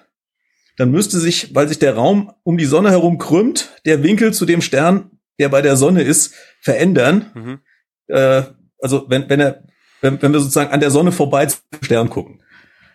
[0.77, 4.45] dann müsste sich, weil sich der Raum um die Sonne herum krümmt, der Winkel zu
[4.45, 7.31] dem Stern, der bei der Sonne ist, verändern.
[7.33, 7.59] Mhm.
[8.07, 8.43] Äh,
[8.81, 9.63] also wenn, wenn er,
[10.01, 12.41] wenn, wenn wir sozusagen an der Sonne vorbei zum Stern gucken.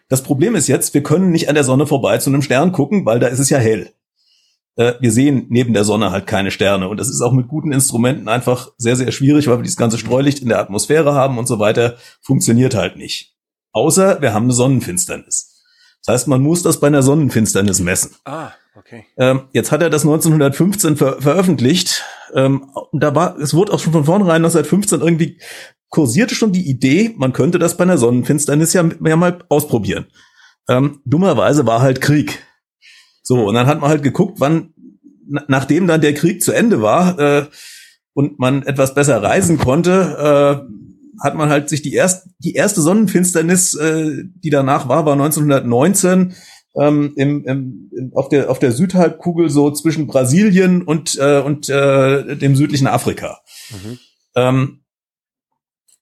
[0.08, 3.04] Das Problem ist jetzt, wir können nicht an der Sonne vorbei zu einem Stern gucken,
[3.06, 3.92] weil da ist es ja hell.
[4.76, 6.88] Äh, wir sehen neben der Sonne halt keine Sterne.
[6.88, 9.98] Und das ist auch mit guten Instrumenten einfach sehr, sehr schwierig, weil wir dieses ganze
[9.98, 11.96] Streulicht in der Atmosphäre haben und so weiter.
[12.22, 13.37] Funktioniert halt nicht.
[13.78, 15.64] Außer wir haben eine Sonnenfinsternis.
[16.04, 18.16] Das heißt, man muss das bei einer Sonnenfinsternis messen.
[18.24, 19.04] Ah, okay.
[19.18, 22.04] Ähm, jetzt hat er das 1915 ver veröffentlicht.
[22.34, 25.40] Ähm, da war, es wurde auch schon von vornherein 1915 irgendwie
[25.90, 30.06] kursierte schon die Idee, man könnte das bei einer Sonnenfinsternis ja, ja mal ausprobieren.
[30.68, 32.44] Ähm, dummerweise war halt Krieg.
[33.22, 34.74] So, und dann hat man halt geguckt, wann,
[35.28, 37.46] na- nachdem dann der Krieg zu Ende war äh,
[38.12, 40.72] und man etwas besser reisen konnte, äh,
[41.22, 46.34] hat man halt sich die, erst, die erste Sonnenfinsternis, äh, die danach war, war 1919
[46.80, 52.36] ähm, im, im, auf, der, auf der Südhalbkugel so zwischen Brasilien und, äh, und äh,
[52.36, 53.40] dem südlichen Afrika.
[53.70, 53.98] Mhm.
[54.36, 54.80] Ähm,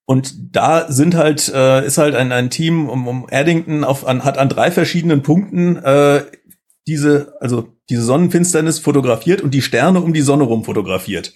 [0.05, 4.25] und da sind halt, äh, ist halt ein, ein Team um, um Addington auf, an,
[4.25, 6.23] hat an drei verschiedenen Punkten äh,
[6.87, 11.33] diese, also diese Sonnenfinsternis fotografiert und die Sterne um die Sonne rum fotografiert.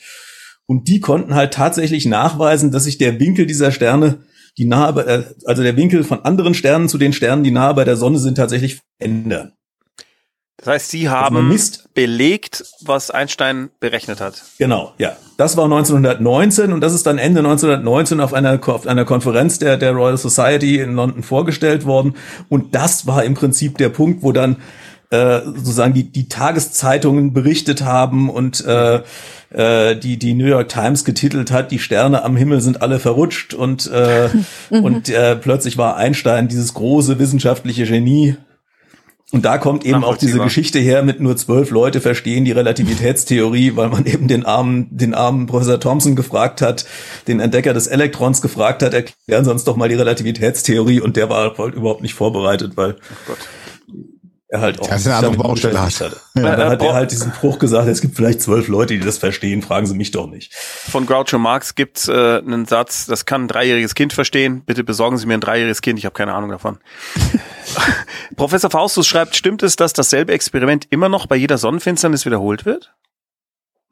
[0.71, 4.21] Und die konnten halt tatsächlich nachweisen, dass sich der Winkel dieser Sterne,
[4.57, 7.75] die nahe, bei, äh, also der Winkel von anderen Sternen zu den Sternen, die nahe
[7.75, 9.51] bei der Sonne sind, tatsächlich ändern.
[10.59, 14.45] Das heißt, Sie man haben misst- belegt, was Einstein berechnet hat.
[14.59, 15.17] Genau, ja.
[15.39, 19.77] Das war 1919 und das ist dann Ende 1919 auf einer, auf einer Konferenz der,
[19.77, 22.15] der Royal Society in London vorgestellt worden.
[22.49, 24.59] Und das war im Prinzip der Punkt, wo dann
[25.11, 29.03] äh, sozusagen die, die Tageszeitungen berichtet haben und äh,
[29.51, 33.53] äh, die, die New York Times getitelt hat, die Sterne am Himmel sind alle verrutscht
[33.53, 34.29] und, äh,
[34.71, 38.37] und äh, plötzlich war Einstein dieses große wissenschaftliche Genie.
[39.33, 40.41] Und da kommt eben auch diese.
[40.41, 45.15] Geschichte her mit nur zwölf Leute verstehen die Relativitätstheorie, weil man eben den armen, den
[45.15, 46.85] armen Professor Thomson gefragt hat,
[47.29, 51.29] den Entdecker des Elektrons gefragt hat, erklären Sie uns doch mal die Relativitätstheorie und der
[51.29, 52.97] war voll überhaupt nicht vorbereitet, weil
[54.51, 56.57] er halt auch ist eine andere Baustelle Ja.
[56.57, 59.63] dann hat er halt diesen Spruch gesagt, es gibt vielleicht zwölf Leute, die das verstehen,
[59.63, 60.53] fragen Sie mich doch nicht.
[60.55, 64.63] Von Groucho Marx gibt's äh, einen Satz, das kann ein dreijähriges Kind verstehen.
[64.67, 66.79] Bitte besorgen Sie mir ein dreijähriges Kind, ich habe keine Ahnung davon.
[68.37, 72.93] Professor Faustus schreibt, stimmt es, dass dasselbe Experiment immer noch bei jeder Sonnenfinsternis wiederholt wird?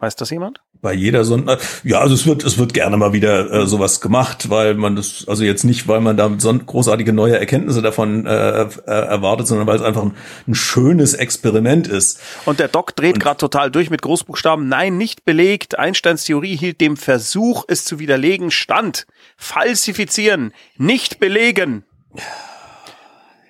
[0.00, 0.60] Weiß das jemand?
[0.80, 4.48] Bei jeder Sonne, ja, also es wird, es wird gerne mal wieder äh, sowas gemacht,
[4.48, 8.62] weil man das, also jetzt nicht, weil man da so großartige neue Erkenntnisse davon äh,
[8.62, 10.14] äh, erwartet, sondern weil es einfach ein,
[10.46, 12.20] ein schönes Experiment ist.
[12.44, 14.68] Und der Doc dreht gerade total durch mit Großbuchstaben.
[14.68, 15.76] Nein, nicht belegt.
[15.80, 19.08] Einsteins Theorie hielt dem Versuch, es zu widerlegen, stand.
[19.36, 21.84] Falsifizieren, nicht belegen.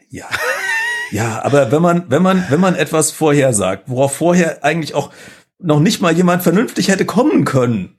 [0.08, 0.24] Ja.
[1.10, 5.10] Ja, aber wenn man, wenn man, wenn man etwas vorhersagt, worauf vorher eigentlich auch
[5.58, 7.96] noch nicht mal jemand vernünftig hätte kommen können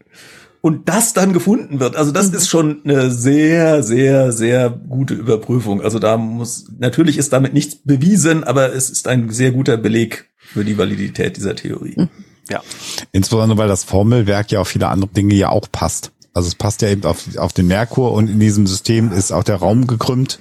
[0.61, 5.81] und das dann gefunden wird, also das ist schon eine sehr, sehr, sehr gute Überprüfung.
[5.81, 10.29] Also da muss, natürlich ist damit nichts bewiesen, aber es ist ein sehr guter Beleg
[10.37, 12.07] für die Validität dieser Theorie.
[12.49, 12.61] Ja.
[13.11, 16.11] Insbesondere, weil das Formelwerk ja auf viele andere Dinge ja auch passt.
[16.33, 19.43] Also es passt ja eben auf, auf den Merkur und in diesem System ist auch
[19.43, 20.39] der Raum gekrümmt.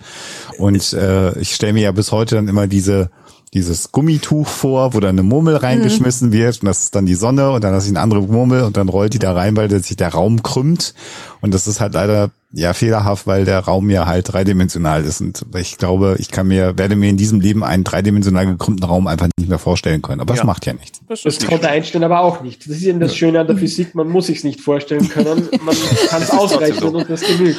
[0.58, 3.10] Und äh, ich stelle mir ja bis heute dann immer diese
[3.54, 7.50] dieses Gummituch vor, wo dann eine Murmel reingeschmissen wird und das ist dann die Sonne
[7.50, 9.96] und dann hast du eine andere Murmel und dann rollt die da rein, weil sich
[9.96, 10.94] der Raum krümmt.
[11.40, 15.44] Und das ist halt leider ja fehlerhaft, weil der Raum ja halt dreidimensional ist und
[15.56, 19.28] ich glaube, ich kann mir werde mir in diesem Leben einen dreidimensional gekrümmten Raum einfach
[19.38, 20.38] nicht mehr vorstellen können, aber Ja.
[20.40, 21.00] das macht ja nichts.
[21.08, 22.62] Das Das konnte Einstein aber auch nicht.
[22.66, 25.76] Das ist eben das Schöne an der Physik, man muss sich's nicht vorstellen können, man
[26.08, 27.58] kann es ausrechnen und das genügt.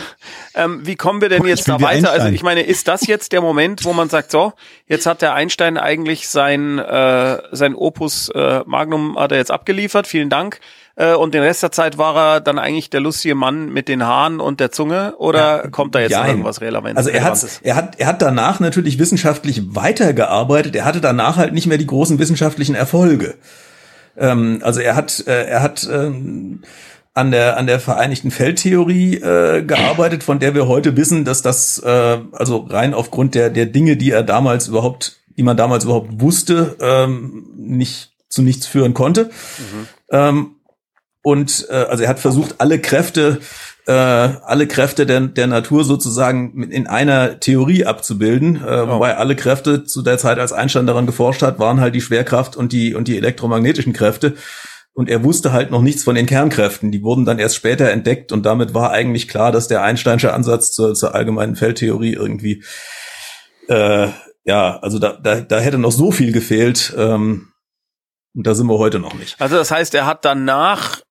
[0.55, 2.11] Ähm, wie kommen wir denn jetzt da weiter?
[2.11, 4.53] Also ich meine, ist das jetzt der Moment, wo man sagt, so,
[4.87, 10.07] jetzt hat der Einstein eigentlich sein äh, sein Opus äh, Magnum hat er jetzt abgeliefert,
[10.07, 10.59] vielen Dank.
[10.99, 14.05] Äh, und den Rest der Zeit war er dann eigentlich der lustige Mann mit den
[14.05, 16.97] Haaren und der Zunge oder kommt da jetzt irgendwas Relevantes?
[16.97, 20.76] Also er hat, er hat, er hat danach natürlich wissenschaftlich weitergearbeitet.
[20.76, 23.35] Er hatte danach halt nicht mehr die großen wissenschaftlichen Erfolge.
[24.17, 26.63] Ähm, also er hat, äh, er hat ähm,
[27.13, 31.80] an der an der Vereinigten Feldtheorie äh, gearbeitet, von der wir heute wissen, dass das
[31.80, 36.19] äh, also rein aufgrund der der Dinge, die er damals überhaupt, die man damals überhaupt
[36.19, 39.31] wusste, ähm, nicht zu nichts führen konnte.
[40.11, 40.55] Ähm,
[41.21, 43.39] und äh, also er hat versucht, alle Kräfte,
[43.85, 49.83] äh, alle Kräfte der, der Natur sozusagen in einer Theorie abzubilden, äh, wobei alle Kräfte
[49.83, 53.07] zu der Zeit, als Einstein daran geforscht hat, waren halt die Schwerkraft und die und
[53.07, 54.35] die elektromagnetischen Kräfte.
[54.93, 56.91] Und er wusste halt noch nichts von den Kernkräften.
[56.91, 60.71] Die wurden dann erst später entdeckt und damit war eigentlich klar, dass der Einsteinsche Ansatz
[60.71, 62.63] zur, zur allgemeinen Feldtheorie irgendwie,
[63.67, 64.07] äh,
[64.43, 66.93] ja, also da, da, da hätte noch so viel gefehlt.
[66.97, 67.49] Ähm,
[68.35, 69.39] und da sind wir heute noch nicht.
[69.39, 71.01] Also das heißt, er hat danach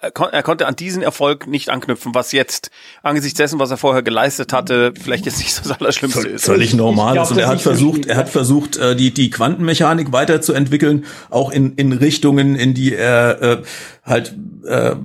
[0.00, 2.70] er kon- er konnte an diesen Erfolg nicht anknüpfen, was jetzt
[3.02, 6.44] angesichts dessen, was er vorher geleistet hatte, vielleicht jetzt nicht so das Allerschlimmste ist.
[6.44, 7.30] völlig normal Ich glaub.
[7.30, 11.92] Und er hat versucht, er hat versucht, äh, die, die Quantenmechanik weiterzuentwickeln, auch in, in
[11.92, 13.62] Richtungen, in die er äh,
[14.04, 14.34] halt
[14.66, 14.96] äh,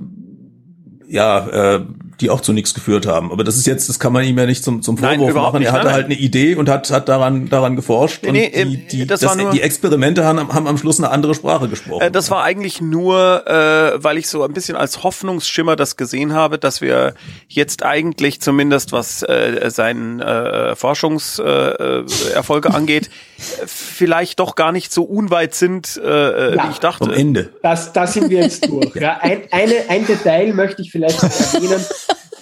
[1.08, 1.80] ja, äh,
[2.20, 3.30] die auch zu nichts geführt haben.
[3.32, 5.52] Aber das ist jetzt, das kann man ihm ja nicht zum, zum Nein, Vorwurf überhaupt
[5.54, 5.60] machen.
[5.60, 8.22] nicht, Er hatte nein, halt eine Idee und hat, hat daran, daran geforscht.
[8.22, 10.98] Nee, und nee, die, ähm, die, das das nur- die Experimente haben, haben am Schluss
[10.98, 12.02] eine andere Sprache gesprochen.
[12.02, 16.32] Äh, das war eigentlich nur, äh, weil ich so ein bisschen als Hoffnungsschimmer das gesehen
[16.32, 17.14] habe, dass wir
[17.48, 23.10] jetzt eigentlich zumindest was äh, seinen äh, Forschungserfolge äh, Erfolge angeht, äh,
[23.66, 26.64] vielleicht doch gar nicht so unweit sind, äh, äh, Ja.
[26.66, 27.04] wie ich dachte.
[27.04, 27.50] Vom Ende.
[27.62, 28.88] Das, da sind wir jetzt durch.
[28.98, 31.84] Ja, ein, eine, ein Detail möchte ich vielleicht noch erwähnen.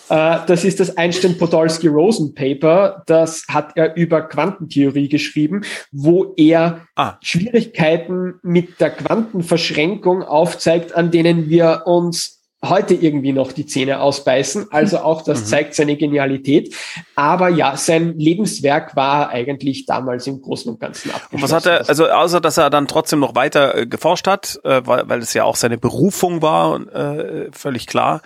[0.09, 3.03] Äh, das ist das Einstein-Podolsky-Rosen-Paper.
[3.07, 5.63] Das hat er über Quantentheorie geschrieben,
[5.93, 7.15] wo er Ah.
[7.21, 14.69] Schwierigkeiten mit der Quantenverschränkung aufzeigt, an denen wir uns heute irgendwie noch die Zähne ausbeißen.
[14.71, 16.75] Also auch das zeigt seine Genialität.
[17.15, 21.37] Aber ja, sein Lebenswerk war eigentlich damals im Großen und Ganzen abgeschlossen.
[21.37, 24.59] Und was hat er, also außer dass er dann trotzdem noch weiter äh, geforscht hat,
[24.65, 28.23] äh, weil, weil es ja auch seine Berufung war, äh, völlig klar,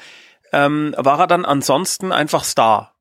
[0.53, 2.95] ähm, war er dann ansonsten einfach Star,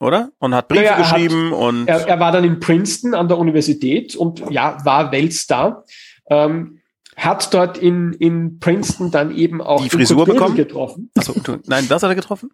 [0.00, 0.30] oder?
[0.38, 3.28] Und hat Briefe Ja, er hat- geschrieben und Er, er war dann in Princeton an
[3.28, 5.84] der Universität und ja, war Weltstar.
[6.30, 6.80] ähm,
[7.16, 10.54] hat dort in, in Princeton dann eben auch Die Frisur bekommen?
[10.54, 11.10] getroffen.
[11.16, 12.50] Achso, du, nein, was hat er getroffen?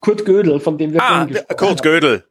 [0.00, 1.82] Kurt Gödel, von dem wir Ah, vorhin gesprochen Kurt haben.
[1.82, 2.24] Gödel.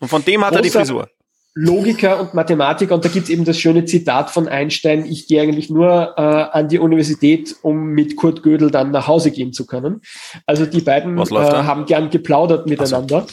[0.00, 1.10] Und von dem hat er die Großer- Frisur.
[1.58, 5.70] Logiker und Mathematiker und da gibt's eben das schöne Zitat von Einstein, ich gehe eigentlich
[5.70, 10.02] nur äh, an die Universität, um mit Kurt Gödel dann nach Hause gehen zu können.
[10.44, 13.26] Also die beiden äh, haben gern geplaudert miteinander.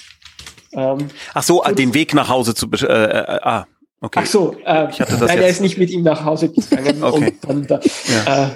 [0.72, 3.66] Ähm, Ach so, den Weg nach Hause zu, besch- äh, äh, ah,
[4.00, 4.22] okay.
[4.24, 7.04] Ach so, äh, Ich hatte das nein, er ist nicht mit ihm nach Hause gegangen
[7.04, 7.34] Okay.
[7.46, 7.82] und dann
[8.24, 8.52] da,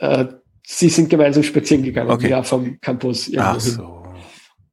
[0.00, 0.26] äh, äh,
[0.66, 2.30] sie sind gemeinsam spazieren gegangen, Okay.
[2.30, 3.99] ja, vom Campus Ach so.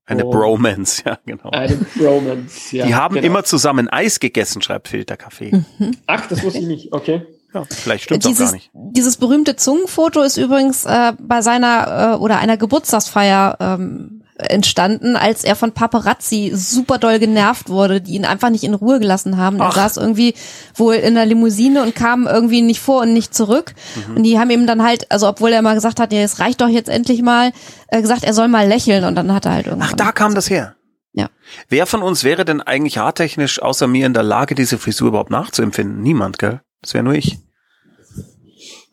[0.07, 0.31] Eine Oh.
[0.31, 1.49] Bromance, ja, genau.
[1.49, 2.85] Eine Romance, ja.
[2.85, 3.27] die haben genau.
[3.27, 5.51] immer zusammen Eis gegessen, schreibt Filterkaffee.
[5.77, 5.97] Mhm.
[6.07, 7.27] Ach, das wusste ich nicht, okay.
[7.53, 8.71] Ja, vielleicht stimmt's auch gar nicht.
[8.73, 15.43] dieses berühmte Zungenfoto ist übrigens äh, bei seiner äh, oder einer Geburtstagsfeier ähm, entstanden, als
[15.43, 19.59] er von Paparazzi super doll genervt wurde, die ihn einfach nicht in Ruhe gelassen haben.
[19.59, 20.35] Er saß irgendwie
[20.75, 23.73] wohl in der Limousine und kam irgendwie nicht vor und nicht zurück.
[23.95, 24.17] Mhm.
[24.17, 26.61] Und die haben ihm dann halt, also obwohl er mal gesagt hat, ja, es reicht
[26.61, 27.51] doch jetzt endlich mal,
[27.87, 29.89] äh, gesagt, er soll mal lächeln und dann hat er halt irgendwann.
[29.91, 30.75] Ach, da kam das her.
[31.13, 31.29] Ja.
[31.67, 35.31] Wer von uns wäre denn eigentlich haartechnisch außer mir in der Lage, diese Frisur überhaupt
[35.31, 36.01] nachzuempfinden?
[36.01, 36.61] Niemand, gell?
[36.83, 37.39] Das wäre nur ich.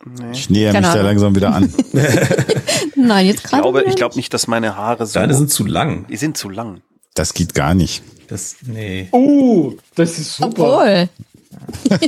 [0.07, 0.33] Nee.
[0.33, 1.73] Ich Keine mich da langsam wieder an.
[2.97, 3.63] Nein, jetzt Ich gerade.
[3.63, 5.15] glaube, wieder ich glaube nicht, dass meine Haare so.
[5.15, 6.07] Deine sind zu lang.
[6.09, 6.83] die sind zu lang.
[7.15, 8.03] Das geht gar nicht.
[8.29, 9.09] Das, nee.
[9.13, 10.49] Uh, das ist super.
[10.49, 11.09] Obwohl.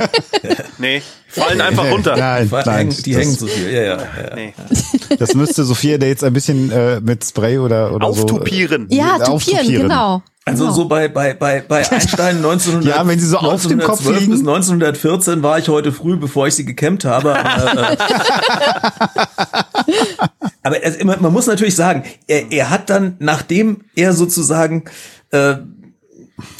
[0.77, 2.15] Nee, fallen einfach runter.
[2.15, 3.71] Nein, Die, nein, hängen, die das, hängen zu viel.
[3.71, 4.35] Ja, ja, ja.
[4.35, 4.53] Nee.
[5.17, 8.23] das müsste Sophia da jetzt ein bisschen äh, mit Spray oder, oder so.
[8.23, 8.87] Auftupieren.
[8.91, 9.81] Ja, tupieren, Auftupieren.
[9.83, 10.21] genau.
[10.47, 10.75] Also genau.
[10.75, 14.19] so bei, bei, bei, bei Einstein 1900, Ja, wenn sie so auf dem Kopf 1912
[14.19, 14.31] liegen.
[14.31, 17.37] bis 1914 war ich heute früh, bevor ich sie gekämmt habe.
[20.63, 24.85] Aber, man man muss natürlich sagen, er, er hat dann, nachdem er sozusagen
[25.31, 25.55] äh,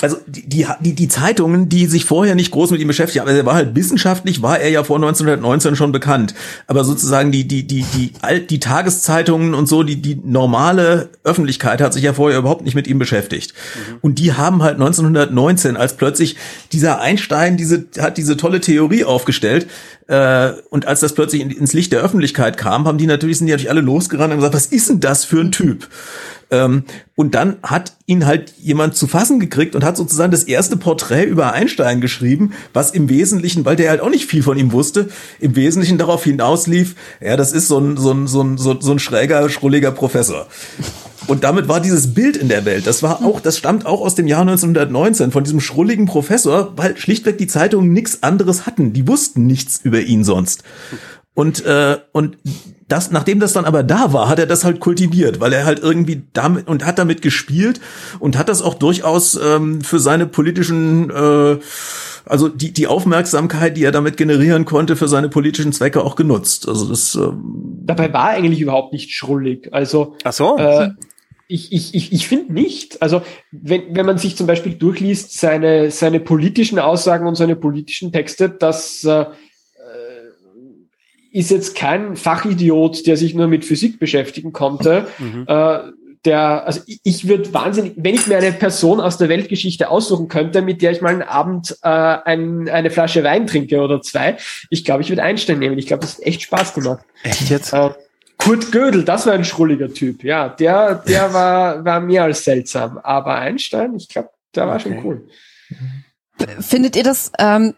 [0.01, 3.39] also die, die, die, Zeitungen, die sich vorher nicht groß mit ihm beschäftigt haben, also
[3.39, 6.33] er war halt wissenschaftlich, war er ja vor 1919 schon bekannt.
[6.65, 11.79] Aber sozusagen die, die, die, die, Al- die Tageszeitungen und so, die, die normale Öffentlichkeit
[11.79, 13.53] hat sich ja vorher überhaupt nicht mit ihm beschäftigt.
[14.01, 16.37] Und die haben halt 1919, als plötzlich
[16.71, 19.67] dieser Einstein diese, hat diese tolle Theorie aufgestellt,
[20.07, 23.47] äh, und als das plötzlich in, ins Licht der Öffentlichkeit kam, haben die natürlich, sind
[23.47, 25.87] die natürlich alle losgerannt und gesagt, was ist denn das für ein Typ?
[26.49, 26.83] Ähm,
[27.15, 31.25] und dann hat ihn halt jemand zu fassen gekriegt und hat sozusagen das erste Porträt
[31.25, 35.09] über Einstein geschrieben, was im Wesentlichen, weil der halt auch nicht viel von ihm wusste,
[35.39, 38.99] im Wesentlichen darauf hinauslief, ja, das ist so ein, so ein, so ein, so, ein
[38.99, 40.47] schräger, schrulliger Professor.
[41.27, 44.15] Und damit war dieses Bild in der Welt, das war auch, das stammt auch aus
[44.15, 48.93] dem Jahr 1919 von diesem schrulligen Professor, weil schlichtweg die Zeitungen nichts anderes hatten.
[48.93, 50.63] Die wussten nichts über ihn sonst.
[51.37, 52.37] Und, äh, und
[52.87, 55.77] das, nachdem das dann aber da war, hat er das halt kultiviert, weil er halt
[55.77, 57.79] irgendwie damit und hat damit gespielt
[58.17, 61.59] und hat das auch durchaus ähm, für seine politischen, äh,
[62.25, 66.67] also die, die Aufmerksamkeit, die er damit generieren konnte, für seine politischen Zwecke auch genutzt.
[66.67, 69.71] Also das ähm, Dabei war er eigentlich überhaupt nicht schrullig.
[69.71, 70.57] Also Ach so.
[70.57, 70.89] Äh,
[71.47, 73.01] ich ich, ich, ich finde nicht.
[73.01, 73.21] Also
[73.51, 78.49] wenn, wenn man sich zum Beispiel durchliest, seine, seine politischen Aussagen und seine politischen Texte,
[78.49, 79.25] das äh,
[81.31, 85.07] ist jetzt kein Fachidiot, der sich nur mit Physik beschäftigen konnte.
[85.47, 85.91] Äh,
[86.25, 90.27] der, also ich, ich würde wahnsinnig, wenn ich mir eine Person aus der Weltgeschichte aussuchen
[90.27, 94.37] könnte, mit der ich mal einen Abend äh, ein, eine Flasche Wein trinke oder zwei,
[94.69, 95.77] ich glaube, ich würde Einstein nehmen.
[95.77, 97.05] Ich glaube, das hat echt Spaß gemacht.
[97.23, 97.71] Echt jetzt?
[97.71, 97.91] Äh,
[98.47, 100.23] Kurt Gödel, das war ein schrulliger Typ.
[100.23, 102.97] Ja, der, der war, war mehr als seltsam.
[102.99, 105.01] Aber Einstein, ich glaube, der war schon Okay.
[105.03, 105.27] cool.
[106.61, 107.73] Findet ihr das, ähm,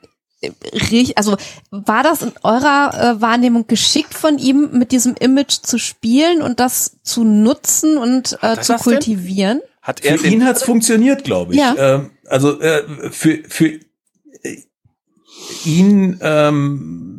[0.73, 1.37] richtig, also
[1.71, 6.59] war das in eurer äh, Wahrnehmung geschickt von ihm, mit diesem Image zu spielen und
[6.59, 8.93] das zu nutzen und äh, zu das denn?
[8.93, 9.61] kultivieren?
[9.81, 11.59] Hat er Für ihn hat's funktioniert, glaube ich.
[11.59, 11.75] Ja.
[11.95, 13.79] Ähm, also äh, für, für
[14.43, 14.57] äh,
[15.65, 17.18] ihn, ähm,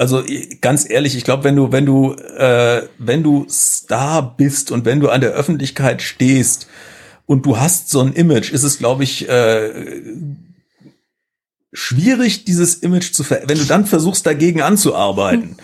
[0.00, 0.24] also
[0.62, 4.98] ganz ehrlich, ich glaube, wenn du, wenn du, äh, wenn du Star bist und wenn
[4.98, 6.68] du an der Öffentlichkeit stehst
[7.26, 10.00] und du hast so ein Image, ist es, glaube ich, äh,
[11.74, 15.56] schwierig, dieses Image zu ver wenn du dann versuchst, dagegen anzuarbeiten.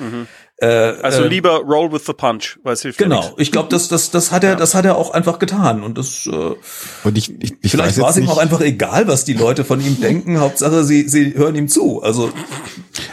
[0.58, 3.68] Äh, also äh, lieber roll with the punch, weil es hilft ja Genau, ich glaube,
[3.70, 6.26] das, das, das hat er, das hat er auch einfach getan und das.
[6.26, 6.54] Äh,
[7.04, 9.80] Und ich, ich, ich Vielleicht war es ihm auch einfach egal, was die Leute von
[9.80, 10.40] ihm denken.
[10.40, 12.02] Hauptsache, sie, sie hören ihm zu.
[12.02, 12.32] Also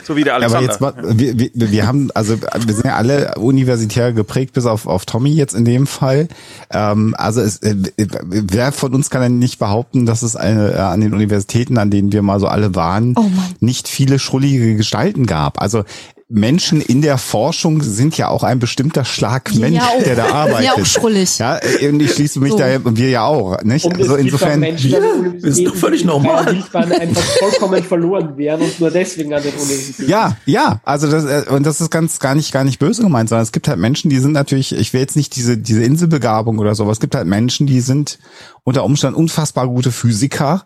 [0.03, 0.67] So wie der aber Alexander.
[0.67, 4.87] jetzt mal, wir, wir, wir haben, also wir sind ja alle universitär geprägt, bis auf,
[4.87, 6.27] auf Tommy jetzt in dem Fall.
[6.71, 7.75] Ähm, also es, äh,
[8.25, 11.89] wer von uns kann denn nicht behaupten, dass es eine, äh, an den Universitäten, an
[11.89, 13.23] denen wir mal so alle waren, Oh
[13.59, 15.61] nicht viele schrullige Gestalten gab.
[15.61, 15.83] Also
[16.35, 20.65] Menschen in der Forschung sind ja auch ein bestimmter Schlag Mensch, ja der da arbeitet.
[20.65, 21.37] ja auch schrullig.
[21.37, 22.57] Ja, und ich schließe mich So.
[22.57, 23.85] da, und wir ja auch, nicht?
[23.85, 26.47] Und Also insofern, Menschen Universitäten, ist doch völlig normal.
[26.47, 30.09] Wildbahn einfach vollkommen verloren wären und nur deswegen an den Universitäten.
[30.09, 33.29] Ja, ja, also das äh, und das ist ganz gar nicht gar nicht böse gemeint,
[33.29, 36.57] sondern es gibt halt Menschen, die sind natürlich, ich will jetzt nicht diese diese Inselbegabung
[36.57, 38.17] oder so, aber es gibt halt Menschen, die sind
[38.63, 40.65] unter Umständen unfassbar gute Physiker,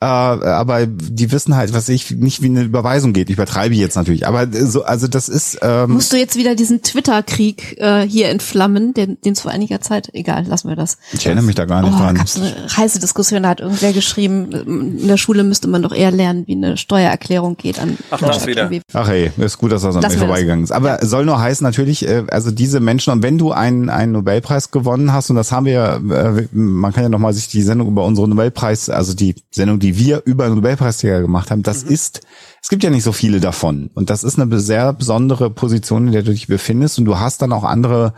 [0.00, 3.30] äh, aber die wissen halt, was ich nicht wie eine Überweisung geht.
[3.30, 6.82] Ich übertreibe jetzt natürlich, aber so also das ist ähm, Musst du jetzt wieder diesen
[6.82, 10.98] Twitter-Krieg äh, hier entflammen, den den es vor einiger Zeit, egal, lassen wir das.
[11.12, 12.14] ich erinnere mich da gar Oh, nicht da dran.
[12.16, 14.52] gab's eine heiße Diskussion, da hat irgendwer geschrieben,
[15.00, 17.96] in der Schule müsste man doch eher lernen, wie eine Steuererklärung geht an.
[18.10, 18.70] Ach, das wieder.
[18.92, 20.72] Ach hey, ist gut, dass das an Lassen mir vorbeigegangen ist.
[20.72, 24.70] Aber soll nur heißen, natürlich, äh, also diese Menschen, und wenn du einen, einen Nobelpreis
[24.70, 28.04] gewonnen hast, und das haben wir, äh, man kann ja nochmal sich die Sendung über
[28.04, 32.20] unsere Nobelpreis, also die Sendung, die wir über Nobelpreisträger gemacht haben, das ist,
[32.62, 33.90] es gibt ja nicht so viele davon.
[33.94, 37.42] Und das ist eine sehr besondere Position, in der du dich befindest, und du hast
[37.42, 38.14] dann auch andere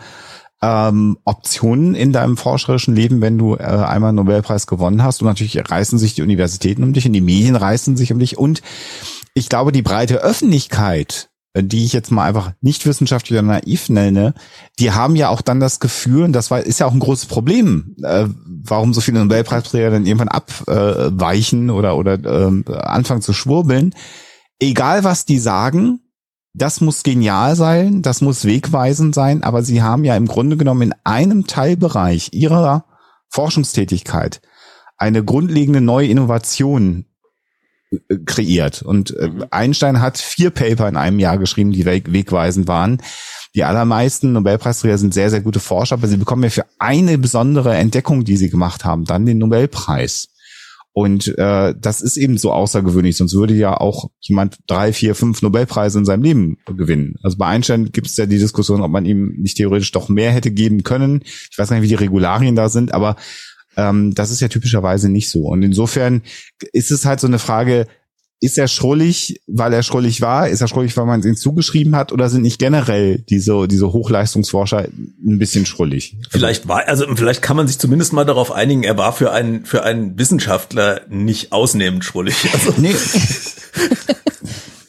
[0.62, 5.20] ähm, Optionen in deinem forscherischen Leben, wenn du äh, einmal einen Nobelpreis gewonnen hast.
[5.20, 8.38] Und natürlich reißen sich die Universitäten um dich und die Medien reißen sich um dich.
[8.38, 8.62] Und
[9.34, 11.28] ich glaube, die breite Öffentlichkeit,
[11.62, 14.34] die ich jetzt mal einfach nicht wissenschaftlich oder naiv nenne,
[14.78, 17.26] die haben ja auch dann das Gefühl, und das war, ist ja auch ein großes
[17.26, 23.94] Problem, äh, warum so viele Nobelpreisträger dann irgendwann abweichen oder, oder ähm, anfangen zu schwurbeln.
[24.58, 26.00] Egal was die sagen,
[26.54, 30.82] das muss genial sein, das muss wegweisend sein, aber sie haben ja im Grunde genommen
[30.82, 32.86] in einem Teilbereich ihrer
[33.28, 34.40] Forschungstätigkeit
[34.96, 37.15] eine grundlegende neue Innovation äh,
[38.24, 38.82] kreiert.
[38.82, 42.98] Und äh, Einstein hat vier Paper in einem Jahr geschrieben, die weg, wegweisend waren.
[43.54, 47.74] Die allermeisten Nobelpreisträger sind sehr, sehr gute Forscher, aber sie bekommen ja für eine besondere
[47.74, 50.28] Entdeckung, die sie gemacht haben, dann den Nobelpreis.
[50.92, 55.42] Und äh, das ist eben so außergewöhnlich, sonst würde ja auch jemand drei, vier, fünf
[55.42, 57.16] Nobelpreise in seinem Leben gewinnen.
[57.22, 60.32] Also bei Einstein gibt es ja die Diskussion, ob man ihm nicht theoretisch doch mehr
[60.32, 61.20] hätte geben können.
[61.22, 63.16] Ich weiß gar nicht, wie die Regularien da sind, aber
[63.76, 65.46] ähm, das ist ja typischerweise nicht so.
[65.46, 66.22] Und insofern
[66.72, 67.86] ist es halt so eine Frage,
[68.40, 70.48] ist er schrullig, weil er schrullig war?
[70.48, 72.12] Ist er schrullig, weil man es ihm zugeschrieben hat?
[72.12, 76.18] Oder sind nicht generell diese, diese Hochleistungsforscher ein bisschen schrullig?
[76.30, 79.64] Vielleicht war, also vielleicht kann man sich zumindest mal darauf einigen, er war für einen,
[79.64, 82.36] für einen Wissenschaftler nicht ausnehmend schrullig.
[82.52, 82.94] Also, Nee.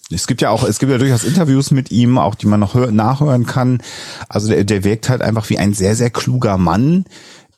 [0.10, 2.76] Es gibt ja auch, es gibt ja durchaus Interviews mit ihm, auch die man noch
[2.76, 3.82] hör, nachhören kann.
[4.30, 7.06] Also der, der wirkt halt einfach wie ein sehr, sehr kluger Mann,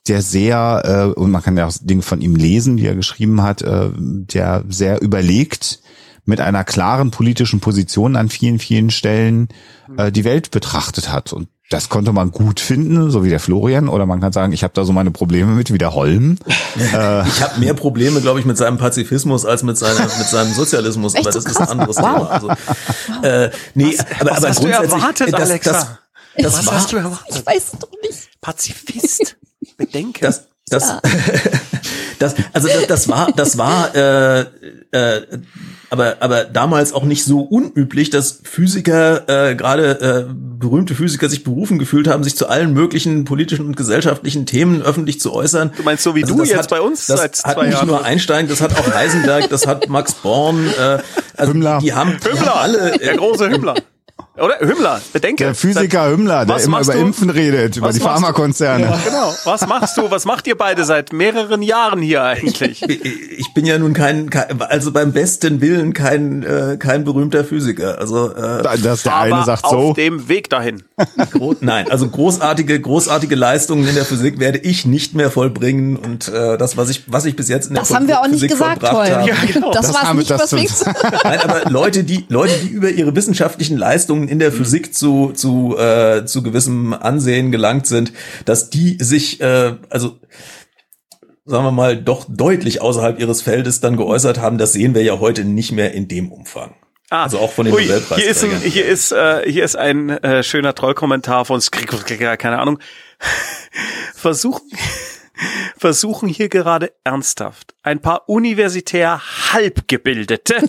[0.10, 3.42] der sehr, äh, und man kann ja auch Dinge von ihm lesen, die er geschrieben
[3.42, 5.80] hat, äh, der sehr überlegt
[6.26, 9.50] mit einer klaren politischen Position an vielen, vielen Stellen
[9.98, 11.34] äh, die Welt betrachtet hat.
[11.34, 14.64] Und das konnte man gut finden, so wie der Florian, oder man kann sagen, ich
[14.64, 16.38] habe da so meine Probleme mit, wie der Holm.
[16.78, 20.54] äh, ich habe mehr Probleme, glaube ich, mit seinem Pazifismus als mit, seiner, mit seinem
[20.54, 22.04] Sozialismus, Echt aber so das ist ein anderes Wow.
[22.04, 22.30] Thema.
[22.32, 22.50] Also,
[23.28, 25.72] äh, nee, aber, was aber hast du erwartet, das, Alexa?
[25.72, 25.98] Das,
[26.38, 27.36] das Was war, hast du erwartet?
[27.36, 28.30] Ich weiß doch nicht.
[28.42, 29.38] Pazifist.
[29.78, 30.22] Bedenke.
[30.22, 30.96] das, das,
[32.20, 34.42] das, also das, das war, das war, äh,
[34.92, 35.22] äh,
[35.90, 41.44] aber, aber damals auch nicht so unüblich, dass Physiker, äh, gerade äh, berühmte Physiker, sich
[41.44, 45.72] berufen gefühlt haben, sich zu allen möglichen politischen und gesellschaftlichen Themen öffentlich zu äußern.
[45.76, 47.74] Du meinst so wie du das jetzt hat, bei uns das seit hat zwei nicht
[47.74, 47.88] Jahren?
[47.88, 51.00] nur Einstein, das hat auch Heisenberg, das hat Max Born, äh,
[51.36, 51.80] also Hümmler.
[51.82, 53.76] die haben, die Hümmler, haben alle, der große Hümmler.
[54.42, 55.44] Oder Hümmler, bedenke.
[55.44, 57.00] der Physiker Hümmler, der immer über du?
[57.00, 58.02] Impfen redet, über Was die?
[58.02, 59.00] Pharmakonzerne.
[59.06, 59.34] Genau.
[59.44, 60.10] Was machst du?
[60.12, 62.82] Was macht ihr beide seit mehreren Jahren hier eigentlich?
[62.84, 68.00] ich bin ja nun kein, kein also beim besten Willen kein äh, kein berühmter Physiker.
[68.00, 70.84] Also äh, Dass der eine sagt auf so, dem Weg dahin.
[71.62, 76.58] nein, also großartige großartige Leistungen in der Physik werde ich nicht mehr vollbringen und äh,
[76.58, 78.52] das was ich was ich bis jetzt in der Das haben wir auch nicht Physik
[78.52, 79.28] gesagt, vollbracht habe.
[79.30, 79.72] Ja, genau.
[79.72, 80.86] Das, Das wir- nicht, das.
[81.24, 85.76] Nein, aber Leute, die Leute, die über ihre wissenschaftlichen Leistungen in der Physik zu zu
[85.78, 88.14] äh, zu gewissem Ansehen gelangt sind,
[88.46, 90.20] dass die sich äh, also
[91.46, 95.20] sagen wir mal doch deutlich außerhalb ihres Feldes dann geäußert haben, das sehen wir ja
[95.20, 96.76] heute nicht mehr in dem Umfang.
[97.10, 100.10] Ah, Also auch von den ui, hier ist ein, hier ist äh, hier ist ein
[100.10, 101.90] äh, schöner Trollkommentar von Skrik,
[102.38, 102.78] keine Ahnung.
[104.14, 104.62] Versuchen
[105.78, 109.22] versuchen hier gerade ernsthaft ein paar universitär
[109.54, 110.62] halbgebildete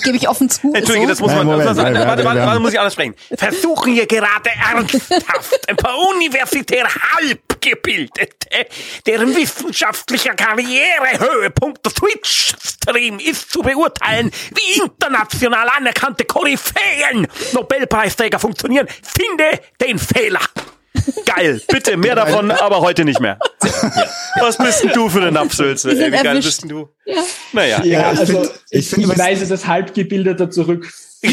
[0.00, 0.72] gebe ich offen zu.
[0.72, 3.14] Entschuldige, das muss Nein, man, Moment, das, warte, warte, warte, muss ich anders sprechen.
[3.36, 6.86] Versuchen hier gerade ernsthaft ein paar universitär
[7.16, 8.66] halbgebildete,
[9.06, 18.88] deren wissenschaftlicher Karrierehöhepunkt der Twitch-Stream ist, zu beurteilen, wie international anerkannte Koryphäen Nobelpreisträger funktionieren.
[18.88, 20.40] Finde den Fehler.
[21.26, 23.38] Geil, bitte mehr davon, aber heute nicht mehr.
[24.40, 25.88] Was bist denn du für eine Napsülze?
[25.90, 26.46] Wir sind Ey, wie geil erwischt.
[26.48, 26.88] bist denn du?
[27.04, 27.22] Ja.
[27.52, 28.18] Naja, Ja, egal.
[28.18, 30.92] also ich find, ich weise das Halbgebildeter zurück.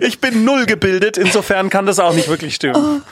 [0.00, 3.02] Ich bin null gebildet, insofern kann das auch nicht wirklich stimmen.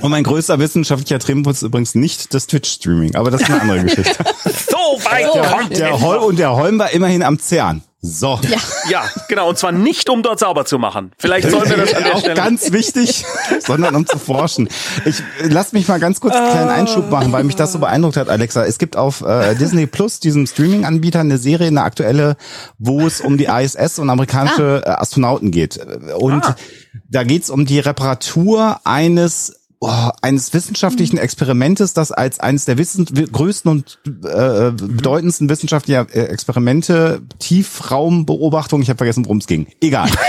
[0.00, 3.80] Und mein größter wissenschaftlicher Triumph ist übrigens nicht das Twitch-Streaming, aber das ist eine andere
[3.84, 4.16] Geschichte.
[4.44, 7.82] So weit kommt Der Hol und der Holm war immerhin am CERN.
[8.04, 8.40] So.
[8.42, 8.58] Ja.
[8.90, 9.48] Ja, genau.
[9.48, 11.12] Und zwar nicht, um dort sauber zu machen.
[11.18, 12.34] Vielleicht sollen wir das an der auch Stelle.
[12.34, 13.24] ganz wichtig,
[13.60, 14.68] sondern um zu forschen.
[15.04, 18.16] Ich lass mich mal ganz kurz einen kleinen Einschub machen, weil mich das so beeindruckt
[18.16, 18.64] hat, Alexa.
[18.64, 22.36] Es gibt auf äh, Disney Plus, diesem Streaming-Anbieter, eine Serie, eine aktuelle,
[22.78, 25.78] wo es um die ISS und amerikanische äh, Astronauten geht.
[26.18, 26.56] Und Ah.
[27.08, 33.04] da geht's um die Reparatur eines oh, eines wissenschaftlichen Experimentes, das als eines der wissen,
[33.04, 39.66] größten und äh, bedeutendsten wissenschaftlichen äh, Experimente, Tiefraumbeobachtung, ich habe vergessen, worum es ging.
[39.80, 40.08] Egal.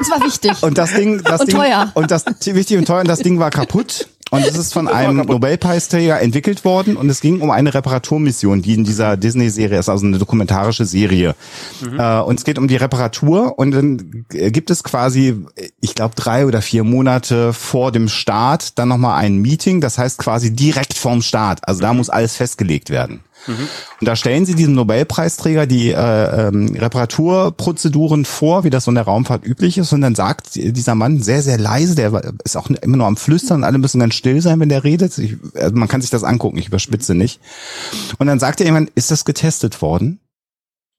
[0.00, 0.62] Das war wichtig.
[0.62, 1.92] Und das Ding, das Und Ding, teuer.
[1.92, 3.00] Und das wichtig und teuer.
[3.00, 4.08] Und das Ding war kaputt.
[4.30, 6.96] Und es ist von einem Nobelpreisträger entwickelt worden.
[6.96, 11.34] Und es ging um eine Reparaturmission, die in dieser Disney-Serie ist, also eine dokumentarische Serie.
[11.98, 13.58] Äh, und es geht um die Reparatur.
[13.58, 15.44] Und dann gibt es quasi,
[15.80, 19.80] ich glaube, drei oder vier Monate vor dem Start dann nochmal ein Meeting.
[19.80, 21.66] Das heißt quasi direkt vorm Start.
[21.66, 23.20] Also da muss alles festgelegt werden.
[24.00, 28.96] Und da stellen sie diesem Nobelpreisträger die äh, ähm, Reparaturprozeduren vor, wie das so in
[28.96, 29.92] der Raumfahrt üblich ist.
[29.92, 33.64] Und dann sagt dieser Mann sehr, sehr leise, der ist auch immer nur am Flüstern,
[33.64, 35.16] alle müssen ganz still sein, wenn der redet.
[35.18, 37.40] Ich, also man kann sich das angucken, ich überspitze nicht.
[38.18, 40.20] Und dann sagt er jemand, ist das getestet worden?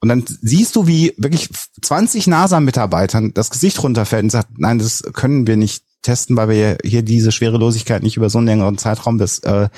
[0.01, 1.49] Und dann siehst du, wie wirklich
[1.81, 6.77] 20 NASA-Mitarbeitern das Gesicht runterfällt und sagt, nein, das können wir nicht testen, weil wir
[6.83, 9.69] hier diese Schwerelosigkeit nicht über so einen längeren Zeitraum, das, äh,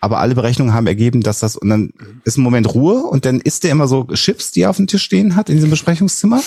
[0.00, 1.92] aber alle Berechnungen haben ergeben, dass das, und dann
[2.24, 4.86] ist ein Moment Ruhe und dann isst er immer so Chips, die er auf dem
[4.86, 6.42] Tisch stehen hat in diesem Besprechungszimmer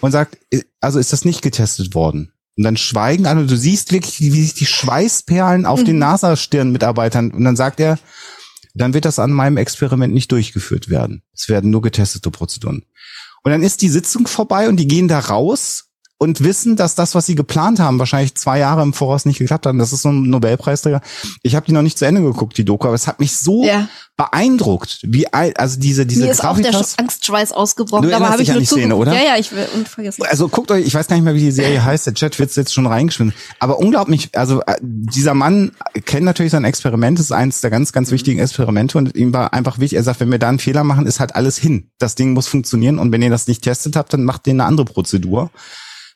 [0.00, 0.38] und sagt,
[0.80, 2.32] also ist das nicht getestet worden.
[2.56, 7.44] Und dann schweigen alle du siehst wirklich, wie sich die Schweißperlen auf den NASA-Stirn-Mitarbeitern und
[7.44, 7.98] dann sagt er,
[8.74, 11.22] dann wird das an meinem Experiment nicht durchgeführt werden.
[11.32, 12.84] Es werden nur getestete Prozeduren.
[13.42, 17.14] Und dann ist die Sitzung vorbei und die gehen da raus und wissen, dass das,
[17.14, 19.74] was sie geplant haben, wahrscheinlich zwei Jahre im Voraus nicht geklappt hat.
[19.78, 21.00] Das ist so ein Nobelpreisträger.
[21.42, 23.64] Ich habe die noch nicht zu Ende geguckt, die Doku, aber es hat mich so
[23.64, 23.88] Ja.
[24.16, 28.04] beeindruckt, wie also diese diese Mir ist auch der Angstschweiß ausgebrochen.
[28.04, 29.12] Du erinnerst habe ich an nur die Szene, oder?
[29.12, 30.24] Ja, ja, ich will unvergessen.
[30.28, 32.54] Also guckt euch, ich weiß gar nicht mehr, wie die Serie heißt, der Chat wird
[32.54, 33.34] jetzt schon reingeschwinden.
[33.58, 35.72] Aber unglaublich, also äh, dieser Mann
[36.06, 39.78] kennt natürlich sein Experiment, ist eines der ganz, ganz wichtigen Experimente und ihm war einfach
[39.80, 41.90] wichtig, er sagt, wenn wir da einen Fehler machen, ist halt alles hin.
[41.98, 44.64] Das Ding muss funktionieren und wenn ihr das nicht testet habt, dann macht ihr eine
[44.64, 45.50] andere Prozedur.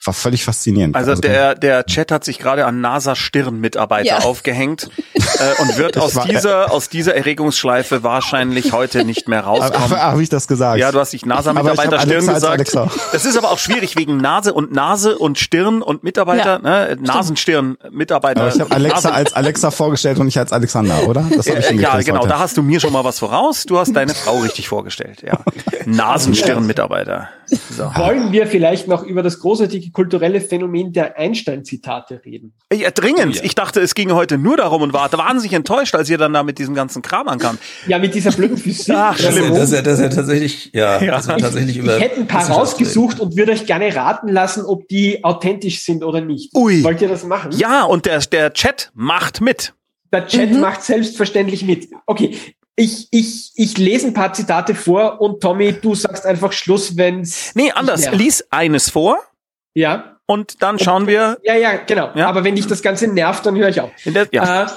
[0.08, 0.96] War völlig faszinierend.
[0.96, 4.18] Also der, der Chat hat sich gerade an NASA-Stirn-Mitarbeiter Ja.
[4.20, 9.78] aufgehängt äh, und wird aus war- dieser, aus dieser Erregungsschleife wahrscheinlich heute nicht mehr rauskommen.
[9.80, 10.78] Habe hab ich das gesagt?
[10.78, 12.82] Ja, du hast dich NASA-Mitarbeiter hab Stirn Alexa als gesagt.
[12.88, 13.10] Alexa.
[13.12, 16.96] Das ist aber auch schwierig wegen Nase und Nase und Stirn und Mitarbeiter, ne?
[17.00, 18.40] Nasenstirn, Mitarbeiter.
[18.42, 21.26] Aber ich habe Alexa Nasen- alsAlexa vorgestellt und nicht als Alexander, oder?
[21.36, 22.28] Das habe ich Äh, ja, genau, heute.
[22.30, 23.64] da hast du mir schon mal was voraus.
[23.66, 25.38] Du hast deine Frau richtig vorgestellt, ja.
[25.86, 27.28] Nasenstirn-Mitarbeiter.
[27.46, 27.84] So.
[27.94, 32.52] Wollen wir vielleicht noch über das großartige kulturelle Phänomen der Einstein-Zitate reden?
[32.72, 33.42] Ja, dringend.
[33.42, 36.44] Ich dachte, es ging heute nur darum und war wahnsinnig enttäuscht, als ihr dann da
[36.44, 37.58] mit diesem ganzen Kram ankam.
[37.88, 38.94] Ja, mit dieser blöden Physik.
[38.96, 39.54] Ach, Das ist, schlimm.
[39.54, 41.96] das, ist ja, das ist ja tatsächlich, ja, das ist ja tatsächlich ich, über.
[41.96, 46.04] ich hätte ein paar rausgesucht und würde euch gerne raten lassen, ob die authentisch sind
[46.04, 46.54] oder nicht.
[46.54, 46.84] Ui.
[46.84, 47.50] Wollt ihr das machen?
[47.56, 49.74] Ja, und der, der Chat macht mit.
[50.12, 51.88] Der Chat macht selbstverständlich mit.
[52.06, 52.38] Okay,
[52.76, 57.50] ich, ich, ich lese ein paar Zitate vor und Tommy, du sagst einfach Schluss, wenn's.
[57.56, 58.08] Nee, anders.
[58.12, 59.18] Lies eines vor
[59.74, 62.10] Ja, und dann schauen wir ja, ja, genau.
[62.14, 62.28] Ja.
[62.28, 63.90] Aber wenn dich das Ganze nervt, dann höre ich auf.
[64.04, 64.64] der, ja.
[64.64, 64.68] Äh,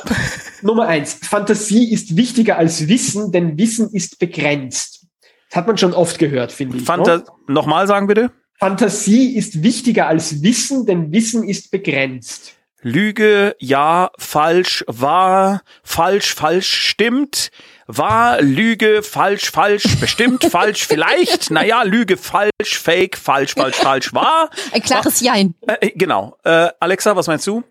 [0.62, 1.14] Nummer eins.
[1.14, 5.08] Fantasie ist wichtiger als Wissen, denn Wissen ist begrenzt.
[5.50, 6.84] Das hat man schon oft gehört, finde ich.
[6.86, 7.24] Fanta ne?
[7.48, 8.32] nochmal sagen bitte.
[8.60, 12.54] Fantasie ist wichtiger als Wissen, denn Wissen ist begrenzt.
[12.82, 17.52] Lüge, ja, falsch, wahr, falsch, falsch, stimmt,
[17.98, 22.50] wahr, Lüge, falsch, falsch, bestimmt, falsch, vielleicht, naja, Lüge, falsch,
[22.80, 24.50] fake, falsch, falsch, falsch, wahr.
[24.72, 25.56] Ein klares Jein.
[25.68, 26.38] Äh, genau.
[26.44, 27.64] Äh, Alexa, was meinst du?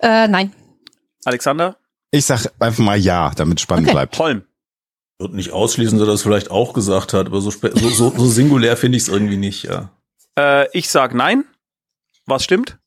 [0.00, 0.52] Äh, nein.
[1.24, 1.76] Alexander?
[2.10, 3.94] Ich sag einfach mal ja, damit spannend Okay.
[3.94, 4.18] bleibt.
[4.18, 4.44] Holm.
[5.18, 8.26] Würde nicht ausschließen, dass er das vielleicht auch gesagt hat, aber so, so, so, so
[8.26, 9.90] singulär finde ich es irgendwie nicht, ja.
[10.38, 11.44] Äh, ich sag nein.
[12.26, 12.78] Was stimmt?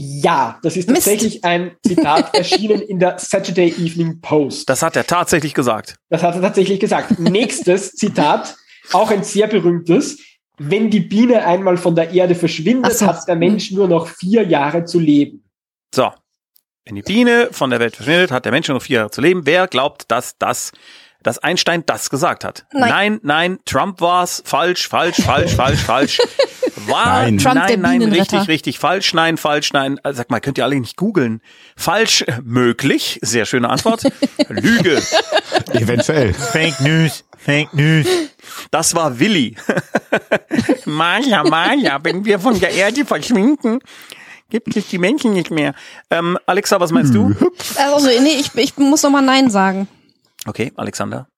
[0.00, 1.04] Ja, das ist Mist.
[1.06, 4.68] tatsächlich ein Zitat erschienen in der Saturday Evening Post.
[4.68, 5.96] Das hat er tatsächlich gesagt.
[6.08, 7.18] Das hat er tatsächlich gesagt.
[7.18, 8.56] Nächstes Zitat,
[8.92, 10.18] auch ein sehr berühmtes.
[10.56, 13.06] Wenn die Biene einmal von der Erde verschwindet, so.
[13.06, 15.44] hat der Mensch nur noch vier Jahre zu leben.
[15.92, 16.10] So.
[16.84, 19.20] Wenn die Biene von der Welt verschwindet, hat der Mensch nur noch vier Jahre zu
[19.20, 19.46] leben.
[19.46, 20.72] Wer glaubt, dass das
[21.22, 22.66] dass Einstein das gesagt hat.
[22.72, 22.90] Nein.
[22.90, 24.42] nein, nein Trump war's.
[24.44, 26.18] Falsch, falsch, falsch, falsch, falsch.
[26.86, 27.38] War, Nein.
[27.38, 29.98] Trump, der nein, nein, richtig, richtig, falsch, nein, falsch, nein.
[30.02, 31.40] Also, Sag mal, könnt ihr alle nicht googeln?
[31.76, 33.18] Falsch, äh, möglich.
[33.22, 34.04] Sehr schöne Antwort.
[34.48, 35.02] Lüge.
[35.72, 36.32] Eventuell.
[36.34, 38.06] Fake News, Fake News.
[38.70, 39.56] Das war Willi.
[40.84, 43.80] Maja, Maja, wenn wir von der Erde verschwinden,
[44.50, 45.74] gibt es die Menschen nicht mehr.
[46.10, 47.34] Ähm, Alexa, was meinst du?
[47.76, 49.88] Also, nee, ich, ich muss nochmal Nein sagen.
[50.48, 51.28] Okay, Alexander.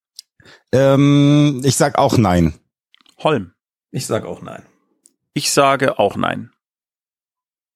[0.72, 2.54] Ähm, ich sag auch nein.
[3.18, 3.52] Holm.
[3.90, 4.62] Ich sag auch nein.
[5.34, 6.52] Ich sage auch nein.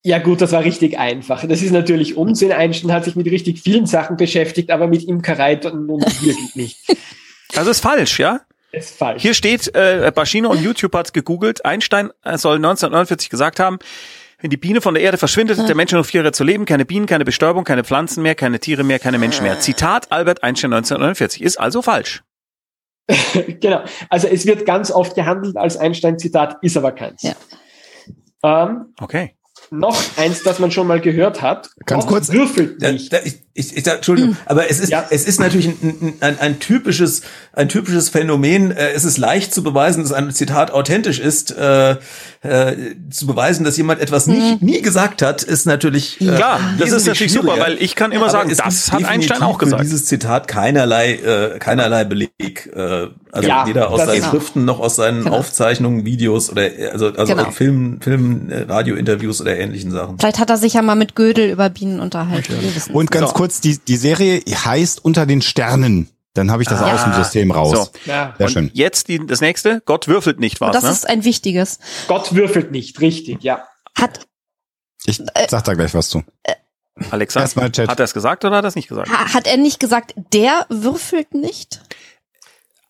[0.05, 1.45] Ja gut, das war richtig einfach.
[1.45, 2.53] Das ist natürlich Unsinn.
[2.53, 6.79] Einstein hat sich mit richtig vielen Sachen beschäftigt, aber mit Imkerei nun wirklich nicht.
[7.57, 8.43] Also ist falsch, ja?
[8.73, 9.23] Das ist falsch.
[9.23, 11.65] Hier steht, äh, Baschino und YouTube hat's gegoogelt.
[11.65, 13.81] Einstein äh, soll 1949 gesagt haben,
[14.45, 16.45] wenn die Biene von der Erde verschwindet, hat der Mensch nur noch vier Jahre zu
[16.45, 16.67] leben.
[16.67, 19.59] Keine Bienen, keine Bestäubung, keine Pflanzen mehr, keine Tiere mehr, keine Menschen mehr.
[19.59, 21.41] Zitat Albert Einstein 1949.
[21.43, 22.23] Ist also falsch.
[23.61, 23.83] genau.
[24.11, 27.23] Also es wird ganz oft gehandelt als Einstein-Zitat, ist aber keins.
[27.23, 27.33] Ja.
[28.43, 29.35] Ähm, Okay.
[29.71, 31.71] noch eins, das man schon mal gehört hat.
[31.87, 32.31] Ganz kurz.
[32.31, 33.11] Würfelt Da, nicht.
[33.15, 35.05] da, ich, ich, ich, sag, Entschuldigung, aber es ist, Ja.
[35.11, 37.23] es ist natürlich ein, ein, ein, typisches,
[37.53, 38.73] ein typisches Phänomen.
[38.73, 41.57] Äh, Es ist leicht zu beweisen, dass ein Zitat authentisch ist.
[41.57, 41.97] Äh,
[42.43, 42.77] äh,
[43.11, 47.07] zu beweisen, dass jemand etwas nicht, nie gesagt hat, ist natürlich äh, Klar, das ist
[47.07, 49.81] natürlich super, weil ich kann immer Aber sagen, es das hat Einstein auch gesagt.
[49.81, 52.71] Für dieses Zitat keinerlei, äh, keinerlei Beleg.
[52.75, 55.37] Äh, also Ja, weder aus seinen ist- Schriften noch aus seinen Genau.
[55.39, 57.51] Aufzeichnungen, Videos oder äh, also also Genau.
[57.51, 60.19] Film, Film, äh, Radiointerviews oder ähnlichen Sachen.
[60.19, 62.53] Vielleicht hat er sich ja mal mit Gödel über Bienen unterhalten.
[62.75, 63.35] Wissen Und ganz So.
[63.45, 66.09] Kurz, die, die Serie heißt Unter den Sternen.
[66.33, 67.71] Dann habe ich das aus dem System raus.
[67.93, 68.11] So.
[68.11, 68.35] Ja.
[68.39, 68.71] Sehr Und schön.
[68.75, 69.83] jetzt die, das nächste.
[69.85, 70.91] Gott würfelt nicht Und was, das ne?
[70.91, 71.79] ist ein wichtiges.
[72.09, 73.65] Gott würfelt nicht, richtig, ja.
[73.97, 74.21] Hat,
[75.05, 76.25] Ich sag da gleich was zu.
[77.11, 77.89] Alexa, Erstmal Chat.
[77.89, 79.11] hat er es gesagt oder hat er es nicht gesagt?
[79.11, 81.81] ha- hat er nicht gesagt, der würfelt nicht?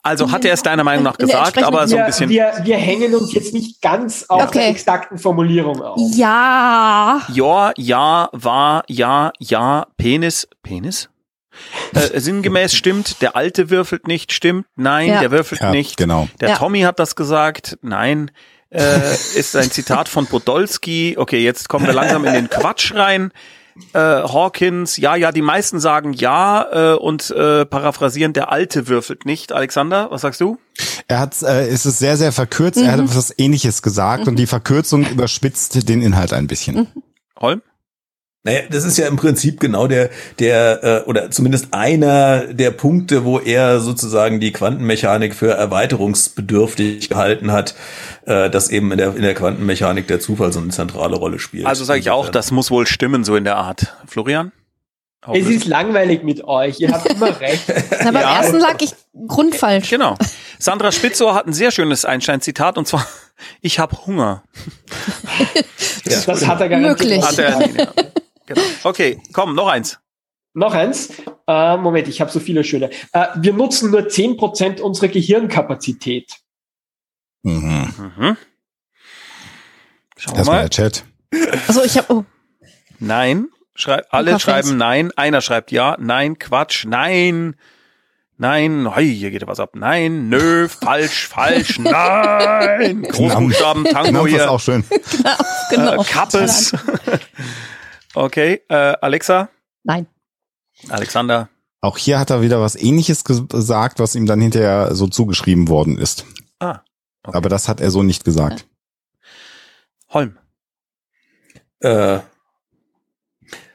[0.04, 2.28] Also hat er es deiner Meinung nach gesagt, aber so ein wir, bisschen.
[2.30, 4.58] wir, wir hängen uns jetzt nicht ganz auf Okay.
[4.58, 5.98] der exakten Formulierung auf.
[6.14, 7.22] Ja.
[7.32, 11.08] Ja, ja, war, ja, ja, Penis, Penis?
[11.94, 15.20] Äh, sinngemäß stimmt, der Alte würfelt nicht, stimmt, nein, Ja.
[15.20, 15.96] der würfelt Ja, nicht.
[15.96, 16.28] genau.
[16.40, 16.56] Der Ja.
[16.56, 18.30] Tommy hat das gesagt, nein,
[18.70, 21.14] äh, ist ein Zitat von Podolski.
[21.16, 23.30] Okay, jetzt kommen wir langsam in den Quatsch rein.
[23.92, 29.26] Äh, Hawkins, ja, ja, die meisten sagen ja äh, und äh, paraphrasieren, der Alte würfelt
[29.26, 29.52] nicht.
[29.52, 30.58] Alexander, was sagst du?
[31.08, 32.80] Er hat, äh, es ist sehr, sehr verkürzt.
[32.80, 33.06] Er hat Mhm.
[33.06, 36.86] etwas Ähnliches gesagt und die Verkürzung überspitzt den Inhalt ein bisschen.
[37.40, 37.62] Holm?
[38.46, 43.24] Naja, das ist ja im Prinzip genau der, der, äh, oder zumindest einer der Punkte,
[43.24, 47.74] wo er sozusagen die Quantenmechanik für erweiterungsbedürftig gehalten hat,
[48.26, 51.64] äh, dass eben in der, in der Quantenmechanik der Zufall so eine zentrale Rolle spielt.
[51.64, 53.96] Also sage ich auch, das muss wohl stimmen, so in der Art.
[54.06, 54.52] Florian?
[55.32, 56.80] Es ist langweilig mit euch.
[56.80, 57.64] Ihr habt immer recht.
[58.04, 58.36] Na, beim Ja.
[58.42, 58.90] ersten lag ich
[59.26, 59.88] grundfalsch.
[59.88, 60.16] Genau.
[60.58, 63.06] Sandra Spitzow hat ein sehr schönes Einstein-Zitat und zwar,
[63.62, 64.42] ich habe Hunger.
[66.06, 67.00] Das hat er garantiert.
[67.00, 67.22] Möglich.
[67.24, 67.86] Hat er, ja.
[68.46, 68.60] Genau.
[68.84, 69.98] Okay, komm, noch eins.
[70.54, 71.10] Noch eins.
[71.48, 72.90] Äh, Moment, ich habe so viele schöne.
[73.12, 76.30] Äh, wir nutzen nur 10% unserer Gehirnkapazität.
[77.42, 77.92] Mhm.
[77.98, 78.36] Mhm.
[80.16, 80.60] Schauen wir Erstmal mal.
[80.62, 81.04] der Chat.
[81.66, 82.24] Also ich habe, oh,
[83.00, 83.48] Nein.
[83.74, 85.10] Schrei alle schreiben nein.
[85.16, 85.96] Einer schreibt ja.
[85.98, 86.84] Nein, Quatsch.
[86.86, 87.56] Nein.
[88.36, 88.88] Nein.
[88.94, 89.70] Hey, hier geht was ab.
[89.74, 90.28] Nein.
[90.28, 90.68] Nö.
[90.68, 91.26] Falsch.
[91.26, 91.78] Falsch.
[91.80, 93.02] Nein.
[93.02, 93.84] Großbuchstaben.
[93.86, 94.50] Tango Genau, das ist hier.
[94.50, 94.84] auch schön.
[95.70, 96.00] genau.
[96.00, 96.72] Äh, Kappes.
[98.14, 98.62] Okay.
[98.68, 99.48] Äh, Alexa.
[99.82, 100.06] Nein.
[100.88, 101.48] Alexander.
[101.80, 105.68] Auch hier hat er wieder was Ähnliches ges- gesagt, was ihm dann hinterher so zugeschrieben
[105.68, 106.24] worden ist.
[106.58, 106.80] Ah.
[107.22, 107.36] Okay.
[107.36, 108.66] Aber das hat er so nicht gesagt.
[110.10, 110.38] Holm.
[111.80, 112.20] Äh,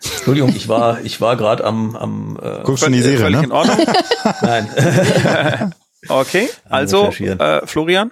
[0.02, 3.50] Entschuldigung, ich war, ich war gerade am, am äh, Guckst schon die Völlig Serie, in
[3.50, 3.54] ne?
[3.56, 3.78] Ordnung.
[4.42, 5.74] nein.
[6.08, 6.50] Okay.
[6.64, 8.12] Also, äh, Florian.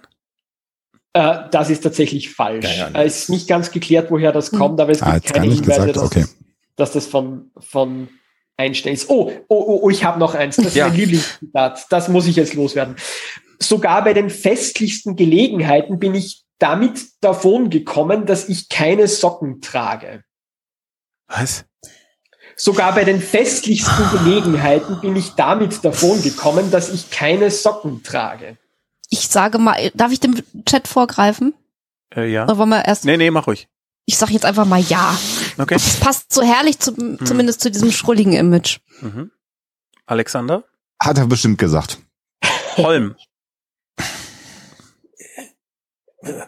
[1.14, 2.66] Äh, das ist tatsächlich falsch.
[2.66, 3.00] Ja, ja.
[3.00, 5.60] Äh, es ist nicht ganz geklärt, woher das kommt, aber es Ah, gibt keine nicht
[5.62, 6.22] Hinweise, gesagt, dass, okay.
[6.22, 6.36] das,
[6.76, 8.10] dass das von, von
[8.58, 9.10] Einstein ist.
[9.10, 10.56] Oh, oh, oh, oh ich habe noch eins.
[10.58, 10.88] Das ist Ja.
[10.88, 11.86] mein Lieblingszitat.
[11.90, 12.96] Das muss ich jetzt loswerden.
[13.60, 20.24] Sogar bei den festlichsten Gelegenheiten bin ich damit davon gekommen, dass ich keine Socken trage.
[21.28, 21.66] Was?
[22.56, 28.58] Sogar bei den festlichsten Gelegenheiten bin ich damit davon gekommen, dass ich keine Socken trage.
[29.10, 31.54] Ich sage mal, darf ich dem Chat vorgreifen?
[32.16, 32.44] Äh, ja.
[32.44, 33.68] Oder wollen wir erst, Nee, nee, mach ruhig.
[34.06, 35.18] ich sag jetzt einfach mal ja.
[35.58, 35.76] Okay.
[35.76, 38.80] Das passt so herrlich zum, zumindest zu diesem schrulligen Image.
[39.02, 39.32] Mhm.
[40.06, 40.64] Alexander.
[41.02, 42.00] Hat er bestimmt gesagt.
[42.78, 43.16] Holm.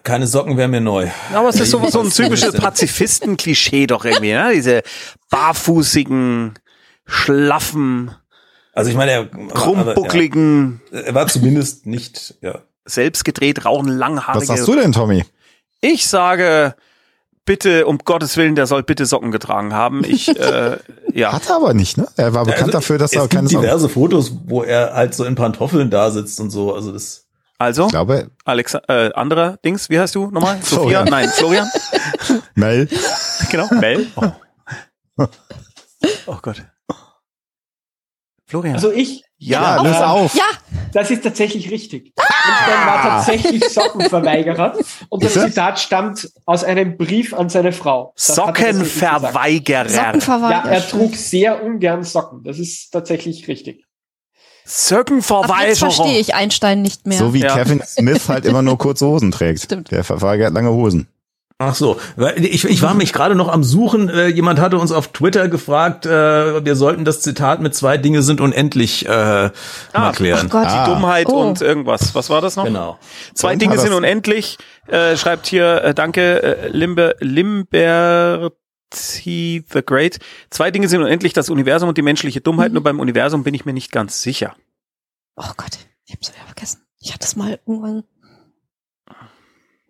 [0.04, 1.10] Keine Socken wäre mir neu.
[1.34, 4.52] Aber es ist so, so ein typisches Pazifisten-Klischee doch irgendwie, ne?
[4.54, 4.82] Diese
[5.30, 6.58] barfußigen,
[7.06, 8.12] schlaffen.
[8.80, 12.60] Also ich meine, er, Krummbuckligen, aber, ja, er war zumindest nicht, ja.
[12.86, 14.40] selbst gedreht, rauchen langhaarige.
[14.40, 15.26] Was sagst du denn, Tommy?
[15.82, 16.76] Ich sage,
[17.44, 20.06] bitte, um Gottes Willen, der soll bitte Socken getragen haben.
[20.06, 20.78] Ich, äh,
[21.14, 21.34] ja.
[21.34, 22.08] Hat er aber nicht, ne?
[22.16, 23.68] Er war bekannt Also, dafür, dass es er keine gibt Sorgen.
[23.68, 26.74] diverse Fotos, wo er halt so in Pantoffeln da sitzt und so.
[26.74, 27.26] Also das.
[27.58, 30.60] Also, Ich glaube, Alex, äh, anderer Dings, wie heißt du nochmal?
[30.62, 31.04] Sophia?
[31.04, 31.06] Florian.
[31.10, 31.70] Nein, Florian?
[32.56, 32.88] Mel.
[33.52, 33.68] Genau.
[33.74, 34.08] Mel?
[34.16, 35.26] Oh.
[36.28, 36.62] oh Gott.
[38.50, 38.74] Florian.
[38.76, 40.34] Also ich, ja, Ja, löse auf.
[40.34, 40.44] Ja,
[40.92, 42.12] das ist tatsächlich richtig.
[42.18, 44.76] Einstein war tatsächlich Sockenverweigerer
[45.10, 45.34] und das?
[45.34, 48.12] Zitat stammt aus einem Brief an seine Frau.
[48.18, 48.36] Das er.
[48.46, 49.88] Sockenverweigerer.
[49.90, 50.66] Sockenverweigerer.
[50.66, 52.44] Ja, er trug sehr ungern Socken.
[52.44, 53.84] Das ist tatsächlich richtig.
[53.84, 53.86] Ab
[54.66, 55.76] jetzt Sockenverweigerer.
[55.76, 57.20] verstehe ich Einstein nicht mehr.
[57.20, 57.56] So wie Ja.
[57.56, 59.62] Kevin Smith halt immer nur kurze Hosen trägt.
[59.62, 59.92] Stimmt.
[59.92, 61.08] Der verweigert lange Hosen.
[61.62, 64.08] Ach so, weil ich, ich war mich gerade noch am Suchen.
[64.08, 68.24] Äh, jemand hatte uns auf Twitter gefragt, äh, wir sollten das Zitat mit zwei Dinge
[68.24, 69.10] sind unendlich äh,
[69.94, 70.46] mal klären.
[70.48, 70.68] Ach Gott.
[70.68, 70.86] Ah.
[70.88, 71.42] Dummheit Oh.
[71.42, 72.16] und irgendwas.
[72.16, 72.64] Was war das noch?
[72.64, 72.98] Genau.
[73.34, 74.58] Zwei Und Dinge sind das- unendlich.
[74.88, 78.54] Äh, schreibt hier, äh, danke, äh, Limber, Limberti
[79.70, 80.20] the Great.
[80.52, 82.70] Zwei Dinge sind unendlich, das Universum und die menschliche Dummheit.
[82.70, 82.76] Mhm.
[82.76, 84.56] Nur beim Universum bin ich mir nicht ganz sicher.
[85.36, 86.84] Oh Gott, ich hab's wieder vergessen.
[87.02, 88.04] Ich hatte es mal irgendwann.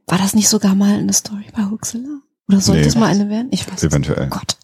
[0.09, 2.21] War das nicht sogar mal eine Story bei Huxilla?
[2.47, 2.87] Oder sollte Nee.
[2.87, 3.49] es mal eine werden?
[3.51, 3.91] Ich weiß es nicht.
[3.91, 4.27] Eventuell.
[4.31, 4.57] Oh Gott.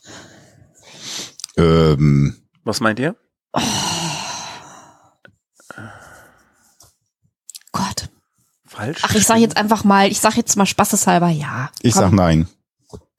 [1.58, 3.16] Ähm, Was meint ihr?
[7.72, 8.10] Gott.
[8.66, 9.02] Falsch?
[9.04, 11.70] Ach, ich sag jetzt einfach mal, ich sag jetzt mal spaßeshalber ja.
[11.82, 12.48] ich Komm, sag nein.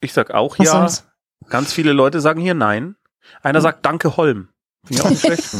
[0.01, 0.71] Ich sag auch Was ja.
[0.73, 1.03] soll's?
[1.49, 2.95] Ganz viele Leute sagen hier nein.
[3.41, 4.49] Einer sagt Danke Holm.
[4.85, 5.55] Finde ich auch nicht schlecht.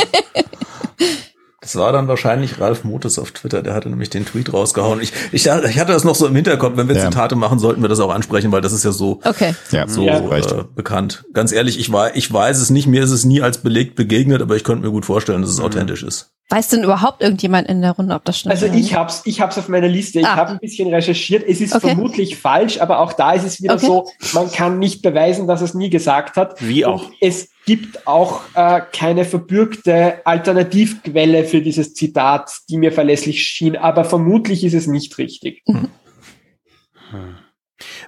[1.68, 5.02] Das war dann wahrscheinlich Ralf Motes auf Twitter, der hatte nämlich den Tweet rausgehauen.
[5.02, 7.02] Ich, ich, ich hatte das noch so im Hinterkopf, wenn wir Ja.
[7.04, 9.54] Zitate machen, sollten wir das auch ansprechen, weil das ist ja so, Okay.
[9.72, 10.20] Ja, so Ja.
[10.20, 11.26] äh, bekannt.
[11.34, 14.42] Ganz ehrlich, ich, war, ich weiß es nicht, mir ist es nie als belegt begegnet,
[14.42, 16.32] aber ich könnte mir gut vorstellen, dass es authentisch ist.
[16.50, 18.54] Weiß denn überhaupt irgendjemand in der Runde, ob das stimmt?
[18.56, 20.22] Also ich hab's, ich hab's auf meiner Liste.
[20.22, 20.38] Ich Ah.
[20.38, 21.44] habe ein bisschen recherchiert.
[21.46, 21.88] Es ist Okay.
[21.88, 23.86] vermutlich falsch, aber auch da ist es wieder Okay.
[23.88, 26.56] so, man kann nicht beweisen, dass es nie gesagt hat.
[26.66, 27.04] Wie auch.
[27.04, 33.76] Und es gibt auch äh, keine verbürgte Alternativquelle für dieses Zitat, die mir verlässlich schien,
[33.78, 35.64] aber vermutlich ist es nicht richtig.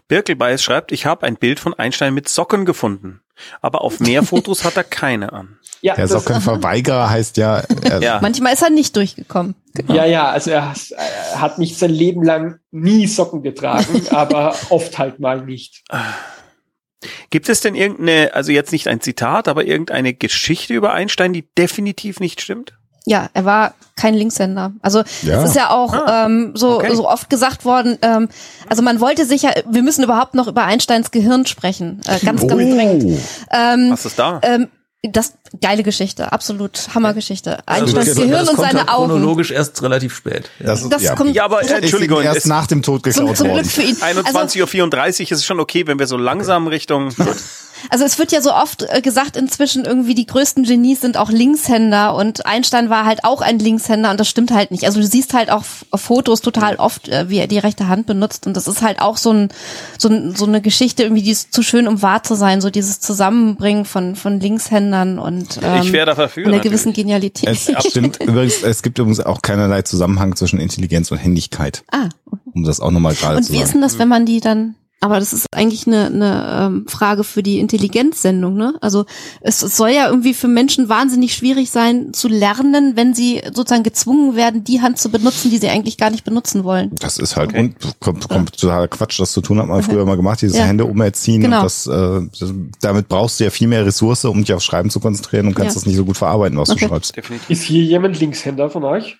[0.07, 3.21] Birkelbeis schreibt, ich habe ein Bild von Einstein mit Socken gefunden.
[3.61, 5.57] Aber auf mehr Fotos hat er keine an.
[5.81, 8.19] Ja, Der Sockenverweigerer heißt ja, er, Ja.
[8.21, 9.55] Manchmal ist er nicht durchgekommen.
[9.87, 14.53] ja, ja, also er, has- er hat nicht sein Leben lang nie Socken getragen, aber
[14.71, 15.85] oft halt mal nicht.
[17.29, 21.45] Gibt es denn irgendeine, also jetzt nicht ein Zitat, aber irgendeine Geschichte über Einstein, die
[21.57, 22.73] definitiv nicht stimmt?
[23.05, 24.73] Ja, er war kein Linkshänder.
[24.81, 25.41] Also Ja.
[25.41, 26.93] es ist ja auch Ah, ähm, so, okay.
[26.95, 28.27] so oft gesagt worden, ähm,
[28.67, 32.01] also man wollte sicher, wir müssen überhaupt noch über Einsteins Gehirn sprechen.
[32.05, 33.03] Äh, ganz, ganz dringend.
[33.05, 33.17] oh,
[33.51, 34.41] Ähm, Was ist da?
[34.43, 34.67] ähm,
[35.01, 37.65] das geile Geschichte, absolut Hammergeschichte.
[37.65, 39.09] Also Einsteins das- Gehirn das und seine halt Augen.
[39.11, 40.49] chronologisch erst relativ spät.
[40.59, 40.65] Ja.
[40.67, 41.15] das, ist, Das ja.
[41.15, 43.61] kommt Ja, aber, äh, Entschuldigung, erst es- nach dem Tod zum, geklaut zum worden.
[43.61, 43.95] Glück für ihn.
[44.01, 47.13] Also, 21.34 Uhr ist es schon okay, wenn wir so langsam Richtung.
[47.89, 51.31] Also es wird ja so oft äh, gesagt inzwischen irgendwie die größten Genies sind auch
[51.31, 54.85] Linkshänder und Einstein war halt auch ein Linkshänder und das stimmt halt nicht.
[54.85, 58.05] Also du siehst halt auch auf Fotos total oft, äh, wie er die rechte Hand
[58.05, 59.49] benutzt und das ist halt auch so ein
[59.97, 62.69] so, ein, so eine Geschichte irgendwie, die ist zu schön, um wahr zu sein, so
[62.69, 66.47] dieses Zusammenbringen von von Linkshändern und ähm, ich wäre da verführt.
[66.47, 67.49] einer gewissen Genialität.
[67.49, 72.09] Es stimmt übrigens, es gibt übrigens auch keinerlei Zusammenhang zwischen Intelligenz und Händigkeit, ah,
[72.53, 73.73] um das auch nochmal gerade und zu wie ist sagen.
[73.73, 77.41] denn das, wenn man die dann aber das ist eigentlich eine, eine ähm, Frage für
[77.41, 78.73] die Intelligenzsendung, ne?
[78.81, 79.05] Also
[79.41, 83.83] es, es soll ja irgendwie für Menschen wahnsinnig schwierig sein zu lernen, wenn sie sozusagen
[83.83, 86.91] gezwungen werden, die Hand zu benutzen, die sie eigentlich gar nicht benutzen wollen.
[86.99, 87.59] Das ist halt Okay.
[87.81, 90.65] und kommt, kommt totaler Quatsch, das zu tun hat man früher mal gemacht, dieses Ja.
[90.65, 91.57] Hände umerziehen Genau.
[91.59, 92.21] und das, äh,
[92.81, 95.75] damit brauchst du ja viel mehr Ressource, um dich aufs Schreiben zu konzentrieren und kannst
[95.75, 95.79] Ja.
[95.79, 96.81] das nicht so gut verarbeiten, was Okay.
[96.81, 97.15] du schreibst.
[97.15, 97.49] Definitiv.
[97.49, 99.17] Ist hier jemand Linkshänder von euch?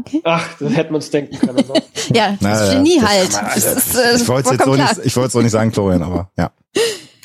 [0.00, 0.20] Okay.
[0.24, 1.56] Ach, das hätte man es denken können.
[1.56, 1.64] Ne?
[2.12, 3.32] Ja, das Na, ist ja, Genie das- halt.
[3.54, 4.88] Das ist, äh, Ich wollte es jetzt so klar.
[4.94, 6.50] nicht, ich wollte es so nicht sagen, Florian, aber ja.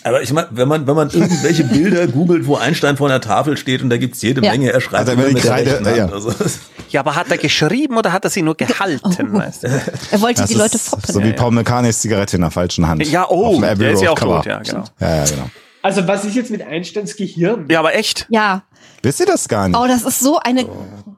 [0.04, 3.58] Aber ich meine, wenn man, wenn man irgendwelche Bilder googelt, wo Einstein vor einer Tafel
[3.58, 4.52] steht und da gibt's jede Ja.
[4.52, 5.98] Menge, er schreibt Also mit der Kreide- Hand.
[5.98, 6.06] ja.
[6.08, 6.32] Also,
[6.92, 9.02] Ja, aber hat er geschrieben oder hat er sie nur gehalten?
[9.34, 9.38] Oh.
[9.40, 9.68] Weißt du?
[10.12, 11.12] Er wollte Das die Leute foppen.
[11.12, 11.34] so wie.
[11.34, 13.04] Paul McCartneys Zigarette in der falschen Hand.
[13.08, 14.38] Ja, oh, der ist ja auch Cover.
[14.38, 14.84] tot, ja, genau.
[15.00, 15.50] Ja, ja, genau.
[15.82, 17.66] Also was ist jetzt mit Einsteins Gehirn?
[17.70, 18.28] Ja, aber echt?
[18.30, 18.64] Ja,
[19.06, 19.78] Wisst ihr das gar nicht?
[19.80, 20.66] oh, das ist so eine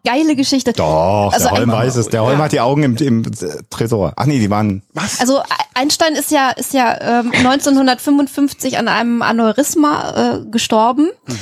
[0.05, 0.73] geile Geschichte.
[0.73, 2.09] Doch, Also der Holm ein- weiß es.
[2.09, 3.29] Der Holm hat die Augen im, im äh,
[3.69, 4.13] Tresor.
[4.15, 4.83] Ach nee, die waren.
[5.19, 5.41] Also
[5.73, 11.09] Einstein ist ja ist ja ähm, 1955 an einem Aneurysma äh, gestorben.
[11.25, 11.35] Wir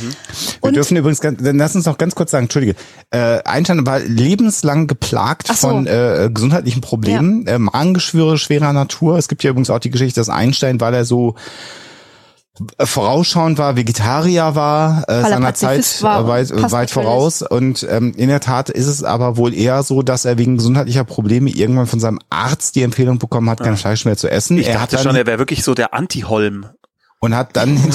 [0.62, 2.76] Und- dürfen übrigens, ganz, dann lass uns noch ganz kurz sagen, Entschuldige,
[3.12, 5.54] äh, Einstein war lebenslang geplagt so.
[5.70, 9.18] von äh, gesundheitlichen Problemen, äh, Magengeschwüre schwerer Natur.
[9.18, 11.36] Es gibt ja übrigens auch die Geschichte, dass Einstein, weil er so
[12.80, 17.42] vorausschauend war, Vegetarier war, äh, er seiner Zeit war, äh, weit, weit voraus.
[17.42, 21.04] Und ähm, in der Tat ist es aber wohl eher so, dass er wegen gesundheitlicher
[21.04, 24.58] Probleme irgendwann von seinem Arzt die Empfehlung bekommen hat, kein Fleisch mehr zu essen.
[24.58, 26.68] Ich er dachte hat dann, schon, er wäre wirklich so der Anti-Holm.
[27.20, 27.78] und hat dann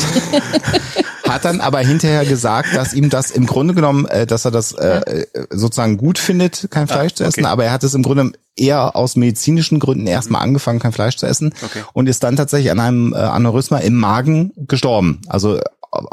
[1.35, 4.73] hat dann aber hinterher gesagt, dass ihm das im Grunde genommen, äh, dass er das
[4.73, 7.52] äh, äh, sozusagen gut findet, kein Fleisch zu essen, okay.
[7.52, 11.27] aber er hat es im Grunde eher aus medizinischen Gründen erstmal angefangen, kein Fleisch zu
[11.27, 11.82] essen Okay.
[11.93, 15.20] und ist dann tatsächlich an einem äh, Aneurysma im Magen gestorben.
[15.28, 15.59] Also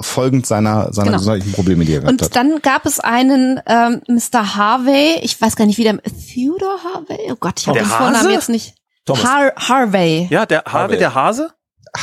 [0.02, 1.18] folgend seiner seiner Genau.
[1.20, 2.28] gesundheitlichen Probleme, die er gehabt hat.
[2.30, 4.56] Und dann gab es einen ähm, Mr.
[4.56, 7.18] Harvey, ich weiß gar nicht, wie der Theodore Harvey?
[7.32, 8.74] Oh Gott, ich habe den Vornamen jetzt nicht.
[9.06, 9.24] Thomas.
[9.24, 10.28] Har Harvey.
[10.32, 10.98] Ja, der Harvey, Harvey.
[10.98, 11.50] der Hase?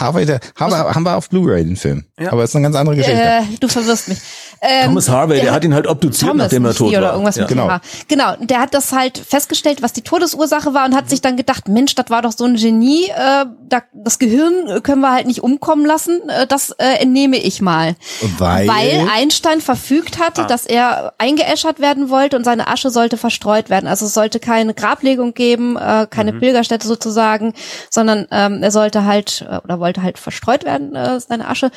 [0.00, 2.04] Harvey, der, haben, wir, haben wir auf Blu-ray den Film.
[2.18, 2.32] Ja.
[2.32, 3.20] Aber ist eine ganz andere Geschichte.
[3.20, 4.18] Äh, du verwirrst mich.
[4.60, 7.12] Ähm, Thomas Harvey, der, der hat ihn halt obduziert, Thomas nachdem er tot oder war.
[7.12, 7.42] irgendwas ja.
[7.42, 7.78] mit Genau.
[8.08, 8.36] genau.
[8.40, 11.94] der hat das halt festgestellt, was die Todesursache war und hat sich dann gedacht, Mensch,
[11.94, 15.84] das war doch so ein Genie, äh, da, das Gehirn können wir halt nicht umkommen
[15.84, 17.96] lassen, äh, das äh, entnehme ich mal.
[18.38, 18.68] Weil-
[19.14, 20.46] Einstein verfügt hatte, Ah.
[20.46, 23.86] dass er eingeäschert werden wollte und seine Asche sollte verstreut werden.
[23.86, 26.40] Also es sollte keine Grablegung geben, äh, keine Mhm.
[26.40, 27.54] Pilgerstätte sozusagen,
[27.90, 31.70] sondern ähm, er sollte halt äh, oder wollte halt verstreut werden, äh, seine Asche.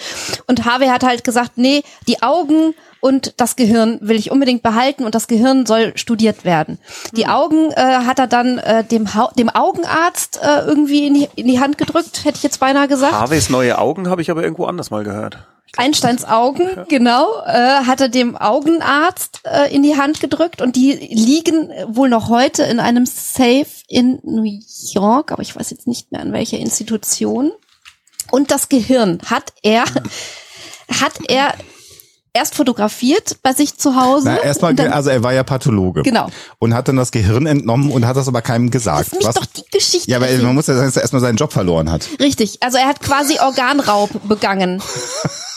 [0.48, 5.06] Und Harvey hat halt gesagt, nee, die Augen und das Gehirn will ich unbedingt behalten
[5.06, 6.80] und das Gehirn soll studiert werden.
[7.14, 7.32] Die Hm.
[7.32, 9.08] Augen äh, hat er dann äh, dem,
[9.38, 13.14] dem Augenarzt äh, irgendwie in die, in die Hand gedrückt, hätte ich jetzt beinahe gesagt.
[13.14, 15.38] Harveys neue Augen habe ich aber irgendwo anders mal gehört.
[15.76, 17.52] Einsteins Augen, genau, äh,
[17.86, 22.64] hat er dem Augenarzt äh, in die Hand gedrückt und die liegen wohl noch heute
[22.64, 24.46] in einem Safe in New
[24.92, 27.52] York, aber ich weiß jetzt nicht mehr an welcher Institution.
[28.32, 31.54] Und das Gehirn hat er, hat er
[32.38, 34.26] erst fotografiert bei sich zu Hause.
[34.28, 36.04] Na, erstmal, dann- also er war ja Pathologe.
[36.04, 36.30] Genau.
[36.60, 39.10] Und hat dann das Gehirn entnommen und hat das aber keinem gesagt.
[39.12, 40.44] Lass mich doch die Geschichte ja, erzählen.
[40.44, 42.08] man muss ja sagen, dass er erstmal seinen Job verloren hat.
[42.20, 44.82] Richtig, also er hat quasi Organraub begangen.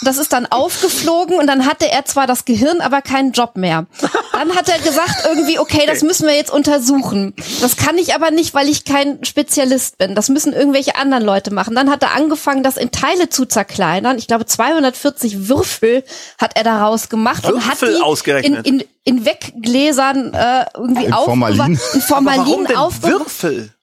[0.03, 3.85] Das ist dann aufgeflogen und dann hatte er zwar das Gehirn, aber keinen Job mehr.
[4.33, 7.35] Dann hat er gesagt irgendwie, okay, das müssen wir jetzt untersuchen.
[7.61, 10.15] Das kann ich aber nicht, weil ich kein Spezialist bin.
[10.15, 11.75] Das müssen irgendwelche anderen Leute machen.
[11.75, 14.17] Dann hat er angefangen, das in Teile zu zerkleinern.
[14.17, 16.03] Ich glaube, 240 Würfel
[16.39, 18.67] hat er daraus gemacht und hat Würfel die in, ausgerechnet?
[18.67, 21.79] in, in Weggläsern äh, irgendwie In Formalin.
[21.95, 23.21] in Formalin Warum aufbewahrt.
[23.21, 23.75] Würfel?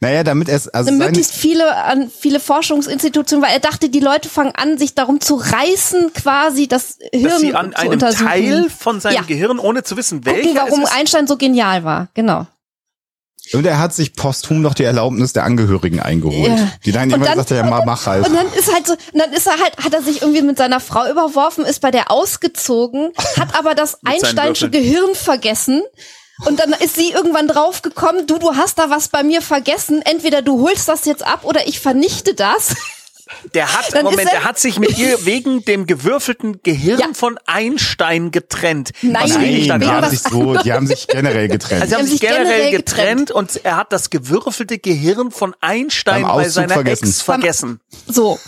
[0.00, 4.00] Naja, damit es, also Also sein, möglichst viele an viele Forschungsinstitutionen, weil er dachte, die
[4.00, 7.92] Leute fangen an, sich darum zu reißen, quasi das Hirn Dass sie an zu einem
[7.92, 8.26] untersuchen.
[8.26, 9.22] Teil von seinem Ja.
[9.22, 12.08] Gehirn, ohne zu wissen, Gucken, welcher warum es ist, Einstein so genial war.
[12.14, 12.46] Genau.
[13.52, 16.58] Und er hat sich posthum noch die Erlaubnis der Angehörigen eingeholt.
[16.58, 16.68] Ja.
[16.84, 18.26] Die dann Und immer dann- gesagt haben, ja, mach, mach halt.
[18.26, 20.58] Und dann ist halt so, und dann ist er halt, hat er sich irgendwie mit
[20.58, 24.70] seiner Frau überworfen, ist bei der ausgezogen, hat aber das Einsteinsche.
[24.70, 25.82] Gehirn vergessen.
[26.44, 30.02] Und dann ist sie irgendwann draufgekommen, du, du hast da was bei mir vergessen.
[30.02, 32.74] Entweder du holst das jetzt ab oder ich vernichte das.
[33.54, 37.06] Der hat, Dann Moment, er- der hat sich mit ihr wegen dem gewürfelten Gehirn Ja.
[37.12, 38.90] von Einstein getrennt.
[39.02, 41.82] Nein, Was rede ich da Nein, die haben sich so, die haben sich generell getrennt.
[41.82, 45.54] Also sie haben haben sich generell generell getrennt, und er hat das gewürfelte Gehirn von
[45.60, 47.06] Einstein bei seiner vergessen.
[47.08, 47.80] Ex vergessen.
[48.06, 48.38] So.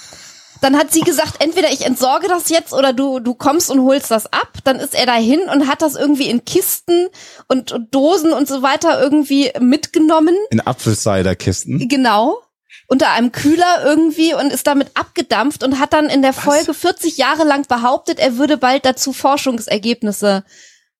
[0.60, 4.10] Dann hat sie gesagt, entweder ich entsorge das jetzt oder du, du kommst und holst
[4.10, 4.54] das ab.
[4.64, 7.06] Dann ist er dahin und hat das irgendwie in Kisten
[7.46, 10.34] und, und Dosen und so weiter irgendwie mitgenommen.
[10.50, 11.88] In Apfelciderkisten.
[11.88, 12.38] Genau.
[12.90, 17.18] Unter einem Kühler irgendwie und ist damit abgedampft und hat dann in der Folge 40
[17.18, 20.42] Jahre lang behauptet, er würde bald dazu Forschungsergebnisse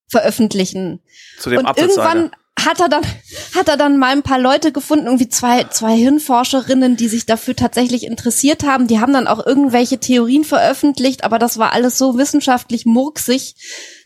[0.07, 1.01] veröffentlichen.
[1.41, 3.03] Zu dem und irgendwann hat er dann
[3.55, 7.57] hat er dann mal ein paar Leute gefunden, irgendwie zwei zwei Hirnforscherinnen, die sich dafür
[7.57, 8.87] tatsächlich interessiert haben.
[8.87, 13.55] Die haben dann auch irgendwelche Theorien veröffentlicht, aber das war alles so wissenschaftlich murksig,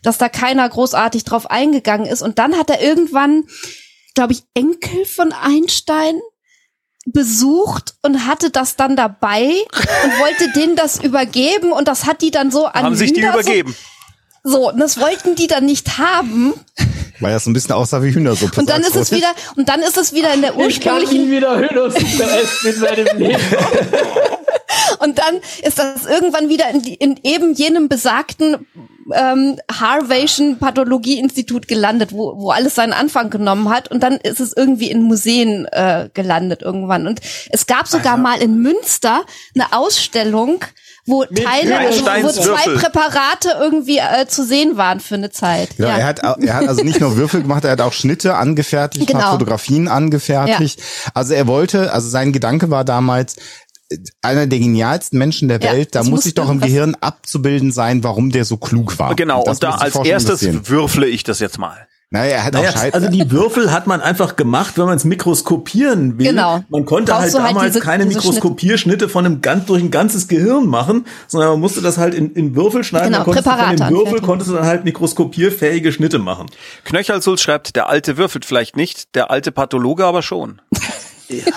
[0.03, 2.21] dass da keiner großartig drauf eingegangen ist.
[2.21, 3.43] Und dann hat er irgendwann,
[4.15, 6.19] glaube ich, Enkel von Einstein
[7.05, 12.31] besucht und hatte das dann dabei und wollte denen das übergeben und das hat die
[12.31, 13.75] dann so an haben sich die übergeben.
[14.43, 16.53] So, und das wollten die dann nicht haben.
[17.23, 18.59] Weil das so ein bisschen aussah wie Hühnersuppe.
[18.59, 21.03] Und dann ist es wieder, und dann ist es wieder in der Ich kann nie
[21.03, 23.37] ursprünglichen, wieder Hühnersuppe essen in meinem Leben.
[24.99, 28.67] und dann ist das irgendwann wieder in, die, in eben jenem besagten
[29.13, 33.89] ähm, Harveyschen Pathologieinstitut gelandet, wo, wo alles seinen Anfang genommen hat.
[33.91, 37.07] Und dann ist es irgendwie in Museen äh, gelandet irgendwann.
[37.07, 39.23] Und es gab sogar mal in Münster
[39.55, 40.63] eine Ausstellung,
[41.05, 42.75] wo Teile, Einsteins wo zwei.
[42.75, 45.75] Präparate irgendwie äh, zu sehen waren für eine Zeit.
[45.75, 45.97] Genau, ja.
[45.97, 49.21] er hat, er hat also nicht nur Würfel gemacht, er hat auch Schnitte angefertigt, Genau.
[49.21, 50.81] hat Fotografien angefertigt.
[51.13, 53.35] Also er wollte, also sein Gedanke war damals,
[54.21, 57.71] einer der genialsten Menschen der Ja, Welt, da das muss sich doch im Gehirn abzubilden
[57.71, 59.15] sein, warum der so klug war.
[59.15, 61.87] Genau, das und da als erstes würfle ich das jetzt mal.
[62.13, 64.95] Naja, er hat Naja, auch Scheit also die Würfel hat man einfach gemacht, wenn man
[64.97, 66.27] es mikroskopieren will.
[66.27, 66.63] Genau.
[66.69, 69.89] Man konnte Brauchst halt halt damals diese- keine diese Mikroskopierschnitte von einem ganz durch ein
[69.89, 73.11] ganzes Gehirn machen, sondern man musste das halt in, in Würfel schneiden.
[73.13, 74.25] Genau, konntest du von den Würfel anfertigen.
[74.27, 76.45] konntest du dann halt mikroskopierfähige Schnitte machen.
[76.85, 80.61] Knöchelsulz schreibt, der Alte würfelt vielleicht nicht, der alte Pathologe aber schon.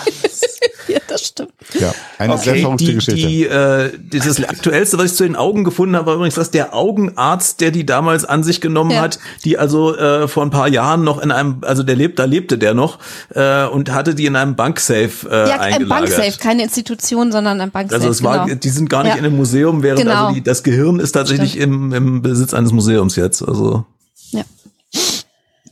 [0.89, 1.51] Ja, das stimmt.
[1.81, 3.15] ja, eine sehr verrückte die, Geschichte.
[3.29, 3.91] die, äh,
[4.21, 7.73] das aktuellste, was ich zu den Augen gefunden habe, war übrigens, dass der Augenarzt, der
[7.73, 9.01] die damals an sich genommen Ja.
[9.01, 12.25] hat, die also äh, vor ein paar Jahren noch in einem, also der lebt, da
[12.25, 13.01] lebte der noch
[13.31, 16.11] äh, und hatte die in einem Banksafe äh, Ja, ein eingelagert.
[16.17, 17.97] Banksafe, keine Institution, sondern ein Banksafe.
[18.03, 18.59] Also es war, genau.
[18.61, 19.19] die sind gar nicht Ja.
[19.19, 20.27] in einem Museum, während Genau.
[20.27, 23.43] also die, das Gehirn ist tatsächlich im, im Besitz eines Museums jetzt.
[23.43, 23.85] Also
[24.31, 24.45] Ja.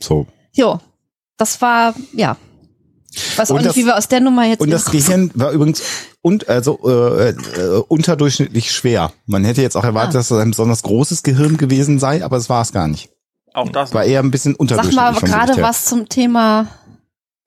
[0.01, 0.27] so.
[0.51, 0.79] Jo,
[1.37, 2.35] das war, ja.
[3.15, 5.31] Ich weiß auch Und nicht, das- wie wir aus der Nummer jetzt Und das Gehirn
[5.35, 5.81] war übrigens
[6.21, 7.33] und also äh, äh,
[7.87, 9.11] unterdurchschnittlich schwer.
[9.25, 10.19] Man hätte jetzt auch erwartet, Ah.
[10.19, 13.09] dass es ein besonders großes Gehirn gewesen sei, aber es war es gar nicht.
[13.53, 13.93] Auch das.
[13.93, 15.01] War eher ein bisschen Sag unterdurchschnittlich.
[15.01, 16.67] mal vom gerade was zum Thema.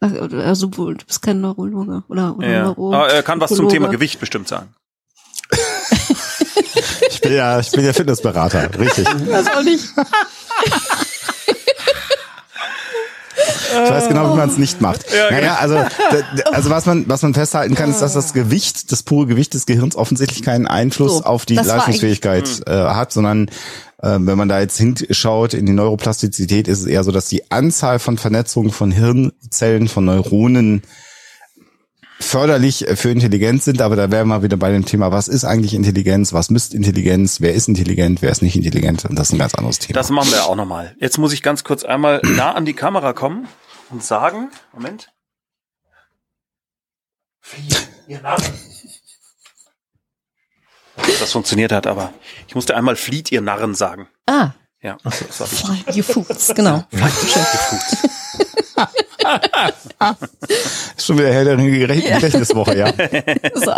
[0.00, 2.64] Also du bist kein Neurologe oder, oder ja.
[2.64, 3.68] Neuro Aber er kann was zum.
[3.68, 4.68] Thema Gewicht bestimmt sagen.
[7.10, 9.06] Ich bin ja, ich bin ja Fitnessberater, richtig.
[9.06, 9.84] Weiß auch nicht.
[13.72, 15.04] Ich weiß genau, wie man es nicht macht.
[15.30, 18.90] naja, also, d- d- also was man, was man festhalten kann, ist, dass das Gewicht,
[18.92, 23.48] das pure Gewicht des Gehirns offensichtlich keinen Einfluss So, auf die Leistungsfähigkeit äh, hat, sondern
[24.02, 27.50] äh, wenn man da jetzt hinschaut in die Neuroplastizität, ist es eher so, dass die
[27.50, 30.82] Anzahl von Vernetzungen von Hirnzellen, von Neuronen
[32.20, 35.74] förderlich für Intelligenz sind, aber da wären wir wieder bei dem Thema, was ist eigentlich
[35.74, 39.38] Intelligenz, was misst Intelligenz, wer ist intelligent, wer ist nicht intelligent, und das ist ein
[39.38, 39.94] ganz anderes Thema.
[39.94, 40.96] Das machen wir auch nochmal.
[41.00, 43.48] Jetzt muss ich ganz kurz einmal nah an die Kamera kommen
[43.90, 45.10] und sagen, Moment.
[51.20, 52.12] Das funktioniert hat, aber
[52.48, 54.08] ich musste einmal flieht ihr Narren sagen.
[54.26, 54.50] Ah,
[54.82, 55.84] Ja, das war wichtig.
[55.84, 56.84] Fly you fools, genau.
[56.92, 58.08] Schön.
[60.96, 62.92] Ist schon wieder Herr der Gedächtniswoche, ja.
[63.54, 63.72] So.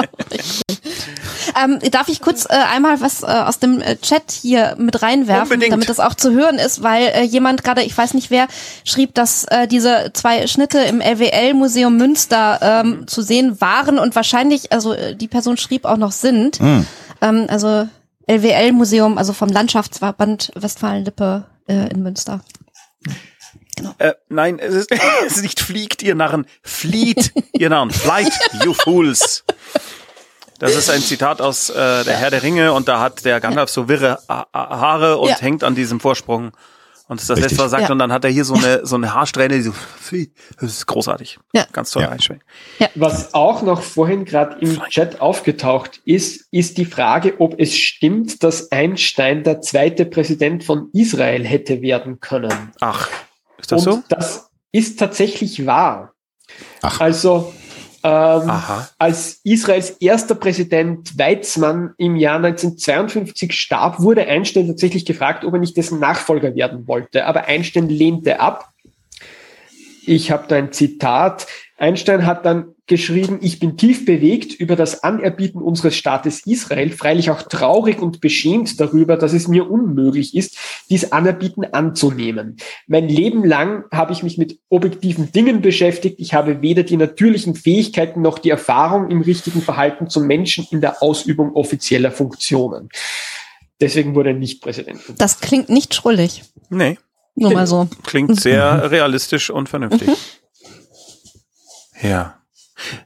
[1.62, 5.54] Ähm, darf ich kurz äh, einmal was äh, aus dem äh, Chat hier mit reinwerfen,
[5.54, 5.72] Unbedingt.
[5.72, 8.46] damit das auch zu hören ist, weil äh, jemand gerade, ich weiß nicht wer,
[8.84, 14.72] schrieb, dass äh, diese zwei Schnitte im LWL-Museum Münster ähm, zu sehen waren und wahrscheinlich,
[14.72, 16.58] also äh, die Person schrieb auch noch sind.
[16.58, 16.86] Hm.
[17.20, 17.88] Ähm, also
[18.26, 22.40] LWL-Museum, also vom Landschaftsverband Westfalen-Lippe äh, in Münster.
[23.98, 24.90] Äh, nein, es ist,
[25.26, 26.46] es ist nicht fliegt, ihr Narren.
[26.62, 27.90] Flieht, ihr Narren.
[27.90, 28.32] Flight,
[28.64, 29.44] you fools.
[30.58, 31.74] Das ist ein Zitat aus äh,
[32.04, 35.30] Der Herr der Ringe und da hat der Gandalf so wirre Ha- Ha- Haare und
[35.30, 35.40] Ja.
[35.40, 36.52] hängt an diesem Vorsprung.
[37.08, 37.50] Und das ist das Richtig.
[37.52, 37.82] letzte, was er sagt.
[37.88, 37.92] Ja.
[37.92, 39.72] Und dann hat er hier so eine, so eine Haarsträhne, die so,
[40.60, 41.38] das ist großartig.
[41.52, 41.66] Ja.
[41.72, 42.10] Ganz toll Ja.
[42.10, 42.46] einschwenken.
[42.94, 48.44] Was auch noch vorhin gerade im Chat aufgetaucht ist, ist die Frage, ob es stimmt,
[48.44, 52.70] dass Einstein der zweite Präsident von Israel hätte werden können.
[52.80, 53.08] Ach,
[53.60, 54.02] ist das Und so?
[54.08, 56.12] das ist tatsächlich wahr.
[56.82, 57.00] Ach.
[57.00, 57.52] Also
[58.02, 58.10] ähm,
[58.48, 58.88] Aha.
[58.98, 65.60] als Israels erster Präsident Weizmann im Jahr 1952 starb, wurde Einstein tatsächlich gefragt, ob er
[65.60, 67.26] nicht dessen Nachfolger werden wollte.
[67.26, 68.70] Aber Einstein lehnte ab.
[70.06, 71.46] Ich habe da ein Zitat.
[71.80, 77.30] Einstein hat dann geschrieben, ich bin tief bewegt über das Anerbieten unseres Staates Israel, freilich
[77.30, 80.58] auch traurig und beschämt darüber, dass es mir unmöglich ist,
[80.90, 82.58] dies Anerbieten anzunehmen.
[82.86, 86.16] Mein Leben lang habe ich mich mit objektiven Dingen beschäftigt.
[86.18, 90.82] Ich habe weder die natürlichen Fähigkeiten noch die Erfahrung im richtigen Verhalten zum Menschen in
[90.82, 92.90] der Ausübung offizieller Funktionen.
[93.80, 95.00] Deswegen wurde er nicht Präsident.
[95.16, 96.42] Das klingt nicht schrullig.
[96.68, 96.98] Nee,
[97.36, 97.88] Nur mal so.
[98.04, 100.10] klingt sehr realistisch und vernünftig.
[102.02, 102.34] Ja.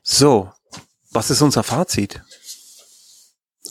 [0.03, 0.51] So,
[1.13, 2.23] was ist unser Fazit?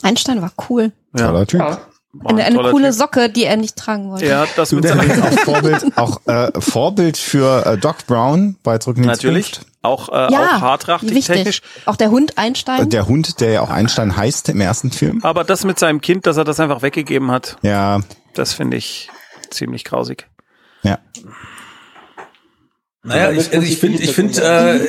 [0.02, 0.92] Einstein war cool.
[1.16, 1.60] Ja, Toller Typ.
[1.60, 1.80] Ja,
[2.24, 2.98] Eine, ein eine toller coole Typ.
[2.98, 4.26] Socke, die er nicht tragen wollte.
[4.26, 8.56] Er hat das mit Der seiner auch Vorbild, auch äh, Vorbild für äh, Doc Brown
[8.62, 9.60] bei die Natürlich.
[9.82, 11.26] Auch, äh, ja, auch hartrachtig wichtig.
[11.36, 11.62] technisch.
[11.84, 12.88] Auch der Hund Einstein.
[12.88, 15.22] Der Hund, der ja auch Einstein heißt im ersten Film.
[15.22, 18.00] Aber das mit seinem Kind, dass er das einfach weggegeben hat, Ja,
[18.34, 19.10] das finde ich
[19.50, 20.26] ziemlich grausig.
[20.82, 20.98] ja.
[23.04, 24.80] Naja, ich, also ich finde, ich finde, äh,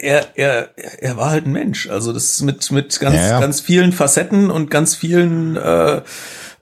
[0.00, 0.70] er, er,
[1.00, 1.88] er war halt ein Mensch.
[1.90, 3.40] Also das ist mit mit ganz Ja, ja.
[3.40, 6.00] ganz vielen Facetten und ganz vielen äh,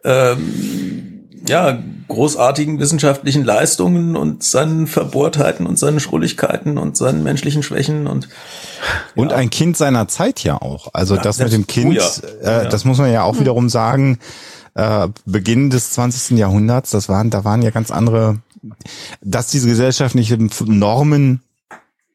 [0.05, 8.07] ähm, ja großartigen wissenschaftlichen Leistungen und seinen Verbohrtheiten und seinen Schrulligkeiten und seinen menschlichen Schwächen
[8.07, 8.29] und
[9.15, 10.89] Und ein Kind seiner Zeit ja auch.
[10.95, 12.61] Also Ja, das mit dem Kind, oh ja.
[12.61, 12.69] Äh, Ja.
[12.69, 14.19] das muss man ja auch wiederum sagen.
[14.75, 16.39] Äh, Beginn des 20.
[16.39, 18.39] Jahrhunderts, das waren, da waren ja ganz andere,
[19.21, 21.43] dass diese gesellschaftlichen Normen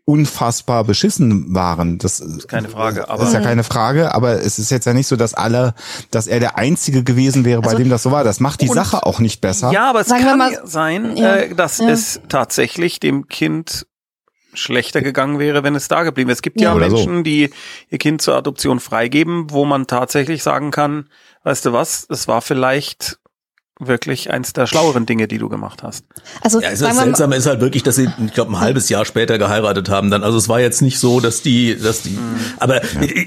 [0.05, 1.97] unfassbar beschissen waren.
[1.97, 5.07] Das ist keine Frage, aber- ist ja keine Frage, aber es ist jetzt ja nicht
[5.07, 5.73] so, dass alle,
[6.11, 8.25] dass er der einzige gewesen wäre, bei Also- dem das so war.
[8.25, 9.71] Das macht die Sache auch nicht besser.
[9.71, 11.87] Ja, aber es Sagen kann mal- sein, Ja, äh, dass ja.
[11.89, 13.85] es tatsächlich dem Kind
[14.53, 16.35] schlechter gegangen wäre, wenn es da geblieben wäre.
[16.35, 16.75] Es gibt ja, Ja.
[16.75, 16.97] Oder so.
[16.97, 17.49] Menschen, die
[17.89, 21.09] ihr Kind zur Adoption freigeben, wo man tatsächlich sagen kann,
[21.43, 23.19] weißt du was, es war vielleicht
[23.87, 26.05] wirklich eins der schlaueren Dinge, die du gemacht hast.
[26.41, 29.05] Also Ja, ist mal- Seltsame ist halt wirklich, dass sie, ich glaube, ein halbes Jahr
[29.05, 30.09] später geheiratet haben.
[30.11, 32.17] Dann, also es war jetzt nicht so, dass die, dass die.
[32.59, 33.25] Aber äh,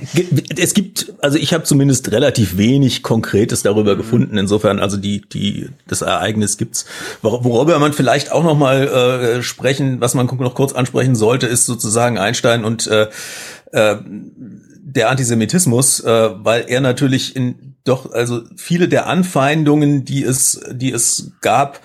[0.59, 4.39] es gibt, also ich habe zumindest relativ wenig Konkretes darüber gefunden.
[4.39, 6.87] Insofern, also die, die, das Ereignis gibt's.
[7.23, 8.87] Wor- Worüber man vielleicht auch noch mal
[9.39, 13.09] äh, sprechen, was man noch kurz ansprechen sollte, ist sozusagen Einstein und äh,
[13.73, 13.97] äh,
[14.89, 20.93] der Antisemitismus, äh, weil er natürlich in doch also viele der Anfeindungen, die es die
[20.93, 21.81] es gab,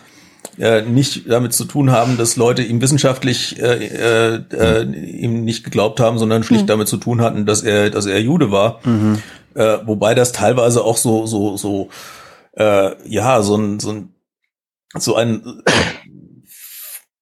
[0.58, 5.64] äh, nicht damit zu tun haben, dass Leute ihm wissenschaftlich äh, äh, äh, ihm nicht
[5.64, 8.80] geglaubt haben, sondern schlicht damit zu tun hatten, dass er dass er Jude war.
[9.54, 11.90] Äh, wobei das teilweise auch so so so
[12.54, 14.10] äh, ja so ein so ein
[14.98, 15.64] so ein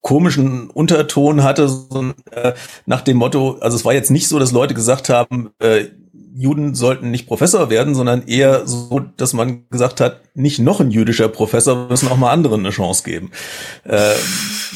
[0.02, 2.54] komischen Unterton hatte, so äh,
[2.86, 5.86] nach dem Motto, also es war jetzt nicht so, dass Leute gesagt haben, äh,
[6.34, 10.92] Juden sollten nicht Professor werden, sondern eher so, dass man gesagt hat, nicht noch ein
[10.92, 13.32] jüdischer Professor, wir müssen auch mal anderen eine Chance geben.
[13.84, 14.14] Äh,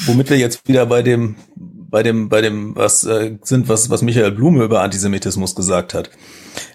[0.05, 4.01] womit wir jetzt wieder bei dem, bei dem, bei dem, was äh, sind, was, was
[4.01, 6.09] Michael Blume über Antisemitismus gesagt hat.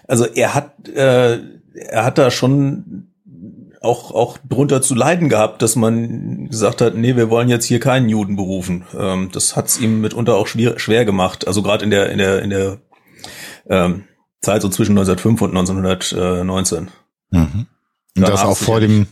[0.07, 1.39] Also er hat, äh,
[1.73, 3.09] er hat da schon
[3.81, 7.79] auch, auch drunter zu leiden gehabt, dass man gesagt hat, nee, wir wollen jetzt hier
[7.79, 8.85] keinen Juden berufen.
[8.97, 11.47] Ähm, das hat es ihm mitunter auch schwer, schwer gemacht.
[11.47, 12.77] Also gerade in der, in der, in der
[13.69, 14.03] ähm,
[14.41, 16.89] Zeit so zwischen 1905 und 1919.
[17.31, 17.67] Mhm.
[18.17, 19.07] Und das auch vor dem,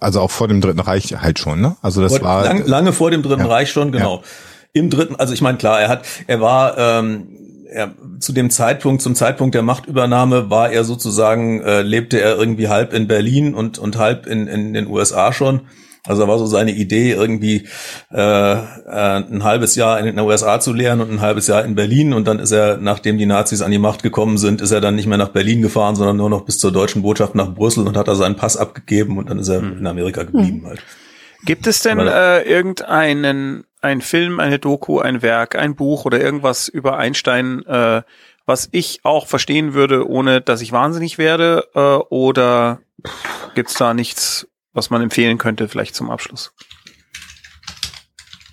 [0.00, 1.76] also auch vor dem Dritten Reich halt schon, ne?
[1.82, 3.46] Also das Vor- war lang, lange vor dem Dritten Ja.
[3.46, 4.22] Reich schon, genau.
[4.72, 7.28] Im Dritten, also ich meine, klar, er hat, er war ähm,
[7.70, 12.68] er, zu dem Zeitpunkt, zum Zeitpunkt der Machtübernahme war er sozusagen, äh, lebte er irgendwie
[12.68, 15.62] halb in Berlin und, und halb in, in den USA schon.
[16.06, 17.66] Also war so seine Idee, irgendwie
[18.12, 21.74] äh, äh, ein halbes Jahr in den USA zu lehren und ein halbes Jahr in
[21.74, 22.12] Berlin.
[22.12, 24.96] Und dann ist er, nachdem die Nazis an die Macht gekommen sind, ist er dann
[24.96, 27.96] nicht mehr nach Berlin gefahren, sondern nur noch bis zur deutschen Botschaft nach Brüssel und
[27.96, 30.82] hat da seinen Pass abgegeben und dann ist er in Amerika geblieben halt.
[31.44, 36.18] Gibt es denn Aber- äh, irgendeinen ein Film, eine Doku, ein Werk, ein Buch oder
[36.20, 38.02] irgendwas über Einstein, äh,
[38.46, 41.64] was ich auch verstehen würde, ohne dass ich wahnsinnig werde?
[41.74, 42.80] Äh, oder
[43.54, 46.52] gibt's da nichts, was man empfehlen könnte, vielleicht zum Abschluss?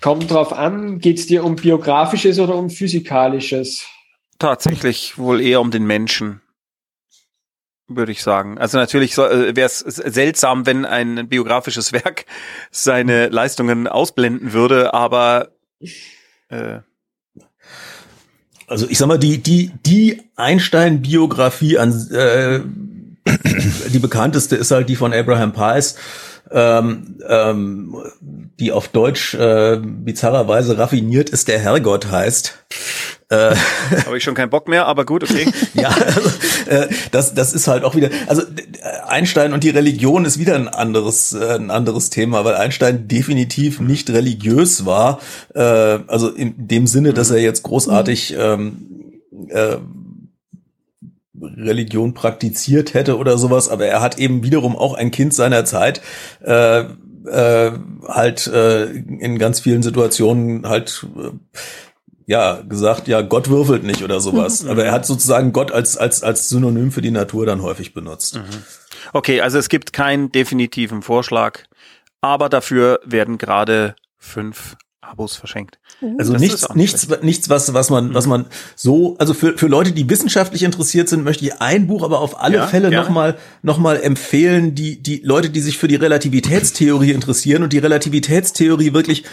[0.00, 3.86] Kommt drauf an, geht's dir um biografisches oder um physikalisches?
[4.38, 6.40] Tatsächlich wohl eher um den Menschen,
[7.86, 8.58] würde ich sagen.
[8.58, 12.24] Also natürlich so, äh, wäre es seltsam, wenn ein biografisches Werk
[12.70, 15.52] seine Leistungen ausblenden würde, aber
[16.48, 16.80] äh,
[18.66, 22.60] Also ich sag mal, die, die, die Einstein-Biografie an äh,
[23.24, 25.96] die bekannteste ist halt die von Abraham Pies,
[26.50, 32.58] ähm, ähm, die auf Deutsch äh, bizarrerweise raffiniert ist der Herrgott heißt.
[33.30, 33.54] Äh,
[34.06, 35.46] habe ich schon keinen Bock mehr, aber gut, okay.
[35.74, 36.30] ja, also,
[36.66, 38.42] äh, das, das ist halt auch wieder, also
[39.06, 43.80] Einstein und die Religion ist wieder ein anderes, äh, ein anderes Thema, weil Einstein definitiv
[43.80, 45.20] nicht religiös war,
[45.54, 49.76] äh, also in dem Sinne, dass er jetzt großartig ähm, äh,
[51.42, 56.00] Religion praktiziert hätte oder sowas, aber er hat eben wiederum auch ein Kind seiner Zeit,
[56.42, 56.84] äh,
[57.26, 57.72] äh,
[58.08, 61.30] halt äh, in ganz vielen Situationen halt äh,
[62.26, 66.22] ja gesagt, ja Gott würfelt nicht oder sowas, aber er hat sozusagen Gott als als
[66.22, 68.40] als Synonym für die Natur dann häufig benutzt.
[69.12, 71.60] Okay, also es gibt keinen definitiven Vorschlag,
[72.20, 74.76] aber dafür werden gerade fünf
[75.12, 75.78] Abos verschenkt.
[76.18, 79.92] Also Das nichts, nichts, nichts, was, was man, was man so, also für, für Leute,
[79.92, 83.78] die wissenschaftlich interessiert sind, möchte ich ein Buch aber auf alle Ja, Fälle nochmal, noch
[83.78, 89.24] mal empfehlen, die, die Leute, die sich für die Relativitätstheorie interessieren und die Relativitätstheorie wirklich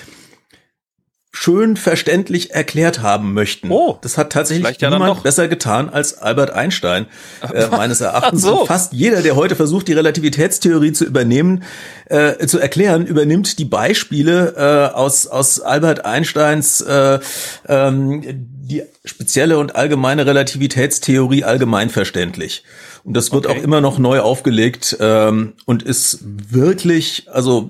[1.32, 3.70] schön verständlich erklärt haben möchten.
[3.72, 7.06] Oh, das hat tatsächlich ja niemand besser getan als Albert Einstein,
[7.54, 8.44] äh, meines Erachtens.
[8.44, 8.66] Ach so.
[8.66, 11.64] Fast jeder, der heute versucht, die Relativitätstheorie zu übernehmen,
[12.08, 17.20] äh, zu erklären, übernimmt die Beispiele äh, aus, aus Albert Einsteins äh,
[17.68, 18.24] ähm,
[18.70, 22.64] die spezielle und allgemeine Relativitätstheorie allgemeinverständlich.
[23.04, 23.60] Und das wird Okay.
[23.60, 27.70] auch immer noch neu aufgelegt ähm, und ist wirklich, also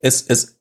[0.00, 0.59] es, es,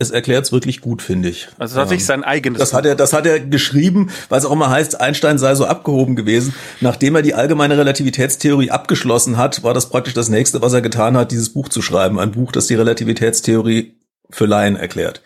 [0.00, 1.48] es erklärt es wirklich gut, finde ich.
[1.58, 2.60] Also tatsächlich Ähm, sein eigenes.
[2.60, 5.66] das hat er, das hat er geschrieben, weil es auch mal heißt, Einstein sei so
[5.66, 6.54] abgehoben gewesen.
[6.80, 11.16] Nachdem er die allgemeine Relativitätstheorie abgeschlossen hat, war das praktisch das nächste, was er getan
[11.16, 12.20] hat, dieses Buch zu schreiben.
[12.20, 13.98] Ein Buch, das die Relativitätstheorie
[14.30, 15.20] für Laien erklärt.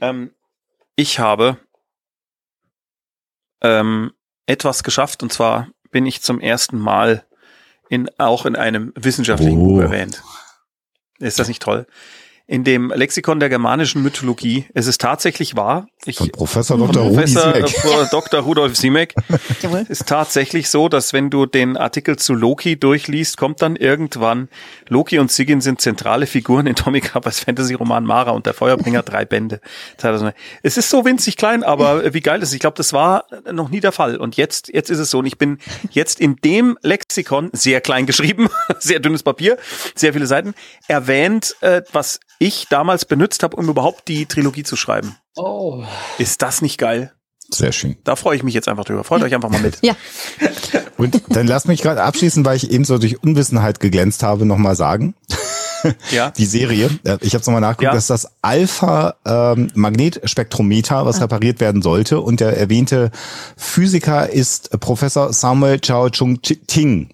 [0.00, 0.32] Ähm,
[0.96, 1.58] ich habe
[3.62, 4.12] ähm,
[4.46, 7.24] etwas geschafft und zwar bin ich zum ersten Mal
[7.88, 9.66] in auch in einem wissenschaftlichen Oh.
[9.76, 10.24] Buch erwähnt.
[11.20, 11.86] Ist das nicht toll?
[12.48, 14.66] In dem Lexikon der germanischen Mythologie.
[14.72, 15.88] Es ist tatsächlich wahr.
[16.04, 17.02] Ich, Von Professor von Dr.
[17.02, 17.74] Rudi Professor Siemek.
[17.84, 18.40] äh, Dr.
[18.40, 18.80] Rudolf
[19.62, 19.86] Jawohl.
[19.88, 24.48] ist tatsächlich so, dass wenn du den Artikel zu Loki durchliest, kommt dann irgendwann,
[24.88, 29.24] Loki und Sigyn sind zentrale Figuren in Tommy Kappers Fantasy-Roman Mara und der Feuerbringer drei
[29.24, 29.60] Bände.
[29.96, 30.32] 2009.
[30.62, 32.54] Es ist so winzig klein, aber wie geil ist es?
[32.54, 34.18] Ich glaube, das war noch nie der Fall.
[34.18, 35.18] Und jetzt, jetzt ist es so.
[35.18, 35.58] Und ich bin
[35.90, 38.48] jetzt in dem Lexikon, sehr klein geschrieben,
[38.78, 39.56] sehr dünnes Papier,
[39.96, 40.54] sehr viele Seiten,
[40.86, 45.16] erwähnt, äh, was ich damals benutzt habe, um überhaupt die Trilogie zu schreiben.
[45.36, 45.84] Oh.
[46.18, 47.12] Ist das nicht geil?
[47.48, 47.96] Sehr schön.
[48.02, 49.04] Da freue ich mich jetzt einfach drüber.
[49.04, 49.78] Freut euch einfach mal mit.
[49.82, 49.94] Ja,
[50.96, 54.74] Und dann lass mich gerade abschließen, weil ich eben so durch Unwissenheit geglänzt habe, nochmal
[54.76, 55.14] sagen.
[56.10, 56.30] Ja.
[56.32, 56.90] Die Serie,
[57.20, 57.92] ich habe es nochmal nachgeguckt, Ja.
[57.92, 62.20] das ist das Alpha-Magnetspektrometer, was repariert werden sollte.
[62.20, 63.12] Und der erwähnte
[63.56, 67.10] Physiker ist Professor Samuel Chao Chung Ting.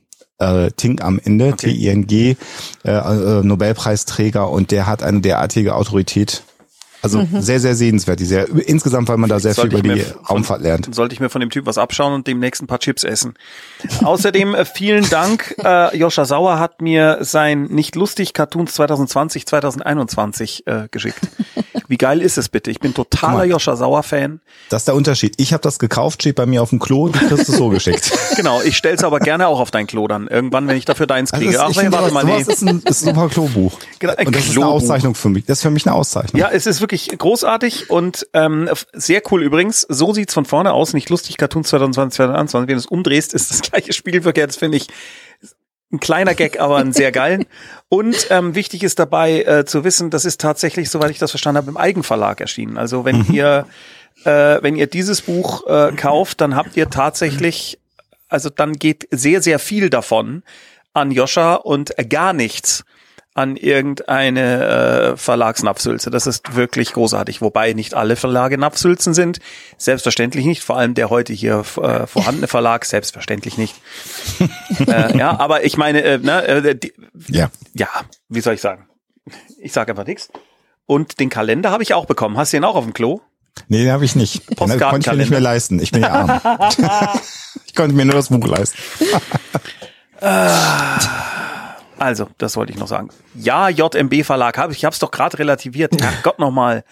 [0.67, 1.69] Äh, Ting am Ende, Okay.
[1.73, 2.37] T-I-N-G,
[2.85, 6.43] äh, äh, Nobelpreisträger und der hat eine derartige Autorität.
[7.05, 8.47] Also sehr, sehr sehenswert, die Serie.
[8.63, 10.95] Insgesamt, weil man da sehr viel Sollte über ich die von- Raumfahrt lernt.
[10.95, 13.35] Sollte ich mir von dem Typ was abschauen und demnächst ein paar Chips essen.
[14.05, 15.55] Außerdem äh, vielen Dank.
[15.63, 21.21] Äh, Joscha Sauer hat mir sein nicht lustig Cartoons 2020 2021 äh, geschickt.
[21.89, 22.71] Wie geil ist es bitte?
[22.71, 23.45] Ich bin totaler.
[23.45, 24.41] Joscha Sauer Fan.
[24.71, 25.35] Das ist der Unterschied.
[25.37, 28.11] Ich habe das gekauft, steht bei mir auf dem Klo, du kriegst es so geschickt.
[28.37, 31.33] Genau, ich stell's aber gerne auch auf dein Klo dann irgendwann, wenn ich dafür deins
[31.33, 31.59] Also kriege.
[31.59, 32.43] das- Ach, nee, warte mal, nee.
[32.43, 33.73] sowas ist ein, ist ein super Klobuch.
[33.99, 34.73] Genau, ein Und das ist eine Klobuch.
[34.77, 35.45] Auszeichnung für mich.
[35.45, 36.41] Das ist für mich eine Auszeichnung.
[36.41, 39.83] Ja, es ist wirklich großartig und ähm, sehr cool übrigens.
[39.89, 40.95] So sieht's von vorne aus.
[40.95, 42.69] Nicht lustig, Cartoon 2020, 2021.
[42.69, 44.47] Wenn du es umdrehst, ist das gleiche Spiegelverkehr.
[44.47, 44.89] Das finde ich
[45.93, 47.45] ein kleiner Gag, aber ein sehr geilen.
[47.89, 51.59] Und ähm, wichtig ist dabei äh, zu wissen, das ist tatsächlich, soweit ich das verstanden
[51.59, 52.79] habe, im Eigenverlag erschienen.
[52.79, 53.67] Also wenn ihr
[54.25, 57.79] äh, wenn ihr dieses Buch äh, kauft, dann habt ihr tatsächlich,
[58.29, 60.43] also dann geht sehr sehr viel davon
[60.95, 62.85] an Joscha und gar nichts
[63.35, 66.11] an irgendeine äh, Verlagsnapsülze.
[66.11, 67.41] Das ist wirklich großartig.
[67.41, 69.39] Wobei nicht alle Verlage Napsülzen sind.
[69.79, 70.63] Selbstverständlich nicht.
[70.63, 72.85] Vor allem der heute hier äh, vorhandene Verlag.
[72.85, 73.75] Selbstverständlich nicht.
[74.87, 76.93] äh, ja, aber ich meine, äh, ne, äh, die,
[77.29, 77.51] Ja.
[77.75, 77.89] ja,
[78.29, 78.87] wie soll ich sagen?
[79.59, 80.29] Ich sage einfach nichts.
[80.85, 82.37] Und den Kalender habe ich auch bekommen.
[82.37, 83.21] Hast du den auch auf dem Klo?
[83.69, 84.49] Nee, den habe ich nicht.
[84.61, 85.79] Den konnte ich mir nicht mehr leisten.
[85.81, 86.69] Ich bin ja arm.
[87.67, 88.77] ich konnte mir nur das Buch leisten.
[92.03, 93.11] Also, das wollte ich noch sagen.
[93.37, 95.93] Ja, JMB Verlag habe ich, ich habe es doch gerade relativiert.
[96.03, 96.83] Ach Gott nochmal.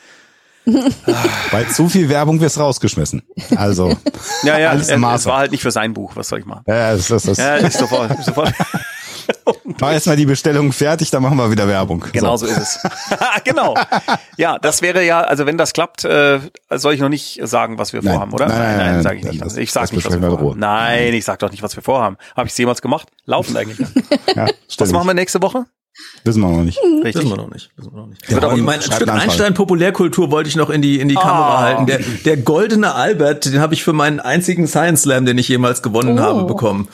[1.51, 3.23] Bei zu viel Werbung wirst rausgeschmissen.
[3.57, 3.97] Also,
[4.45, 5.29] Ja, ja, Alles es, im es Maße.
[5.29, 6.13] war halt nicht für sein Buch.
[6.15, 6.63] Was soll ich machen?
[6.69, 7.39] ja, das, das, das.
[7.39, 8.55] Ja, ist sofort, sofort.
[9.79, 12.05] Mach erstmal die Bestellung fertig, dann machen wir wieder Werbung.
[12.13, 12.79] Genau so ist es.
[13.45, 13.75] genau.
[14.37, 16.41] Ja, das wäre ja, also wenn das klappt, äh,
[16.71, 18.15] soll ich noch nicht sagen, was wir Nein.
[18.15, 18.47] vorhaben, oder?
[18.49, 19.45] Nein, nein, nein, nein, sage ich nicht.
[19.45, 20.59] das- ich sag das nicht, was wir vorhaben.
[20.59, 22.17] Nein, ich sag doch nicht, was wir vorhaben.
[22.37, 23.09] Habe ich es jemals gemacht?
[23.27, 23.87] Laufend eigentlich.
[24.35, 24.47] Ja,
[24.79, 25.67] Was machen wir nächste Woche?
[26.25, 26.79] Wissen wir noch nicht.
[27.05, 27.17] Richtig.
[27.25, 27.71] Wissen wir noch nicht.
[27.77, 28.31] Wissen wir noch nicht.
[28.31, 29.09] Ja, Aber mein ein Stück.
[29.09, 31.63] Einstein Populärkultur wollte ich noch in die in die Kamera Ah.
[31.63, 31.87] halten.
[31.87, 35.83] Der der goldene Albert, den habe ich für meinen einzigen Science Slam, den ich jemals
[35.83, 36.23] gewonnen Oh.
[36.23, 36.89] habe, bekommen.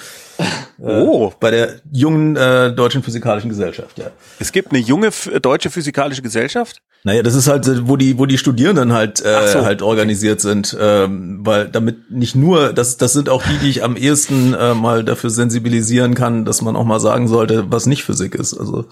[0.78, 3.98] Oh, Bei der jungen äh, deutschen physikalischen Gesellschaft.
[3.98, 4.10] Ja.
[4.38, 5.10] es gibt eine junge
[5.40, 6.82] deutsche physikalische Gesellschaft.
[7.04, 9.64] Naja, das ist halt, äh, wo die, wo die Studierenden halt, äh, so.
[9.64, 13.84] halt organisiert sind, ähm, weil damit nicht nur, das, das sind auch die, die ich
[13.84, 18.04] am ehesten äh, mal dafür sensibilisieren kann, dass man auch mal sagen sollte, was nicht
[18.04, 18.54] Physik ist.
[18.54, 18.86] Also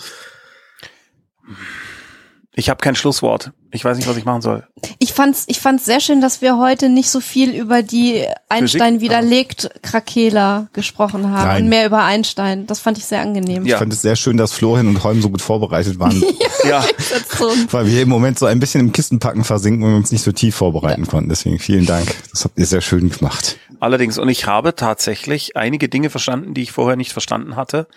[2.57, 3.51] Ich habe kein Schlusswort.
[3.73, 4.65] Ich weiß nicht, was ich machen soll.
[5.01, 8.95] ich fand's, ich fand's sehr schön, dass wir heute nicht so viel über die Einstein
[8.95, 9.01] Physik?
[9.11, 11.63] widerlegt Krakela gesprochen haben Nein.
[11.65, 12.69] und mehr über Einstein.
[12.69, 13.67] Das fand ich sehr angenehm.
[13.67, 13.75] Ja.
[13.75, 16.23] Ich fand es sehr schön, dass Florian und Holm so gut vorbereitet waren,
[16.69, 16.85] Ja,
[17.73, 20.55] weil wir im Moment so ein bisschen im Kistenpacken versinken und uns nicht so tief
[20.55, 21.29] vorbereiten konnten.
[21.29, 22.15] Deswegen vielen Dank.
[22.31, 23.59] Das habt ihr sehr schön gemacht.
[23.81, 24.17] allerdings.
[24.17, 27.89] Und ich habe tatsächlich einige Dinge verstanden, die ich vorher nicht verstanden hatte.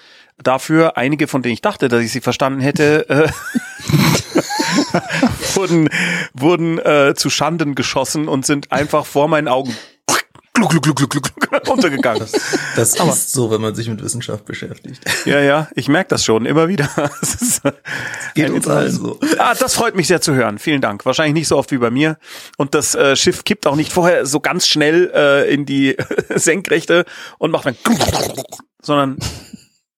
[0.42, 3.28] Dafür einige, von denen ich dachte, dass ich sie verstanden hätte, äh,
[5.56, 5.90] wurden,
[6.34, 9.76] wurden äh, zu Schanden geschossen und sind einfach vor meinen Augen
[10.58, 12.28] gluck, gluck, gluck, gluck, gluck, gluck, untergegangen.
[12.76, 15.04] das ist so, wenn man sich mit Wissenschaft beschäftigt.
[15.26, 16.90] Ja, ja, ich merke das schon immer wieder.
[17.20, 17.72] Das äh,
[18.36, 19.20] Geht uns allen so.
[19.38, 20.60] Ah, das freut mich sehr zu hören.
[20.60, 21.06] Vielen Dank.
[21.06, 22.18] Wahrscheinlich nicht so oft wie bei mir.
[22.58, 25.96] Und das äh, Schiff kippt auch nicht vorher so ganz schnell äh, in die
[26.30, 27.06] Senkrechte
[27.38, 27.78] und macht dann
[28.82, 29.18] sondern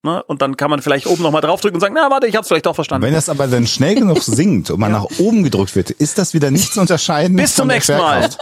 [0.03, 2.35] ne, und dann kann man vielleicht oben noch mal draufdrücken und sagen, na warte, ich
[2.35, 3.05] hab's vielleicht doch verstanden.
[3.05, 6.33] Wenn das aber dann schnell genug sinkt und man nach oben gedrückt wird, ist das
[6.33, 7.35] wieder nicht zu unterscheiden.
[7.35, 8.29] Bis zum nächsten Mal.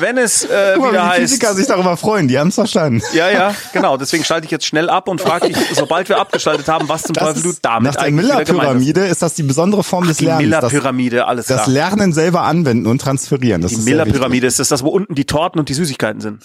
[0.00, 2.48] Wenn es äh, Guck mal, wieder wie die heißt, Physiker sich darüber freuen, die haben
[2.48, 3.02] es verstanden.
[3.14, 3.96] ja, ja, genau.
[3.96, 7.14] Deswegen schalte ich jetzt schnell ab und frage dich, sobald wir abgeschaltet haben, was zum
[7.14, 8.12] Das Teufel du damit nach der.
[8.12, 10.50] Miller-Pyramide ist das die besondere Form des Die Lernens.
[10.50, 11.74] Das, Miller-Pyramide, alles das klar.
[11.74, 13.60] Lernen selber anwenden und transferieren.
[13.62, 16.44] Das Die Miller-Pyramide ist das, das, wo unten die Torten und die Süßigkeiten sind.